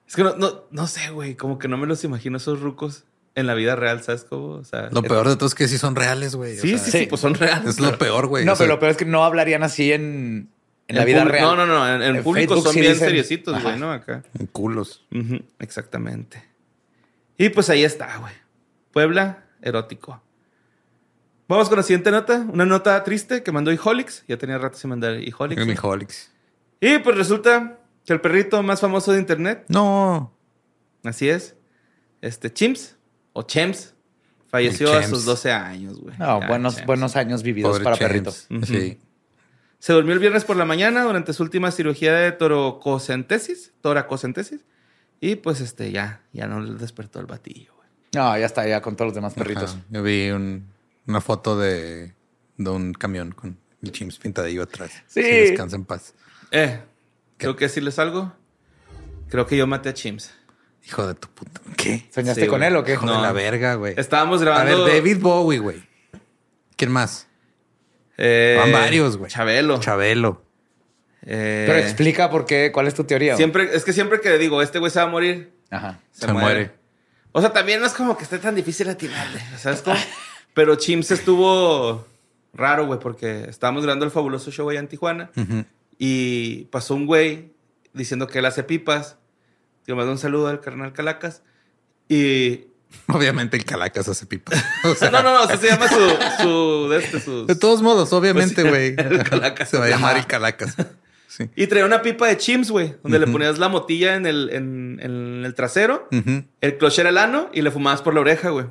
Es 0.08 0.16
que 0.16 0.22
no, 0.22 0.36
no, 0.36 0.64
no 0.70 0.86
sé, 0.86 1.10
güey. 1.10 1.36
Como 1.36 1.58
que 1.58 1.68
no 1.68 1.76
me 1.76 1.86
los 1.86 2.02
imagino 2.04 2.36
esos 2.36 2.60
rucos 2.60 3.04
en 3.36 3.46
la 3.46 3.54
vida 3.54 3.74
real, 3.76 4.02
¿sabes 4.02 4.24
cómo? 4.24 4.54
O 4.54 4.64
sea. 4.64 4.88
Lo 4.90 5.02
peor 5.02 5.28
de 5.28 5.36
todo 5.36 5.46
es 5.46 5.54
que 5.54 5.68
sí 5.68 5.78
son 5.78 5.94
reales, 5.96 6.34
güey. 6.36 6.58
o 6.58 6.60
Sí, 6.60 6.70
sea, 6.70 6.78
sí, 6.78 6.90
sí, 6.90 6.98
sí. 7.00 7.06
pues 7.06 7.20
son 7.20 7.34
reales. 7.34 7.68
Es 7.68 7.80
lo 7.80 7.96
peor, 7.98 8.26
güey. 8.26 8.44
no, 8.44 8.52
o 8.52 8.56
sea, 8.56 8.64
pero 8.64 8.74
lo 8.74 8.80
peor 8.80 8.90
es 8.92 8.96
que 8.96 9.04
no 9.04 9.24
hablarían 9.24 9.62
así 9.62 9.92
en, 9.92 10.50
en 10.88 10.96
la 10.96 11.02
En 11.02 11.06
vida 11.06 11.18
público- 11.20 11.32
real. 11.32 11.56
No, 11.56 11.66
no, 11.66 11.66
no. 11.66 11.88
En, 11.88 12.02
en 12.02 12.16
En 12.16 12.22
público 12.22 12.54
Facebook 12.54 12.64
son 12.66 12.74
sí 12.74 12.80
bien 12.80 12.92
dicen- 12.92 13.06
seriecitos, 13.08 13.62
güey. 13.62 13.78
¿no? 13.78 13.90
Acá. 13.92 14.22
en 14.38 14.46
culos. 14.46 15.04
Exactamente. 15.58 16.42
Y 17.38 17.48
pues 17.48 17.68
ahí 17.70 17.84
está, 17.84 18.16
güey. 18.18 18.32
Puebla, 18.92 19.44
erótico. 19.62 20.22
Vamos 21.48 21.68
con 21.68 21.76
la 21.76 21.82
siguiente 21.82 22.10
nota. 22.10 22.46
Una 22.52 22.64
nota 22.64 23.02
triste 23.04 23.42
que 23.42 23.52
mandó 23.52 23.70
Iholix. 23.72 24.24
Ya 24.28 24.38
tenía 24.38 24.56
rato 24.58 24.78
sin 24.78 24.90
mandar 24.90 25.18
Iholix. 25.18 25.66
Mi 25.66 25.74
Holix. 25.80 26.30
Y 26.80 26.98
pues 26.98 27.16
resulta 27.16 27.78
que 28.06 28.12
el 28.12 28.20
perrito 28.20 28.62
más 28.62 28.80
famoso 28.80 29.12
de 29.12 29.18
internet, 29.18 29.64
No. 29.68 30.32
así 31.04 31.28
es, 31.28 31.56
este 32.20 32.52
Chimps 32.52 32.96
o 33.32 33.42
Chems, 33.42 33.94
falleció 34.48 34.92
a 34.92 35.02
sus 35.02 35.24
12 35.24 35.50
años, 35.50 35.98
güey. 36.00 36.16
No, 36.18 36.40
Ya, 36.40 36.46
buenos, 36.48 36.74
Chems. 36.76 36.86
buenos 36.86 37.16
años 37.16 37.42
vividos 37.42 37.72
Pobre 37.72 37.84
para 37.84 37.96
perritos. 37.96 38.46
Sí. 38.66 38.98
Se 39.84 39.92
durmió 39.92 40.14
el 40.14 40.18
viernes 40.18 40.46
por 40.46 40.56
la 40.56 40.64
mañana 40.64 41.02
durante 41.02 41.34
su 41.34 41.42
última 41.42 41.70
cirugía 41.70 42.14
de 42.14 42.32
torococentesis, 42.32 43.74
toracocentesis, 43.82 44.64
y 45.20 45.36
pues 45.36 45.60
este 45.60 45.92
ya, 45.92 46.22
ya 46.32 46.46
no 46.46 46.58
le 46.60 46.72
despertó 46.72 47.20
el 47.20 47.26
batillo, 47.26 47.74
güey. 47.76 47.88
No, 48.14 48.38
ya 48.38 48.46
está, 48.46 48.66
ya 48.66 48.80
con 48.80 48.96
todos 48.96 49.08
los 49.08 49.14
demás 49.14 49.34
perritos. 49.34 49.74
Ajá. 49.74 49.82
Yo 49.90 50.02
vi 50.02 50.30
un- 50.30 50.70
una 51.06 51.20
foto 51.20 51.58
de, 51.58 52.14
de 52.56 52.70
un 52.70 52.94
camión 52.94 53.32
con 53.32 53.58
el 53.82 53.92
Chims 53.92 54.16
pintadillo 54.18 54.62
atrás. 54.62 54.90
Sí. 55.06 55.20
descansa 55.20 55.76
en 55.76 55.84
paz. 55.84 56.14
Eh, 56.50 56.80
creo 57.36 57.54
que 57.54 57.66
decirles 57.66 57.98
algo. 57.98 58.32
Creo 59.28 59.46
que 59.46 59.58
yo 59.58 59.66
maté 59.66 59.90
a 59.90 59.92
Chims. 59.92 60.32
Hijo 60.86 61.06
de 61.06 61.14
tu 61.14 61.28
puta. 61.28 61.60
¿Qué? 61.76 62.08
¿Soñaste 62.10 62.40
Sí, 62.40 62.46
con 62.46 62.60
güey. 62.60 62.70
él 62.70 62.76
o 62.76 62.84
qué? 62.84 62.94
Hijo 62.94 63.04
No. 63.04 63.16
de 63.16 63.20
la 63.20 63.32
verga, 63.32 63.74
güey. 63.74 63.92
Estábamos 63.98 64.40
A 64.40 64.44
grabando. 64.46 64.84
ver, 64.86 64.94
David 64.94 65.18
Bowie, 65.20 65.58
güey. 65.58 65.82
¿Quién 66.76 66.90
más? 66.90 67.26
Eh, 68.16 68.56
Van 68.58 68.72
varios, 68.72 69.16
güey. 69.16 69.30
Chabelo. 69.30 69.78
Chabelo. 69.80 70.42
Eh, 71.26 71.64
Pero 71.66 71.78
explica 71.78 72.30
por 72.30 72.44
qué, 72.46 72.70
cuál 72.72 72.86
es 72.86 72.94
tu 72.94 73.04
teoría. 73.04 73.32
güey? 73.32 73.38
Siempre, 73.38 73.70
es 73.74 73.84
que 73.84 73.92
siempre 73.92 74.20
que 74.20 74.36
digo, 74.38 74.60
este 74.62 74.78
güey 74.78 74.90
se 74.90 74.98
va 74.98 75.06
a 75.06 75.08
morir, 75.08 75.52
Ajá. 75.70 76.00
se, 76.12 76.26
Se 76.26 76.32
muere. 76.32 76.46
muere. 76.46 76.70
O 77.32 77.40
sea, 77.40 77.52
también 77.52 77.80
no 77.80 77.86
es 77.86 77.92
como 77.94 78.16
que 78.16 78.24
esté 78.24 78.38
tan 78.38 78.54
difícil 78.54 78.88
atinarle, 78.88 79.40
¿sabes 79.58 79.80
cómo? 79.82 79.96
Pero 80.52 80.76
Chims 80.76 81.10
estuvo 81.10 82.06
raro, 82.52 82.86
güey, 82.86 83.00
porque 83.00 83.46
estábamos 83.48 83.82
grabando 83.82 84.04
el 84.04 84.10
fabuloso 84.12 84.50
show 84.52 84.68
allá 84.70 84.78
en 84.80 84.86
Tijuana 84.88 85.30
y 85.98 86.64
pasó 86.66 86.94
un 86.94 87.06
güey 87.06 87.52
diciendo 87.92 88.26
que 88.28 88.38
él 88.40 88.44
hace 88.46 88.62
pipas. 88.62 89.16
Yo 89.86 89.96
mando 89.96 90.12
un 90.12 90.18
saludo 90.18 90.48
al 90.48 90.60
carnal 90.60 90.92
Calacas 90.92 91.42
y... 92.08 92.66
Obviamente 93.08 93.56
el 93.56 93.64
Calacas 93.64 94.08
hace 94.08 94.26
pipa. 94.26 94.52
O 94.84 94.94
sea, 94.94 95.10
No, 95.10 95.22
no, 95.22 95.34
no, 95.46 95.56
se 95.58 95.66
llama 95.68 95.88
su... 95.88 96.42
su 96.42 96.88
de 96.90 96.98
este, 96.98 97.20
sus- 97.20 97.46
De 97.46 97.54
todos 97.54 97.82
modos, 97.82 98.12
obviamente, 98.12 98.62
Pues 98.62 98.70
güey. 98.70 98.90
sí, 98.96 98.96
el 99.20 99.22
Calacas. 99.28 99.68
Se 99.70 99.78
va 99.78 99.86
a 99.86 99.88
llamar 99.88 100.16
el 100.16 100.26
Calacas. 100.26 100.74
Sí. 101.26 101.50
Y 101.56 101.66
traía 101.66 101.84
una 101.84 102.00
pipa 102.02 102.28
de 102.28 102.36
Chims, 102.36 102.70
güey, 102.70 102.94
donde 103.02 103.18
le 103.18 103.26
ponías 103.26 103.58
la 103.58 103.68
motilla 103.68 104.14
en 104.14 104.24
el, 104.26 104.50
en, 104.52 105.00
en 105.02 105.44
el 105.44 105.54
trasero, 105.54 106.08
el 106.60 106.78
cloche 106.78 107.00
era 107.00 107.10
el 107.10 107.18
ano 107.18 107.50
y 107.52 107.62
le 107.62 107.72
fumabas 107.72 108.02
por 108.02 108.14
la 108.14 108.20
oreja, 108.20 108.50
güey. 108.50 108.66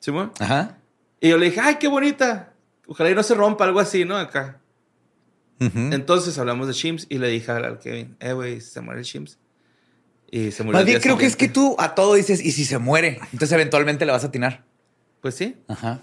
¿Sí, 0.00 0.10
güey? 0.10 0.28
Ajá. 0.40 0.78
Y 1.20 1.28
yo 1.28 1.36
le 1.36 1.46
dije, 1.46 1.60
ay, 1.60 1.76
qué 1.76 1.86
bonita. 1.88 2.54
Ojalá 2.86 3.10
y 3.10 3.14
no 3.14 3.22
se 3.22 3.34
rompa 3.34 3.64
algo 3.64 3.78
así, 3.80 4.06
¿no? 4.06 4.16
Acá. 4.16 4.58
Entonces 5.60 6.38
hablamos 6.38 6.68
de 6.68 6.72
Chims 6.72 7.06
y 7.10 7.18
le 7.18 7.28
dije 7.28 7.50
al, 7.50 7.64
al 7.64 7.78
Kevin, 7.80 8.16
eh, 8.20 8.32
güey, 8.32 8.60
se 8.60 8.80
muere 8.80 9.00
el 9.00 9.06
Chims. 9.06 9.38
Y 10.30 10.50
se 10.50 10.62
murió. 10.62 10.78
Más 10.78 10.84
bien 10.86 11.00
creo 11.00 11.16
que 11.16 11.26
es 11.26 11.36
que 11.36 11.48
tú 11.48 11.74
a 11.78 11.94
todo 11.94 12.14
dices, 12.14 12.42
¿y 12.44 12.52
si 12.52 12.64
se 12.64 12.78
muere? 12.78 13.18
Entonces 13.32 13.52
eventualmente 13.52 14.04
le 14.06 14.12
vas 14.12 14.24
a 14.24 14.28
atinar. 14.28 14.64
Pues 15.22 15.34
sí. 15.34 15.56
Ajá. 15.68 16.00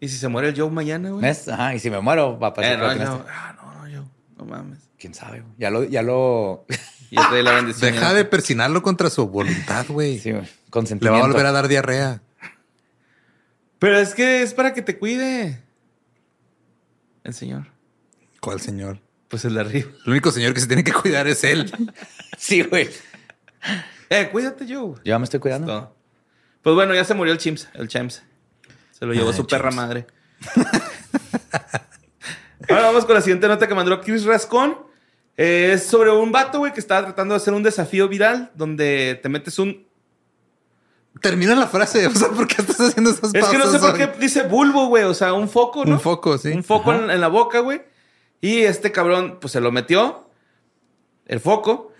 ¿Y 0.00 0.08
si 0.08 0.16
se 0.16 0.28
muere 0.28 0.48
el 0.48 0.58
Joe 0.60 0.70
mañana, 0.70 1.10
güey? 1.10 1.22
¿Ves? 1.22 1.46
Ajá. 1.48 1.74
Y 1.74 1.78
si 1.78 1.90
me 1.90 2.00
muero, 2.00 2.38
va 2.38 2.48
a 2.48 2.54
pasar 2.54 2.72
Eh, 2.72 2.76
que 2.98 3.04
no, 3.04 3.18
yo- 3.18 3.26
ah, 3.28 3.54
no, 3.62 3.74
no, 3.82 3.88
yo. 3.88 4.04
No 4.38 4.44
mames. 4.44 4.78
¿Quién 4.98 5.14
sabe? 5.14 5.40
güey? 5.40 5.52
Ya 5.58 5.70
lo, 5.70 5.84
ya 5.84 6.02
lo, 6.02 6.64
ya 7.10 7.28
trae 7.28 7.42
la 7.42 7.52
bendición. 7.52 7.92
Deja 7.92 8.12
de 8.14 8.24
persinarlo 8.24 8.82
contra 8.82 9.08
su 9.10 9.28
voluntad, 9.28 9.86
güey. 9.88 10.18
Sí, 10.18 10.32
güey. 10.32 10.48
Le 11.00 11.10
va 11.10 11.18
a 11.18 11.26
volver 11.26 11.46
a 11.46 11.52
dar 11.52 11.68
diarrea. 11.68 12.22
Pero 13.78 13.98
es 13.98 14.14
que 14.14 14.42
es 14.42 14.52
para 14.52 14.74
que 14.74 14.82
te 14.82 14.98
cuide. 14.98 15.62
El 17.24 17.34
señor. 17.34 17.66
¿Cuál 18.40 18.60
señor? 18.60 19.00
Pues 19.30 19.44
el 19.44 19.54
de 19.54 19.60
arriba. 19.60 19.88
El 20.04 20.10
único 20.10 20.32
señor 20.32 20.52
que 20.52 20.60
se 20.60 20.66
tiene 20.66 20.82
que 20.84 20.92
cuidar 20.92 21.26
es 21.26 21.44
él. 21.44 21.72
Sí, 22.36 22.62
güey. 22.62 22.88
Eh, 24.08 24.30
cuídate, 24.32 24.64
Joe. 24.66 24.94
Ya 25.04 25.18
me 25.18 25.24
estoy 25.24 25.40
cuidando. 25.40 25.66
Todo. 25.66 25.96
Pues 26.62 26.74
bueno, 26.74 26.94
ya 26.94 27.04
se 27.04 27.12
murió 27.12 27.34
el 27.34 27.38
Chimps, 27.38 27.68
el 27.74 27.86
Champs. 27.86 28.22
Se 28.92 29.04
lo 29.04 29.12
llevó 29.12 29.28
Ay, 29.28 29.36
su 29.36 29.46
perra 29.46 29.70
madre. 29.70 30.06
Ahora 32.70 32.82
vamos 32.84 33.04
con 33.04 33.14
la 33.14 33.20
siguiente 33.20 33.46
nota 33.46 33.68
que 33.68 33.74
mandó 33.74 34.00
Chris 34.00 34.24
Rascón. 34.24 34.78
Eh, 35.36 35.72
es 35.74 35.84
sobre 35.86 36.10
un 36.10 36.32
vato, 36.32 36.60
güey, 36.60 36.72
que 36.72 36.80
estaba 36.80 37.04
tratando 37.08 37.34
de 37.34 37.36
hacer 37.36 37.52
un 37.52 37.62
desafío 37.62 38.08
viral 38.08 38.50
donde 38.54 39.20
te 39.22 39.28
metes 39.28 39.58
un... 39.58 39.86
Termina 41.20 41.54
la 41.54 41.66
frase. 41.66 42.06
O 42.06 42.14
sea, 42.14 42.28
¿por 42.28 42.46
qué 42.46 42.62
estás 42.62 42.80
haciendo 42.80 43.10
esas 43.10 43.34
Es 43.34 43.44
que 43.46 43.58
no 43.58 43.66
sé 43.70 43.78
por 43.78 43.98
qué 43.98 44.10
dice 44.18 44.44
bulbo, 44.44 44.86
güey. 44.86 45.04
O 45.04 45.12
sea, 45.12 45.34
un 45.34 45.48
foco, 45.48 45.84
¿no? 45.84 45.92
Un 45.96 46.00
foco, 46.00 46.38
sí. 46.38 46.52
Un 46.52 46.64
foco 46.64 46.94
en, 46.94 47.10
en 47.10 47.20
la 47.20 47.28
boca, 47.28 47.60
güey. 47.60 47.82
Y 48.40 48.60
este 48.60 48.90
cabrón, 48.92 49.38
pues 49.40 49.52
se 49.52 49.60
lo 49.60 49.70
metió, 49.72 50.28
el 51.26 51.40
foco, 51.40 51.92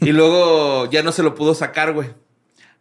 y 0.00 0.12
luego 0.12 0.90
ya 0.90 1.02
no 1.02 1.12
se 1.12 1.22
lo 1.22 1.34
pudo 1.34 1.54
sacar, 1.54 1.92
güey. 1.92 2.10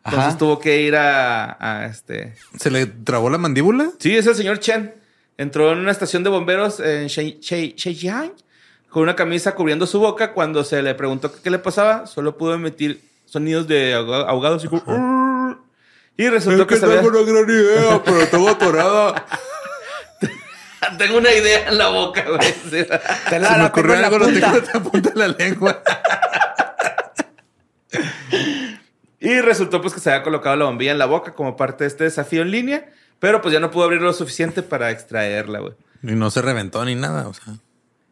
Entonces 0.06 0.30
Ajá. 0.30 0.38
tuvo 0.38 0.60
que 0.60 0.82
ir 0.82 0.96
a, 0.98 1.56
a 1.60 1.86
este. 1.86 2.34
¿Se 2.60 2.70
le 2.70 2.88
trabó 2.88 3.30
la 3.30 3.38
mandíbula? 3.38 3.92
Sí, 4.00 4.16
es 4.18 4.28
el 4.28 4.36
señor 4.36 4.60
Chen. 4.60 4.94
Entró 5.38 5.72
en 5.72 5.80
una 5.80 5.92
estación 5.92 6.24
de 6.24 6.30
bomberos 6.30 6.80
en 6.82 7.08
Shejiang 7.08 8.34
con 8.90 9.04
una 9.04 9.16
camisa 9.16 9.56
cubriendo 9.56 9.88
su 9.88 10.00
boca. 10.00 10.34
Cuando 10.34 10.64
se 10.66 10.82
le 10.82 10.94
preguntó 10.94 11.32
qué, 11.42 11.50
le 11.50 11.58
pasaba, 11.60 12.06
solo 12.06 12.38
pudo 12.38 12.54
emitir 12.56 13.02
sonidos 13.26 13.68
de 13.68 13.94
ahoga- 13.96 14.28
ahogados 14.28 14.66
y. 14.66 14.68
Y 16.16 16.28
resultó 16.30 16.68
que, 16.68 16.76
se 16.78 16.86
había- 16.86 17.00
una 17.02 17.22
gran 17.22 17.50
idea, 17.50 18.02
pero 18.04 18.28
tengo 18.28 18.50
atorada. 18.50 19.26
Tengo 20.98 21.18
una 21.18 21.32
idea 21.32 21.68
en 21.68 21.78
la 21.78 21.90
boca, 21.90 22.24
güey. 22.28 22.40
Sí. 22.70 22.84
Te 22.86 22.88
Se 23.30 23.40
la, 23.40 23.52
me 23.52 23.58
la 23.58 23.66
ocurrió 23.68 23.98
algo, 23.98 24.18
lo 24.20 24.26
tengo 24.28 24.58
en 24.58 24.66
la 24.74 24.80
punta 24.84 25.10
de 25.10 25.16
la 25.16 25.28
lengua. 25.28 25.82
Y 29.20 29.40
resultó 29.40 29.80
pues 29.82 29.94
que 29.94 30.02
se 30.02 30.12
había 30.12 30.22
colocado 30.22 30.58
la 30.58 30.66
bombilla 30.66 30.92
en 30.92 30.98
la 30.98 31.06
boca 31.06 31.34
como 31.34 31.56
parte 31.56 31.86
de 31.86 31.88
este 31.88 32.04
desafío 32.04 32.42
en 32.42 32.52
línea, 32.52 32.90
pero 33.20 33.42
pues 33.42 33.54
ya 33.54 33.62
no 33.62 33.72
pudo 33.72 33.86
abrir 33.86 34.02
lo 34.02 34.12
suficiente 34.12 34.64
para 34.64 34.92
extraerla, 34.92 35.60
güey. 35.60 35.74
Y 36.02 36.12
no 36.12 36.30
se 36.30 36.42
reventó 36.42 36.84
ni 36.84 36.96
nada, 36.96 37.30
o 37.30 37.34
sea, 37.34 37.54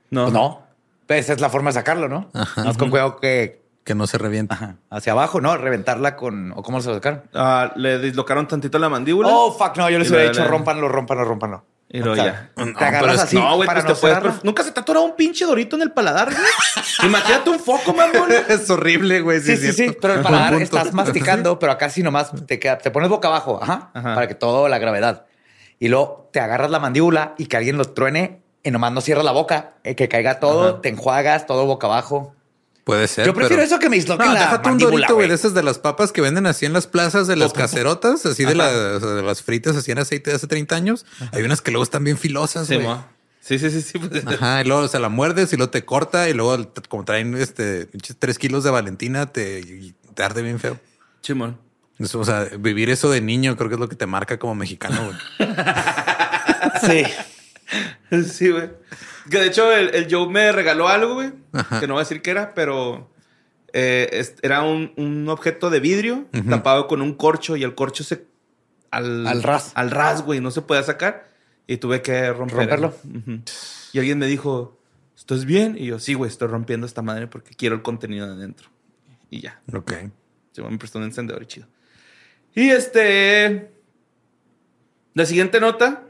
No. 0.09 0.23
Pues 0.23 0.33
no. 0.33 0.63
Esa 1.09 1.33
es 1.33 1.41
la 1.41 1.49
forma 1.49 1.71
de 1.71 1.73
sacarlo, 1.73 2.07
¿no? 2.07 2.29
Más 2.55 2.77
con 2.77 2.89
cuidado 2.89 3.19
que 3.19 3.61
que 3.83 3.95
no 3.95 4.07
se 4.07 4.17
revienta. 4.17 4.55
ajá, 4.55 4.75
hacia 4.89 5.11
abajo, 5.13 5.41
¿no? 5.41 5.57
Reventarla 5.57 6.15
con... 6.15 6.51
¿O 6.55 6.61
cómo 6.61 6.81
se 6.81 6.89
lo 6.89 6.95
sacaron? 6.95 7.23
Ah, 7.33 7.73
le 7.75 7.99
dislocaron 7.99 8.47
tantito 8.47 8.77
la 8.79 8.89
mandíbula. 8.89 9.29
Oh, 9.31 9.51
fuck, 9.51 9.75
no. 9.77 9.89
Yo 9.89 9.97
les 9.99 10.09
hubiera 10.09 10.29
dicho 10.29 10.45
rómpanlo, 10.47 10.87
rómpanlo, 10.87 11.25
rómpanlo. 11.25 11.65
Y 11.93 11.97
luego 11.99 12.13
O 12.13 12.15
sea, 12.15 12.25
ya. 12.25 12.49
Te 12.55 12.65
No, 12.65 12.73
pero 12.73 12.85
agarras 12.87 13.15
es- 13.15 13.21
así 13.23 13.35
no, 13.35 13.55
güey, 13.57 13.67
pues 13.69 13.83
no 13.83 13.93
te 13.93 13.99
puedes. 13.99 14.43
Nunca 14.45 14.63
se 14.63 14.71
te 14.71 14.79
atorado 14.79 15.05
un 15.05 15.15
pinche 15.15 15.43
dorito 15.45 15.75
en 15.75 15.81
el 15.81 15.91
paladar, 15.91 16.29
güey. 16.31 16.45
Imagínate 17.03 17.49
un 17.49 17.59
foco, 17.59 17.93
mamón. 17.93 18.29
es 18.47 18.69
horrible, 18.69 19.19
güey. 19.21 19.41
Sí, 19.41 19.57
sí, 19.57 19.73
sí, 19.73 19.95
pero 20.01 20.13
el 20.15 20.21
paladar 20.21 20.53
estás 20.61 20.93
masticando, 20.93 21.59
pero 21.59 21.73
acá 21.73 21.89
sí 21.89 22.01
nomás 22.01 22.31
te, 22.47 22.59
queda- 22.59 22.77
te 22.77 22.91
pones 22.91 23.09
boca 23.09 23.27
abajo, 23.27 23.59
ajá, 23.61 23.91
Ajá. 23.93 24.15
para 24.15 24.27
que 24.27 24.35
todo 24.35 24.67
la 24.69 24.77
gravedad. 24.79 25.25
Y 25.79 25.89
luego 25.89 26.29
te 26.31 26.39
agarras 26.39 26.71
la 26.71 26.79
mandíbula 26.79 27.33
y 27.37 27.47
que 27.47 27.57
alguien 27.57 27.77
lo 27.77 27.85
truene 27.85 28.41
y 28.63 28.71
nomás 28.71 28.91
no 28.93 29.01
cierras 29.01 29.25
la 29.25 29.31
boca, 29.31 29.73
eh, 29.83 29.95
que 29.95 30.07
caiga 30.07 30.39
todo, 30.39 30.69
Ajá. 30.69 30.81
te 30.81 30.89
enjuagas, 30.89 31.45
todo 31.45 31.65
boca 31.65 31.87
abajo. 31.87 32.35
Puede 32.83 33.07
ser. 33.07 33.25
Yo 33.27 33.33
prefiero 33.33 33.61
pero- 33.61 33.67
eso 33.67 33.79
que 33.79 33.89
me 33.89 33.95
disloquen 33.97 34.25
No, 34.27 34.33
la 34.33 34.39
déjate 34.39 34.69
un 34.69 34.77
dorito, 34.79 35.13
güey, 35.13 35.27
de 35.29 35.35
esas 35.35 35.53
de 35.53 35.61
las 35.61 35.77
papas 35.77 36.11
que 36.11 36.21
venden 36.21 36.47
así 36.47 36.65
en 36.65 36.73
las 36.73 36.87
plazas 36.87 37.27
de 37.27 37.35
las 37.35 37.53
cacerotas, 37.53 38.25
así 38.25 38.43
de, 38.43 38.55
las- 38.55 38.71
o 38.73 38.99
sea, 38.99 39.09
de 39.09 39.21
las 39.23 39.43
fritas 39.43 39.75
así 39.75 39.91
en 39.91 39.99
aceite 39.99 40.31
de 40.31 40.35
hace 40.37 40.47
30 40.47 40.75
años. 40.75 41.05
Hay 41.31 41.43
unas 41.43 41.61
que 41.61 41.71
luego 41.71 41.83
están 41.83 42.03
bien 42.03 42.17
filosas, 42.17 42.67
güey. 42.71 42.85
sí, 43.41 43.59
sí, 43.59 43.69
sí, 43.69 43.81
sí. 43.81 43.99
pues. 43.99 44.25
Ajá, 44.25 44.61
y 44.61 44.65
luego 44.65 44.87
se 44.87 44.99
la 44.99 45.09
muerdes 45.09 45.53
y 45.53 45.57
luego 45.57 45.69
te 45.69 45.85
corta 45.85 46.27
y 46.29 46.33
luego 46.33 46.71
como 46.89 47.05
traen 47.05 47.35
este 47.37 47.87
tres 48.17 48.39
kilos 48.39 48.63
de 48.63 48.71
Valentina 48.71 49.27
te, 49.27 49.93
te 50.15 50.23
arde 50.23 50.41
bien 50.41 50.59
feo. 50.59 50.79
Chimón. 51.21 51.57
Eso, 51.99 52.19
o 52.19 52.25
sea, 52.25 52.45
vivir 52.57 52.89
eso 52.89 53.11
de 53.11 53.21
niño 53.21 53.55
creo 53.57 53.69
que 53.69 53.75
es 53.75 53.79
lo 53.79 53.87
que 53.89 53.95
te 53.95 54.07
marca 54.07 54.39
como 54.39 54.55
mexicano, 54.55 55.05
güey. 55.05 55.49
Sí. 56.81 57.03
Sí, 58.23 58.49
güey. 58.49 58.69
Que 59.29 59.39
de 59.39 59.47
hecho 59.47 59.71
el, 59.71 59.93
el 59.95 60.07
Joe 60.09 60.27
me 60.29 60.51
regaló 60.51 60.87
algo, 60.87 61.15
güey. 61.15 61.31
Ajá. 61.53 61.79
Que 61.79 61.87
no 61.87 61.93
voy 61.95 62.01
a 62.01 62.03
decir 62.05 62.21
qué 62.21 62.31
era, 62.31 62.53
pero 62.53 63.09
eh, 63.73 64.09
es- 64.13 64.35
era 64.41 64.63
un, 64.63 64.93
un 64.97 65.27
objeto 65.29 65.69
de 65.69 65.79
vidrio 65.79 66.27
tapado 66.49 66.87
con 66.87 67.01
un 67.01 67.13
corcho 67.13 67.55
y 67.55 67.63
el 67.63 67.75
corcho 67.75 68.03
se... 68.03 68.25
Al, 68.89 69.25
Al 69.27 69.43
ras. 69.43 69.71
Al 69.75 69.91
ras, 69.91 70.23
güey. 70.23 70.41
No 70.41 70.51
se 70.51 70.61
podía 70.61 70.83
sacar 70.83 71.29
y 71.67 71.77
tuve 71.77 72.01
que 72.01 72.33
romper. 72.33 72.57
Romperlo. 72.69 72.95
Y 73.93 73.99
alguien 73.99 74.17
me 74.19 74.27
dijo, 74.27 74.77
¿estás 75.15 75.45
bien? 75.45 75.77
Y 75.77 75.85
yo, 75.85 75.99
sí, 75.99 76.13
güey, 76.13 76.29
estoy 76.29 76.47
rompiendo 76.49 76.85
esta 76.85 77.01
madre 77.01 77.27
porque 77.27 77.53
quiero 77.53 77.75
el 77.75 77.81
contenido 77.83 78.27
de 78.27 78.33
adentro. 78.33 78.69
Y 79.29 79.39
ya. 79.41 79.61
Ok. 79.73 79.93
Se 80.51 80.61
me 80.61 80.77
prestó 80.77 80.97
un 80.99 81.05
encendedor 81.05 81.43
y 81.43 81.45
chido. 81.45 81.67
Y 82.53 82.69
este. 82.69 83.71
La 85.13 85.25
siguiente 85.25 85.61
nota. 85.61 86.03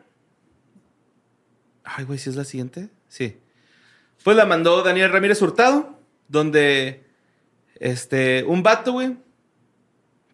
Ay, 1.83 2.05
güey, 2.05 2.17
¿sí 2.17 2.29
es 2.31 2.35
la 2.35 2.45
siguiente? 2.45 2.89
Sí. 3.11 3.37
Pues 4.23 4.37
la 4.37 4.45
mandó 4.45 4.83
Daniel 4.83 5.11
Ramírez 5.11 5.41
Hurtado, 5.41 5.99
donde 6.29 7.03
este, 7.75 8.45
un 8.45 8.63
vato, 8.63 8.93
güey, 8.93 9.17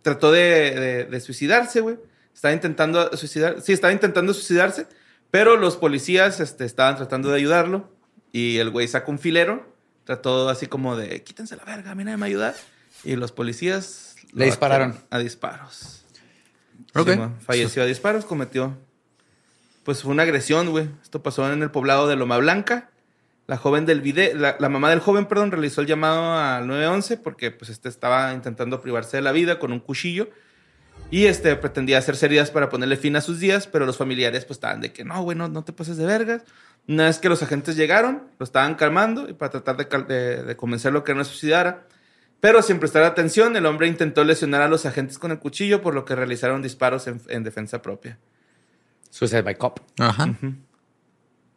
trató 0.04 0.32
de, 0.32 0.72
de- 0.80 1.06
de 1.06 1.20
suicidarse, 1.20 1.82
güey. 1.82 1.98
Estaba 2.36 2.54
intentando 2.54 3.18
suicidar, 3.18 3.62
sí, 3.62 3.74
estaba 3.74 3.92
intentando 3.92 4.32
suicidarse, 4.34 4.86
pero 5.32 5.58
los 5.58 5.76
policías 5.76 6.40
este, 6.40 6.66
estaban 6.66 6.96
tratando 6.98 7.30
de 7.30 7.38
ayudarlo 7.38 7.92
y 8.32 8.58
el 8.58 8.70
güey 8.70 8.88
sacó 8.88 9.10
un 9.12 9.18
filero, 9.18 9.66
trató 10.04 10.48
así 10.50 10.68
como 10.68 10.96
de, 10.96 11.24
quítense 11.24 11.56
la 11.56 11.64
verga, 11.66 11.92
a 11.92 11.96
mí 11.96 12.04
nadie 12.04 12.18
me 12.18 12.28
ayuda. 12.28 12.54
Y 13.04 13.16
los 13.16 13.32
policías 13.32 14.16
Le 14.34 14.46
dispararon. 14.46 14.96
A 15.10 15.18
disparos. 15.18 16.04
Sí, 17.40 17.44
falleció 17.46 17.82
a 17.82 17.86
disparos, 17.88 18.26
cometió. 18.26 18.78
Pues 19.88 20.04
fue 20.04 20.12
una 20.12 20.24
agresión, 20.24 20.70
güey. 20.70 20.90
Esto 21.02 21.24
pasó 21.24 21.50
en 21.50 21.64
el 21.64 21.72
poblado 21.72 22.10
de 22.10 22.18
Loma 22.18 22.38
Blanca. 22.40 22.90
La 23.46 23.56
joven 23.56 23.86
del 23.86 24.02
video, 24.02 24.36
la, 24.36 24.68
mamá 24.68 24.90
del 24.90 25.00
joven, 25.00 25.28
perdón, 25.28 25.50
realizó 25.50 25.80
el 25.80 25.88
llamado 25.88 26.38
al 26.38 26.68
911 26.68 27.16
porque 27.16 27.52
pues 27.52 27.70
este 27.70 27.88
estaba 27.88 28.34
intentando 28.34 28.82
privarse 28.82 29.16
de 29.16 29.24
la 29.24 29.32
vida 29.32 29.60
con 29.60 29.72
un 29.72 29.80
cuchillo 29.80 30.30
y 31.10 31.28
este 31.28 31.56
pretendía 31.56 32.00
hacer 32.00 32.18
heridas 32.22 32.52
para 32.52 32.68
ponerle 32.68 32.98
fin 32.98 33.16
a 33.16 33.22
sus 33.22 33.40
días, 33.40 33.66
pero 33.66 33.86
los 33.86 33.96
familiares 33.96 34.44
pues 34.44 34.58
estaban 34.58 34.82
de 34.82 34.92
que 34.92 35.06
no, 35.06 35.24
güey, 35.24 35.38
no, 35.38 35.64
te 35.64 35.72
pases 35.72 35.96
de 35.96 36.06
vergas. 36.06 36.44
Una 36.90 37.06
vez 37.06 37.20
que 37.20 37.30
los 37.30 37.42
agentes 37.42 37.78
llegaron, 37.78 38.24
lo 38.40 38.44
estaban 38.44 38.76
calmando 38.76 39.30
y 39.30 39.34
para 39.36 39.52
tratar 39.52 39.78
de, 39.78 39.86
de, 40.14 40.44
de 40.44 40.58
convencerlo 40.58 41.06
que 41.06 41.16
no 41.16 41.24
se 41.24 41.32
suicidara. 41.32 41.88
Pero 42.42 42.62
sin 42.62 42.80
prestar 42.80 43.04
atención, 43.04 43.56
el 43.56 43.66
hombre 43.66 43.88
intentó 43.88 44.26
lesionar 44.26 44.64
a 44.64 44.68
los 44.68 44.86
agentes 44.86 45.18
con 45.18 45.32
el 45.32 45.40
cuchillo, 45.40 45.82
por 45.82 45.94
lo 45.96 46.04
que 46.04 46.14
realizaron 46.14 46.62
disparos 46.62 47.08
en 47.08 47.44
defensa 47.46 47.82
propia. 47.82 48.20
Suicide 49.10 49.42
by 49.42 49.56
cop. 49.58 49.80
Ajá. 50.00 50.36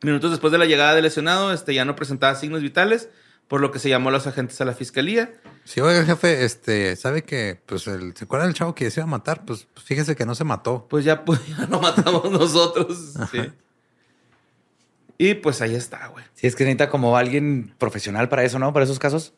Minutos 0.02 0.30
después 0.30 0.50
de 0.52 0.58
la 0.58 0.64
llegada 0.66 0.94
del 0.94 1.04
lesionado, 1.04 1.52
este 1.52 1.74
ya 1.74 1.84
no 1.84 1.94
presentaba 1.96 2.34
signos 2.34 2.62
vitales, 2.62 3.10
por 3.48 3.60
lo 3.60 3.70
que 3.70 3.78
se 3.78 3.88
llamó 3.88 4.08
a 4.08 4.12
los 4.12 4.26
agentes 4.26 4.60
a 4.60 4.64
la 4.64 4.72
fiscalía. 4.74 5.32
Sí, 5.64 5.80
oiga, 5.80 6.04
jefe, 6.04 6.44
este, 6.44 6.96
sabe 6.96 7.22
que, 7.22 7.60
pues, 7.66 7.86
el, 7.86 8.16
¿se 8.16 8.24
acuerda 8.24 8.46
del 8.46 8.54
chavo 8.54 8.74
que 8.74 8.90
se 8.90 9.00
iba 9.00 9.04
a 9.04 9.10
matar? 9.10 9.44
Pues, 9.44 9.66
pues, 9.74 9.84
fíjese 9.84 10.16
que 10.16 10.24
no 10.24 10.34
se 10.34 10.44
mató. 10.44 10.86
Pues 10.88 11.04
ya, 11.04 11.24
pues, 11.24 11.40
ya 11.58 11.66
lo 11.66 11.80
matamos 11.80 12.30
nosotros. 12.30 13.14
sí. 13.30 13.40
Y 15.18 15.34
pues 15.34 15.60
ahí 15.60 15.74
está, 15.74 16.06
güey. 16.06 16.24
Sí, 16.32 16.46
es 16.46 16.56
que 16.56 16.64
necesita 16.64 16.88
como 16.88 17.14
alguien 17.18 17.74
profesional 17.76 18.30
para 18.30 18.42
eso, 18.42 18.58
¿no? 18.58 18.72
Para 18.72 18.84
esos 18.84 18.98
casos. 18.98 19.34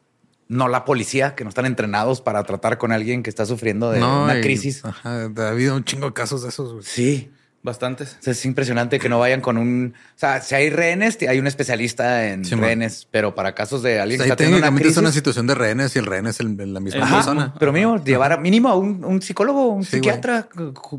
No 0.46 0.68
la 0.68 0.84
policía, 0.84 1.34
que 1.34 1.42
no 1.42 1.48
están 1.48 1.66
entrenados 1.66 2.20
para 2.20 2.44
tratar 2.44 2.78
con 2.78 2.92
alguien 2.92 3.24
que 3.24 3.30
está 3.30 3.46
sufriendo 3.46 3.90
de 3.90 4.00
una 4.00 4.38
y- 4.38 4.42
crisis. 4.42 4.84
Ajá, 4.84 5.22
ha 5.36 5.48
habido 5.48 5.74
un 5.74 5.82
chingo 5.82 6.06
de 6.06 6.12
casos 6.12 6.42
de 6.42 6.50
esos, 6.50 6.72
güey. 6.72 6.84
Sí. 6.84 7.32
Bastantes. 7.64 8.16
O 8.20 8.22
sea, 8.24 8.32
es 8.32 8.44
impresionante 8.44 8.98
que 8.98 9.08
no 9.08 9.20
vayan 9.20 9.40
con 9.40 9.56
un... 9.56 9.94
O 9.96 10.18
sea, 10.18 10.40
si 10.40 10.54
hay 10.56 10.68
rehenes, 10.70 11.16
hay 11.28 11.38
un 11.38 11.46
especialista 11.46 12.26
en 12.28 12.44
Sí, 12.44 12.56
man. 12.56 12.64
rehenes, 12.64 13.06
pero 13.10 13.34
para 13.36 13.54
casos 13.54 13.82
de 13.82 14.00
alguien 14.00 14.20
O 14.20 14.24
que 14.24 14.26
sea, 14.26 14.32
está 14.34 14.42
ahí 14.42 14.46
teniendo 14.48 14.58
una 14.58 14.66
técnicamente 14.66 14.88
es 14.92 14.96
una 14.96 15.12
situación 15.12 15.46
de 15.46 15.54
rehenes 15.54 15.94
y 15.94 16.00
el 16.00 16.06
rehén 16.06 16.26
es 16.26 16.40
el- 16.40 16.56
la 16.74 16.80
misma 16.80 17.04
Ajá. 17.04 17.14
persona. 17.16 17.54
Pero 17.60 17.72
mínimo, 17.72 18.02
llevar 18.02 18.32
a, 18.32 18.36
mínimo 18.36 18.68
a 18.68 18.74
un, 18.76 19.04
un 19.04 19.22
psicólogo, 19.22 19.68
un 19.68 19.84
Sí, 19.84 19.92
psiquiatra 19.98 20.48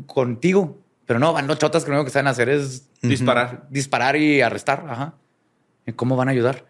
contigo. 0.06 0.78
Pero 1.06 1.18
no, 1.18 1.32
van 1.34 1.46
los 1.46 1.58
chotas 1.58 1.84
que 1.84 1.90
lo 1.90 1.96
único 1.98 2.06
que 2.06 2.12
saben 2.12 2.28
hacer 2.28 2.48
es 2.48 2.88
Disparar. 3.02 3.66
disparar 3.68 4.16
y 4.16 4.40
arrestar. 4.40 4.86
Ajá. 4.88 5.14
¿Y 5.86 5.92
¿Cómo 5.92 6.16
van 6.16 6.28
a 6.28 6.30
ayudar? 6.30 6.64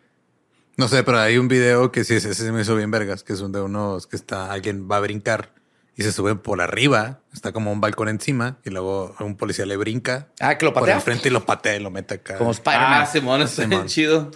No 0.77 0.89
sé, 0.89 1.05
pero 1.05 1.21
hay 1.21 1.39
un 1.39 1.47
video 1.47 1.93
que 1.93 2.03
sí, 2.03 2.15
ese 2.17 2.35
se 2.35 2.51
me 2.51 2.63
hizo 2.63 2.75
bien 2.75 2.91
vergas, 2.91 3.23
que 3.23 3.33
es 3.33 3.41
un 3.41 3.53
de 3.53 3.61
unos 3.61 4.09
que 4.09 4.17
está, 4.17 4.51
alguien 4.51 4.89
va 4.91 4.97
a 4.97 5.01
brincar 5.01 5.53
y 5.97 6.03
se 6.03 6.13
sube 6.13 6.35
por 6.35 6.61
arriba, 6.61 7.21
está 7.33 7.53
como 7.53 7.71
un 7.73 7.81
balcón 7.81 8.09
encima 8.09 8.59
y 8.65 8.71
luego 8.71 9.15
un 9.21 9.37
policía 9.37 9.65
le 9.67 9.77
brinca 9.77 10.29
Ah, 10.41 10.59
que 10.59 10.65
lo 10.65 10.73
por 10.73 10.83
patea. 10.83 10.97
enfrente 10.97 11.29
y 11.29 11.31
lo 11.31 11.45
patea 11.47 11.77
y 11.77 11.81
lo 11.81 11.91
mete 11.91 12.15
acá. 12.15 12.37
Como 12.39 12.51
Spider-Man. 12.51 13.03
Ah, 13.03 13.07
Simón, 13.07 13.43
está 13.43 13.67
bien 13.67 13.87
chido. 13.87 14.31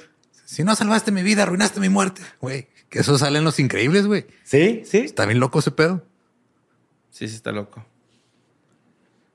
Si 0.45 0.65
no 0.65 0.75
salvaste 0.77 1.11
mi 1.13 1.23
vida, 1.23 1.43
arruinaste 1.43 1.81
mi 1.81 1.89
muerte, 1.89 2.23
güey. 2.41 2.69
Que 2.89 3.01
eso 3.01 3.19
sale 3.19 3.39
en 3.39 3.45
los 3.45 3.59
increíbles, 3.59 4.07
güey. 4.07 4.27
Sí, 4.45 4.83
sí. 4.87 4.99
Está 4.99 5.27
bien 5.27 5.41
loco 5.41 5.59
ese 5.59 5.71
pedo. 5.73 6.05
Sí, 7.11 7.29
sí, 7.29 7.35
está 7.35 7.53
loco. 7.53 7.85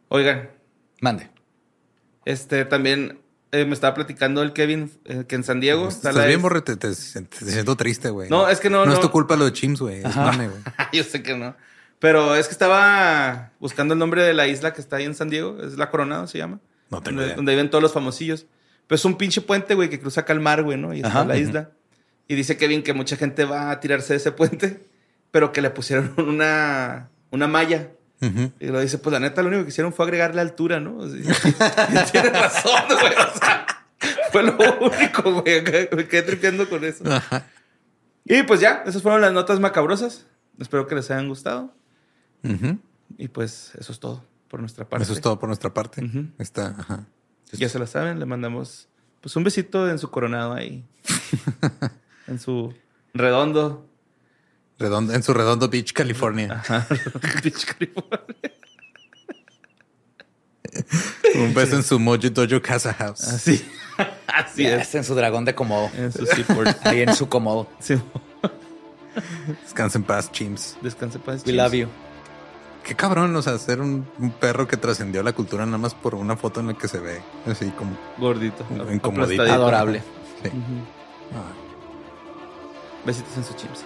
Oigan, 0.10 0.50
Mande. 1.02 1.30
este 2.26 2.66
también 2.66 3.20
eh, 3.52 3.66
me 3.66 3.74
estaba 3.74 3.94
platicando 3.94 4.42
el 4.42 4.54
Kevin 4.54 4.92
eh, 5.06 5.26
que 5.28 5.36
en 5.36 5.44
San 5.44 5.60
Diego 5.60 5.88
está 5.88 6.10
Estás 6.10 6.16
la 6.16 6.26
bien, 6.26 6.38
es- 6.40 6.42
borre, 6.44 6.62
te, 6.62 6.76
te- 6.78 6.90
te 6.90 6.96
siento 6.96 7.76
triste, 7.76 8.10
güey. 8.10 8.30
No, 8.30 8.48
es 8.50 8.60
que 8.60 8.70
no, 8.70 8.86
No, 8.86 8.92
es 8.94 9.00
no. 9.00 9.02
tu 9.06 9.12
culpa 9.12 9.36
lo 9.36 9.46
de 9.46 9.54
Chims, 9.54 9.80
güey. 9.82 10.00
Es 10.04 10.16
mame, 10.16 10.48
güey. 10.48 10.62
Yo 10.94 11.04
sé 11.04 11.22
que 11.22 11.36
no. 11.38 11.56
Pero 12.04 12.36
es 12.36 12.48
que 12.48 12.52
estaba 12.52 13.54
buscando 13.62 13.94
el 13.94 13.98
nombre 13.98 14.24
de 14.24 14.34
la 14.34 14.46
isla 14.46 14.74
que 14.74 14.82
está 14.82 14.98
ahí 14.98 15.06
en 15.06 15.16
San 15.16 15.30
Diego. 15.30 15.58
Es 15.64 15.78
la 15.78 15.90
Coronado, 15.90 16.28
se 16.28 16.38
llama. 16.38 16.60
No 16.90 17.02
tengo 17.02 17.16
donde, 17.16 17.28
idea. 17.28 17.36
donde 17.38 17.54
viven 17.54 17.70
todos 17.70 17.82
los 17.82 17.94
famosillos. 17.94 18.46
Pero 18.88 18.98
es 18.98 19.06
un 19.06 19.16
pinche 19.16 19.40
puente, 19.40 19.74
güey, 19.74 19.90
que 19.90 20.02
cruza 20.02 20.20
acá 20.20 20.34
el 20.34 20.42
mar, 20.42 20.64
güey, 20.64 20.78
¿no? 20.78 20.94
Y 20.94 20.98
está 20.98 21.08
Ajá. 21.08 21.24
la 21.24 21.38
isla. 21.38 21.70
Y 22.28 22.36
dice 22.36 22.58
Kevin 22.58 22.84
que 22.84 22.92
mucha 22.92 23.16
gente 23.16 23.46
va 23.46 23.72
a 23.72 23.80
tirarse 23.80 24.12
de 24.12 24.18
ese 24.18 24.34
puente, 24.34 24.86
pero 25.32 25.54
que 25.54 25.62
le 25.62 25.70
pusieron 25.70 26.14
una, 26.18 27.08
una 27.32 27.48
malla. 27.48 27.92
Y 28.60 28.68
lo 28.68 28.82
dice, 28.82 28.98
pues 28.98 29.14
la 29.14 29.22
neta, 29.22 29.42
lo 29.42 29.48
único 29.48 29.64
que 29.64 29.70
hicieron 29.70 29.94
fue 29.94 30.04
agregarle 30.04 30.42
altura, 30.42 30.82
¿no? 30.82 30.98
O 30.98 31.08
sea, 31.08 31.18
y 31.18 31.24
tiene 32.12 32.32
razón, 32.32 32.84
güey. 33.00 33.14
O 33.14 33.38
sea, 33.40 33.66
fue 34.30 34.44
lo 34.44 34.58
único, 34.58 35.42
güey. 35.42 35.64
Me 35.96 36.06
quedé 36.06 36.24
tripeando 36.24 36.68
con 36.68 36.84
eso. 36.84 37.06
Ajá. 37.10 37.48
Y 38.26 38.44
pues 38.44 38.60
ya, 38.60 38.84
esas 38.86 39.02
fueron 39.02 39.22
las 39.22 39.32
notas 39.32 39.62
macabrosas. 39.62 40.26
Espero 40.60 40.86
que 40.86 40.96
les 40.96 41.10
hayan 41.10 41.30
gustado. 41.30 41.74
Y 43.18 43.28
pues 43.30 43.72
eso 43.80 43.92
es 43.92 44.00
todo 44.00 44.24
por 44.50 44.60
nuestra 44.60 44.88
parte. 44.88 45.04
Eso 45.04 45.14
es 45.14 45.22
todo 45.22 45.40
por 45.40 45.48
nuestra 45.50 45.74
parte. 45.74 46.02
Está, 46.38 46.76
ajá. 46.78 47.06
Ya 47.54 47.70
se 47.70 47.80
la 47.80 47.88
saben, 47.88 48.20
le 48.20 48.26
mandamos 48.26 48.88
pues 49.22 49.36
un 49.36 49.44
besito 49.44 49.90
en 49.90 50.00
su 50.00 50.10
coronado 50.10 50.54
ahí. 50.54 50.84
en 52.28 52.40
su 52.40 52.74
redondo. 53.14 53.88
Redondo, 54.80 55.14
en 55.14 55.24
su 55.24 55.34
Redondo 55.34 55.70
Beach, 55.70 55.94
California. 55.94 56.52
Ajá, 56.54 56.88
Beach 57.44 57.66
California. 57.66 58.20
Un 61.36 61.54
beso 61.54 61.76
en 61.76 61.84
su 61.84 62.00
Mojo 62.00 62.18
Dojo 62.30 62.62
Casa 62.62 62.94
House. 62.94 63.24
Así. 63.28 63.64
Así 64.28 64.64
Ya 64.64 64.78
es. 64.82 64.96
en 64.96 65.04
su 65.04 65.14
dragón 65.16 65.46
de 65.46 65.54
comodo. 65.54 65.90
En 65.96 66.12
su 66.12 66.26
seaport. 66.26 66.86
Ahí 66.86 67.02
en 67.02 67.14
su 67.16 67.30
comodo. 67.30 67.70
Sí. 67.80 67.96
Descansa 69.64 70.00
en 70.00 70.04
paz, 70.04 70.32
Chims. 70.32 70.78
Descanse 70.82 71.20
paz. 71.20 71.44
We 71.46 71.54
love 71.54 71.74
you. 71.74 71.88
Qué 72.84 72.96
cabrón, 72.96 73.36
o 73.36 73.42
sea, 73.42 73.58
ser 73.58 73.80
un, 73.80 74.06
un 74.20 74.32
perro 74.32 74.68
que 74.68 74.76
trascendió 74.76 75.24
la 75.24 75.32
cultura 75.34 75.66
nada 75.66 75.78
más 75.78 75.96
por 75.96 76.16
una 76.16 76.36
foto 76.36 76.60
en 76.60 76.68
la 76.68 76.74
que 76.74 76.88
se 76.88 77.00
ve 77.00 77.22
así 77.50 77.70
como. 77.72 77.98
Gordito. 78.18 78.66
Incomodito. 78.92 79.44
Adorable. 79.44 80.04
Sí. 80.44 80.50
Ah. 81.34 81.52
Besitos 83.06 83.38
en 83.38 83.44
su 83.46 83.54
chips. 83.54 83.86